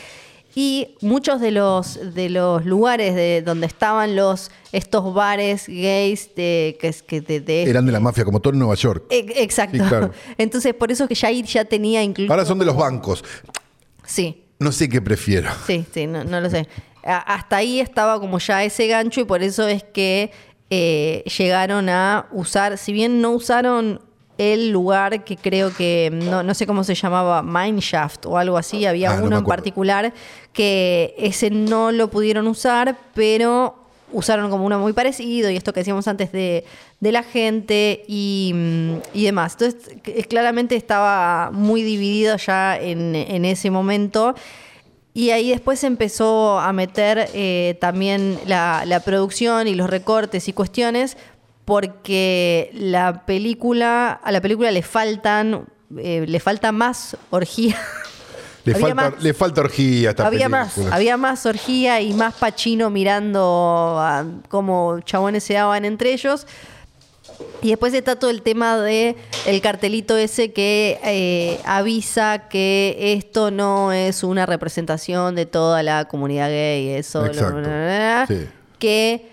[0.55, 6.77] Y muchos de los, de los lugares de donde estaban los estos bares gays de,
[6.81, 9.05] que, es- que de, de- Eran de la mafia, como todo en Nueva York.
[9.11, 9.79] E- Exacto.
[9.79, 10.11] Sí, claro.
[10.39, 12.31] Entonces, por eso que Jair ya tenía incluso.
[12.33, 13.25] Ahora son de los bancos.
[14.05, 15.51] Sí, No sé qué prefiero.
[15.67, 16.69] sí, sí, no, no lo sé.
[17.05, 20.31] Hasta ahí estaba como ya ese gancho y por eso es que
[20.71, 24.01] eh, llegaron a usar, si bien no usaron
[24.53, 28.87] el lugar que creo que, no, no sé cómo se llamaba, Mineshaft o algo así,
[28.87, 30.13] había Ah, no uno en particular
[30.53, 33.77] que ese no lo pudieron usar, pero
[34.13, 36.65] usaron como uno muy parecido y esto que decíamos antes de,
[37.01, 38.55] de la gente y,
[39.15, 39.53] y demás.
[39.59, 44.35] Entonces, que- claramente estaba muy dividido ya en, en ese momento.
[45.15, 50.49] Y ahí después se empezó a meter eh, también la, la producción y los recortes
[50.49, 51.19] y cuestiones,
[51.65, 55.67] porque la película, a la película le faltan,
[55.99, 57.77] eh, le falta más orgía.
[58.65, 59.23] Le Había falta, más.
[59.23, 64.25] le falta orgía a esta había más, había más orgía y más Pachino mirando a
[64.49, 66.47] cómo chabones se daban entre ellos.
[67.61, 69.17] Y después está todo el tema de
[69.47, 76.05] el cartelito ese que eh, avisa que esto no es una representación de toda la
[76.05, 78.33] comunidad gay, es solo Exacto.
[78.33, 78.47] Sí.
[78.79, 79.32] que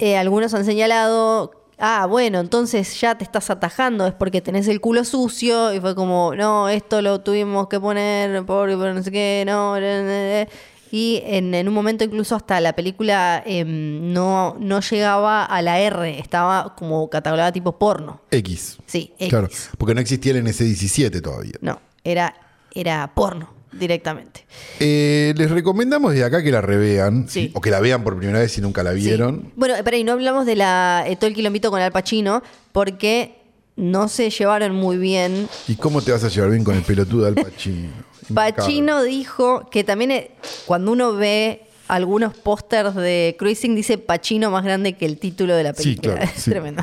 [0.00, 4.80] eh, algunos han señalado, ah, bueno, entonces ya te estás atajando, es porque tenés el
[4.80, 9.10] culo sucio, y fue como, no, esto lo tuvimos que poner por, por no sé
[9.10, 10.48] qué, no, na, na, na".
[10.90, 15.78] y en, en un momento incluso hasta la película em, no, no llegaba a la
[15.78, 18.22] R, estaba como catalogada tipo porno.
[18.30, 18.78] X.
[18.86, 19.28] Sí, X.
[19.28, 21.58] Claro, porque no existía el NC-17 todavía.
[21.60, 22.34] No, era,
[22.74, 24.44] era porno directamente.
[24.80, 27.46] Eh, les recomendamos de acá que la revean, Sí.
[27.46, 27.50] ¿sí?
[27.54, 29.42] o que la vean por primera vez si nunca la vieron.
[29.42, 29.52] Sí.
[29.56, 32.42] Bueno, pero y no hablamos de la, eh, todo el quilombito con Al Pacino,
[32.72, 33.36] porque
[33.76, 35.48] no se llevaron muy bien.
[35.68, 37.90] ¿Y cómo te vas a llevar bien con el pelotudo Al Pacino?
[38.34, 40.30] Pacino dijo que también eh,
[40.66, 45.64] cuando uno ve algunos pósters de Cruising dice Pacino más grande que el título de
[45.64, 46.14] la Sí, película.
[46.16, 46.30] claro.
[46.36, 46.50] es sí.
[46.50, 46.82] tremendo.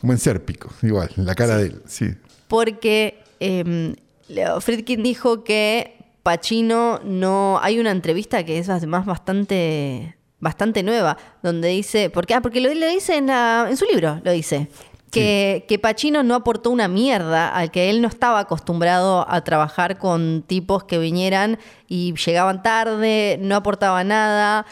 [0.00, 2.10] Como en Sérpico, igual, la cara de él, sí.
[2.48, 3.22] Porque
[4.28, 5.93] Leo Friedkin dijo que
[6.24, 7.60] Pacino no.
[7.62, 12.10] Hay una entrevista que es además bastante, bastante nueva, donde dice.
[12.10, 14.68] Porque, ah, porque lo, lo dice en, la- en su libro, lo dice.
[15.12, 19.96] Que, que Pacino no aportó una mierda, al que él no estaba acostumbrado a trabajar
[19.98, 21.56] con tipos que vinieran
[21.86, 24.66] y llegaban tarde, no aportaba nada,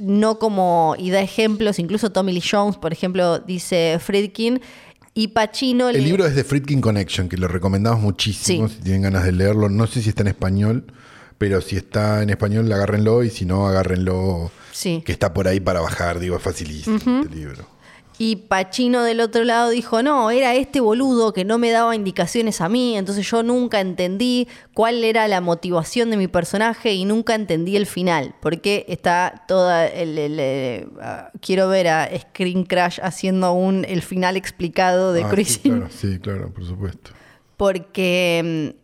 [0.00, 4.62] no como, y da ejemplos, incluso Tommy Lee Jones, por ejemplo, dice Friedkin,
[5.14, 8.76] y Pacino El le- libro es de Friedkin Connection, que lo recomendamos muchísimo Sí.
[8.76, 9.68] si tienen ganas de leerlo.
[9.68, 10.84] No sé si está en español,
[11.38, 14.50] pero si está en español, agárrenlo y si no, agárrenlo.
[14.72, 15.02] Sí.
[15.04, 17.66] Que está por ahí para bajar, digo, es facilísimo este libro.
[18.24, 22.60] Y Pachino del otro lado dijo, no, era este boludo que no me daba indicaciones
[22.60, 27.34] a mí, entonces yo nunca entendí cuál era la motivación de mi personaje y nunca
[27.34, 30.18] entendí el final, porque está toda el...
[30.18, 35.26] el, eh, ah, quiero ver a Screen Crash haciendo un el final explicado de Ah,
[35.28, 37.10] sí, Cruising, claro, sí, claro, por supuesto.
[37.56, 38.81] porque mm,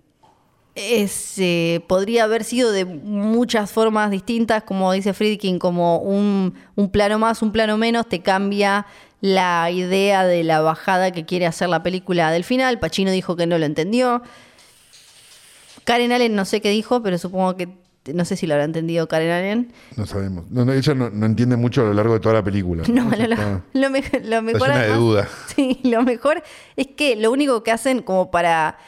[0.78, 6.90] es, eh, podría haber sido de muchas formas distintas, como dice Friedkin, como un, un
[6.90, 8.86] plano más, un plano menos, te cambia
[9.20, 12.78] la idea de la bajada que quiere hacer la película del final.
[12.78, 14.22] Pacino dijo que no lo entendió.
[15.84, 17.68] Karen Allen no sé qué dijo, pero supongo que,
[18.12, 19.72] no sé si lo habrá entendido Karen Allen.
[19.96, 20.44] No sabemos.
[20.50, 22.84] No, no, ella no, no entiende mucho a lo largo de toda la película.
[22.88, 24.68] No, lo, lo- está- lo me- lo mejor.
[24.68, 25.28] llena de además- duda.
[25.56, 26.42] Sí, lo mejor
[26.76, 28.78] es que lo único que hacen como para.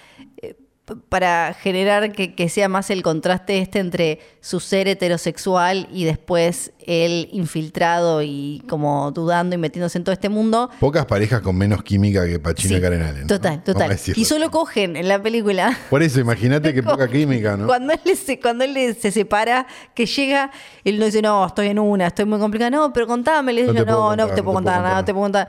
[1.09, 6.73] Para generar que, que sea más el contraste este entre su ser heterosexual y después
[6.87, 10.71] él infiltrado y como dudando y metiéndose en todo este mundo.
[10.81, 13.23] Pocas parejas con menos química que Pacino y Sí, Karen Allen.
[13.23, 13.27] ¿no?
[13.27, 13.99] Total, total.
[14.17, 15.77] Y solo cogen en la película.
[15.89, 17.67] Por eso, imagínate que poca química, ¿no?
[17.67, 20.51] Cuando él, se, cuando él se separa, que llega,
[20.85, 22.71] él no dice, no, estoy en una, estoy muy complicada.
[22.71, 23.53] No, pero contame.
[23.53, 25.49] Le No digo, no, no contar, te puedo contar nada, no te puedo contar.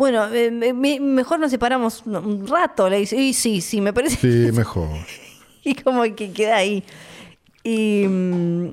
[0.00, 2.88] Bueno, eh, me- me- mejor nos separamos un- rato.
[2.88, 4.16] Le dice, y sí, sí, me parece.
[4.16, 4.88] Sí, mejor.
[5.62, 6.82] Y como que queda ahí.
[7.62, 8.06] Y.
[8.08, 8.70] mm,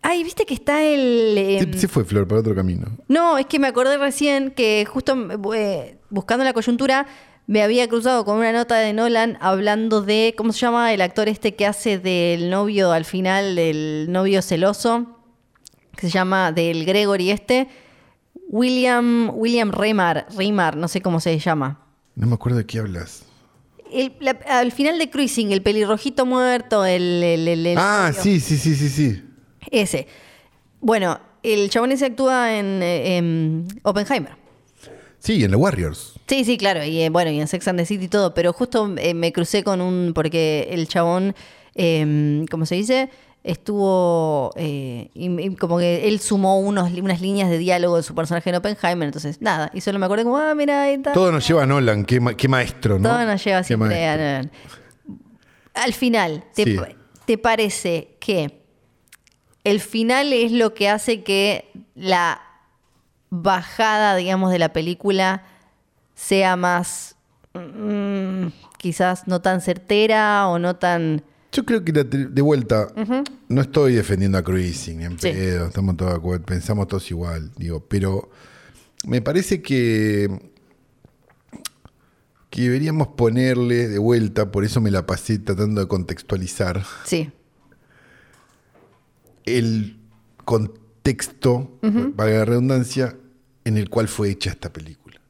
[0.00, 1.36] Ay, viste que está el.
[1.36, 2.86] em, Se, se fue Flor para otro camino.
[3.08, 5.14] No, es que me acordé recién que justo
[5.54, 7.06] eh, buscando la coyuntura
[7.46, 10.94] me había cruzado con una nota de Nolan hablando de, ¿cómo se llama?
[10.94, 15.18] El actor este que hace del novio al final, del novio celoso,
[15.94, 17.68] que se llama del Gregory este,
[18.52, 21.80] William, William Remar, Remar, no sé cómo se llama.
[22.14, 23.24] No me acuerdo de qué hablas.
[23.90, 27.22] El- la- al final de Cruising, el pelirrojito muerto, el...
[27.22, 29.22] el- el- el ah, sí, sí, sí, sí, sí.
[29.70, 30.06] Ese.
[30.80, 34.32] Bueno, el chabón ese actúa en, en Oppenheimer.
[35.18, 36.14] Sí, en The Warriors.
[36.26, 36.84] Sí, sí, claro.
[36.84, 38.34] Y eh, bueno, y en Sex and the City y todo.
[38.34, 40.12] Pero justo eh, me crucé con un.
[40.14, 41.34] Porque el chabón,
[41.74, 43.08] eh, ¿cómo se dice?
[43.44, 44.52] Estuvo.
[44.56, 48.48] eh, y- y como que él sumó unos, unas líneas de diálogo de su personaje
[48.50, 49.06] en Oppenheimer.
[49.06, 49.70] Entonces, nada.
[49.74, 51.12] Y solo me acordé como, ah, mira, ahí está.
[51.12, 53.08] Todo nos lleva a Nolan, qué, ma- qué maestro, ¿no?
[53.08, 54.16] Todo nos lleva siempre a.
[54.16, 54.58] maestro.
[55.74, 56.76] Al final, ¿te, Sí.
[57.26, 58.62] ¿te parece que
[59.64, 62.40] el final es lo que hace que la
[63.30, 65.44] bajada, digamos, de la película
[66.14, 67.16] sea más.
[67.54, 68.46] mm,
[68.78, 71.22] quizás no tan certera o no tan.
[71.52, 72.88] Yo creo que de vuelta,
[73.48, 75.28] no estoy defendiendo a Cruising, ni en Sí.
[75.32, 78.30] pedo, estamos todos de acuerdo, pensamos todos igual, digo, pero
[79.06, 80.50] me parece que,
[82.48, 87.30] que deberíamos ponerle de vuelta, por eso me la pasé tratando de contextualizar, Sí.
[89.44, 89.98] el
[90.46, 93.16] contexto, valga la redundancia,
[93.64, 95.20] en el cual fue hecha esta película.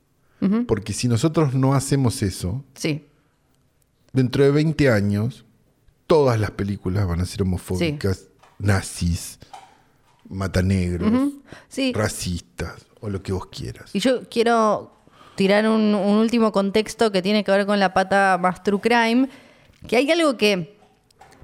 [0.66, 3.07] Porque si nosotros no hacemos eso, Sí.
[4.12, 5.44] dentro de 20 años,
[6.12, 8.28] todas las películas van a ser homofóbicas,
[8.59, 9.39] nazis,
[10.28, 11.32] matanegros,
[11.68, 11.93] Sí.
[11.94, 13.90] racistas, o lo que vos quieras.
[13.94, 14.93] Y yo quiero
[15.34, 19.28] tirar un, un último contexto que tiene que ver con la pata más true crime,
[19.89, 20.76] que hay algo que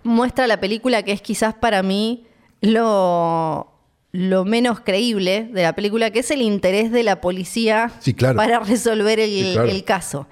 [0.05, 2.27] muestra la película que es quizás para mí
[2.61, 3.73] lo,
[4.13, 8.37] lo menos creíble de la película, que es el interés de la policía Sí, claro.
[8.37, 9.69] para resolver el, Sí, claro.
[9.69, 10.27] el caso.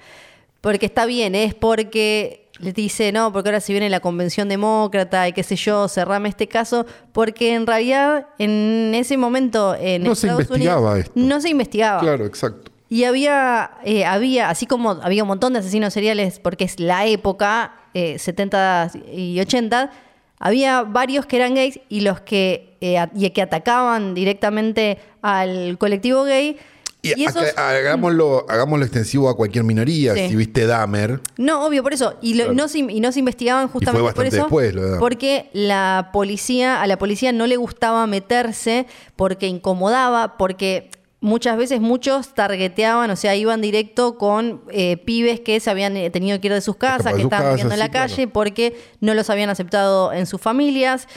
[0.61, 5.27] Porque está bien, es porque les dice, no, porque ahora si viene la convención demócrata
[5.27, 10.15] y qué sé yo, cerrame este caso, porque en realidad en ese momento en No
[10.15, 11.11] se Estados investigaba Unidos, esto.
[11.19, 11.99] no se investigaba.
[12.01, 12.71] Claro, exacto.
[12.89, 17.05] Y había, eh, había, así como había un montón de asesinos seriales, porque es la
[17.05, 19.91] época, eh, 70 y 80,
[20.39, 25.77] había varios que eran gays y los que, eh, a- y que atacaban directamente al
[25.77, 26.57] colectivo gay.
[27.03, 30.13] Y, Y esos- acá- hagámoslo, hagámoslo extensivo a cualquier minoría.
[30.15, 30.29] Sí.
[30.29, 32.15] Si viste Dahmer, No, obvio, por eso.
[32.21, 32.53] Y, lo- Claro.
[32.55, 34.35] no, se, y no se investigaban justamente por eso.
[34.37, 40.89] después, lo porque la policía, a la policía no le gustaba meterse porque incomodaba, porque
[41.19, 46.09] muchas veces muchos targeteaban, o sea, iban directo con eh, pibes que se habían eh,
[46.09, 48.15] tenido que ir de sus casas, de que sus estaban viviendo en la sí, calle
[48.15, 48.31] claro.
[48.33, 51.07] porque no los habían aceptado en sus familias.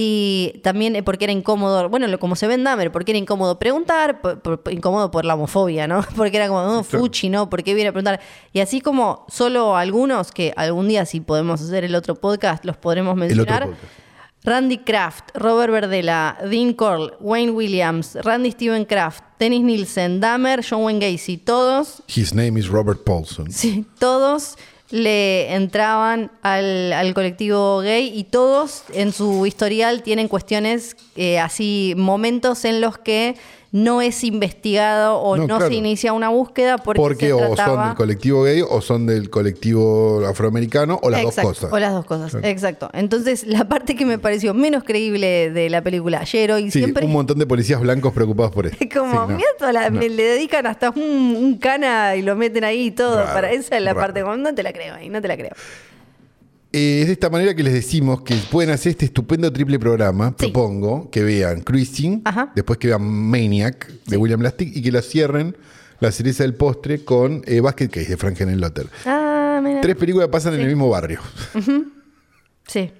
[0.00, 3.58] Y también eh, porque era incómodo, bueno, como se ve en Dahmer, porque era incómodo
[3.58, 6.04] preguntar, por- por- por- incómodo por la homofobia, ¿no?
[6.16, 7.04] Porque era como, no, claro.
[7.04, 7.50] fuchi, ¿no?
[7.50, 8.20] ¿Por qué viene a preguntar?
[8.52, 12.76] Y así como solo algunos, que algún día si podemos hacer el otro podcast, los
[12.76, 13.68] podremos mencionar.
[14.44, 20.84] Randy Kraft, Robert Verdela, Dean Corll, Wayne Williams, Randy Steven Kraft, Dennis Nielsen, Dahmer, John
[20.84, 23.50] Wayne Gacy, todos His name is Robert Paulson.
[23.50, 24.56] Sí, todos
[24.90, 31.94] le entraban al, al colectivo gay y todos en su historial tienen cuestiones eh, así,
[31.96, 33.36] momentos en los que
[33.70, 35.68] no es investigado o No, no, claro.
[35.68, 39.28] se inicia una búsqueda porque, Porque se o son del colectivo gay o son del
[39.28, 41.72] colectivo afroamericano o las Exacto, dos cosas.
[41.74, 42.88] O las dos cosas, exacto.
[42.94, 47.04] Entonces, la parte que me pareció menos creíble de la película ayer hoy Sí, siempre
[47.04, 48.78] un montón de policías blancos preocupados por esto.
[48.80, 49.36] es como, Sí, no.
[49.36, 50.00] mira, toda la- No.
[50.00, 51.02] le dedican hasta un,
[51.36, 53.16] un cana y lo meten ahí y todo.
[53.16, 54.00] Raro, para esa es la raro.
[54.06, 55.52] parte como, no te la creo ahí, no te la creo.
[56.72, 60.34] Eh, es de esta manera que les decimos que pueden hacer este estupendo triple programa.
[60.38, 60.46] Sí.
[60.46, 62.52] Propongo que vean Cruising, Ajá.
[62.54, 65.56] después que vean Maniac de William Lastig y que la cierren
[66.00, 68.86] la cereza del postre con eh, Basket Case de Frank Henenlotter.
[69.06, 69.80] Ah, mira.
[69.80, 71.20] Tres películas pasan en el mismo barrio.
[72.66, 72.92] Sí.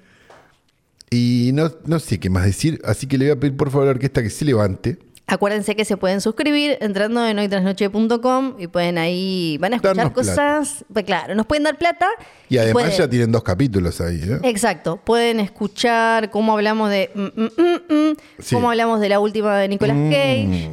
[1.10, 3.84] Y no, no sé qué más decir, así que le voy a pedir por favor
[3.84, 4.98] a la orquesta que se levante.
[5.30, 10.14] Acuérdense que se pueden suscribir entrando en hoytrasnoche.com y pueden ahí, van a escuchar Darnos
[10.14, 12.06] cosas, pues claro, nos pueden dar plata.
[12.48, 14.20] Y además pueden- ya tienen dos capítulos ahí.
[14.24, 14.38] ¿eh?
[14.44, 18.54] Exacto, pueden escuchar cómo hablamos de mm, mm, mm, mm, Sí.
[18.54, 20.70] cómo hablamos de la última de Nicolas Cage.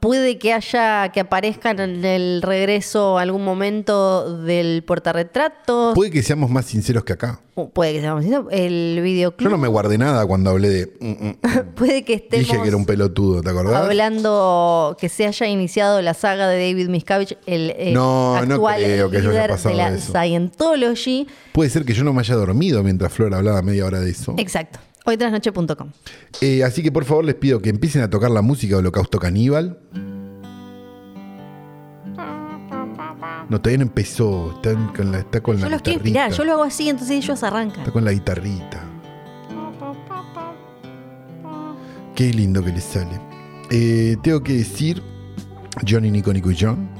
[0.00, 5.94] Puede que haya, que aparezcan en el regreso algún momento del portarretratos.
[5.94, 7.40] Puede que seamos más sinceros que acá.
[7.54, 9.48] O Puede que seamos sinceros, el videoclub.
[9.48, 10.92] Yo no me guardé nada cuando hablé de.
[11.00, 11.74] mm, mm, mm.
[11.74, 13.82] Puede que estemos Dije que era un pelotudo, ¿te acordás?
[13.82, 18.82] hablando que se haya iniciado la saga de David Miscavige, el, el No, no actual
[18.82, 20.12] creo que líder de la eso.
[20.12, 21.26] Scientology.
[21.52, 24.34] Puede ser que yo no me haya dormido mientras Flor hablaba media hora de eso.
[24.38, 24.78] Exacto.
[25.08, 25.90] Hoytrasnoche.com.
[26.40, 29.18] Eh, así que por favor les pido que empiecen a tocar la música de Holocausto
[29.18, 29.78] Caníbal.
[33.48, 34.52] No, todavía no empezó.
[34.56, 37.16] Está con la, está con Yo la los quiero inspirar, yo lo hago así, entonces
[37.16, 37.80] ellos arrancan.
[37.80, 38.84] Está con la guitarrita.
[42.14, 43.20] Qué lindo que les sale.
[43.70, 45.02] Eh, tengo que decir
[45.88, 46.97] Johnny Nico Nico y John.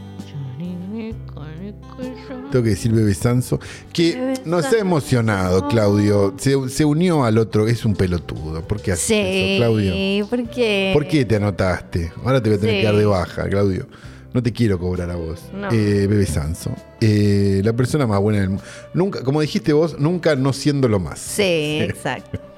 [2.50, 3.60] Tengo que decir Bebe Sanso.
[3.92, 6.34] Que Bebe nos ha emocionado, Claudio.
[6.38, 7.68] Se, se unió al otro.
[7.68, 8.62] Es un pelotudo.
[8.66, 10.26] ¿Por qué haces Sí, eso, Claudio?
[10.28, 10.90] ¿por qué?
[10.94, 12.12] ¿Por qué te anotaste?
[12.24, 12.80] Ahora te voy a tener Sí.
[12.80, 13.86] que dar de baja, Claudio.
[14.34, 15.40] No te quiero cobrar a vos.
[15.54, 15.68] No.
[15.72, 16.70] Eh, Bebe Sanso.
[17.00, 18.64] Eh, la persona más buena del mundo.
[18.94, 21.18] Nunca, como dijiste vos, nunca no siendo lo más.
[21.18, 22.40] Sí, exacto.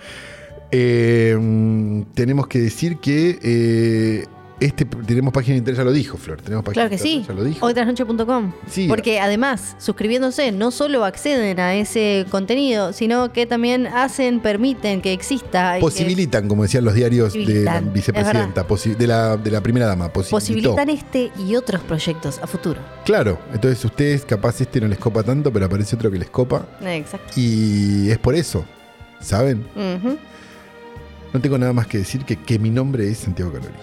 [0.73, 4.25] Eh, mm, tenemos que decir que
[4.61, 6.41] este tenemos página de internet, ya lo dijo, Flor.
[6.41, 7.25] Tenemos página Claro que de sí.
[7.27, 7.65] Ya lo dijo.
[7.65, 8.53] Hoytrasnoche.com.
[8.69, 8.87] Sí.
[8.89, 15.13] Porque además, suscribiéndose, no solo acceden a ese contenido, sino que también hacen, permiten que
[15.13, 15.75] exista.
[15.75, 18.67] que Posibilitan, como decían los diarios de la vicepresidenta,
[18.99, 20.13] de la, de la primera dama.
[20.13, 20.75] Posibilitó.
[20.75, 22.81] posibilitan este y otros proyectos a futuro.
[23.05, 26.67] Claro, entonces ustedes capaz este no les copa tanto, pero aparece otro que les copa.
[26.83, 27.33] Exacto.
[27.37, 28.65] Y es por eso,
[29.21, 29.67] ¿saben?
[31.33, 33.75] No tengo nada más que decir que, que mi nombre es Santiago Calori.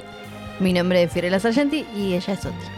[0.59, 2.77] Mi nombre es Fiorella Sargenti y ella es otra.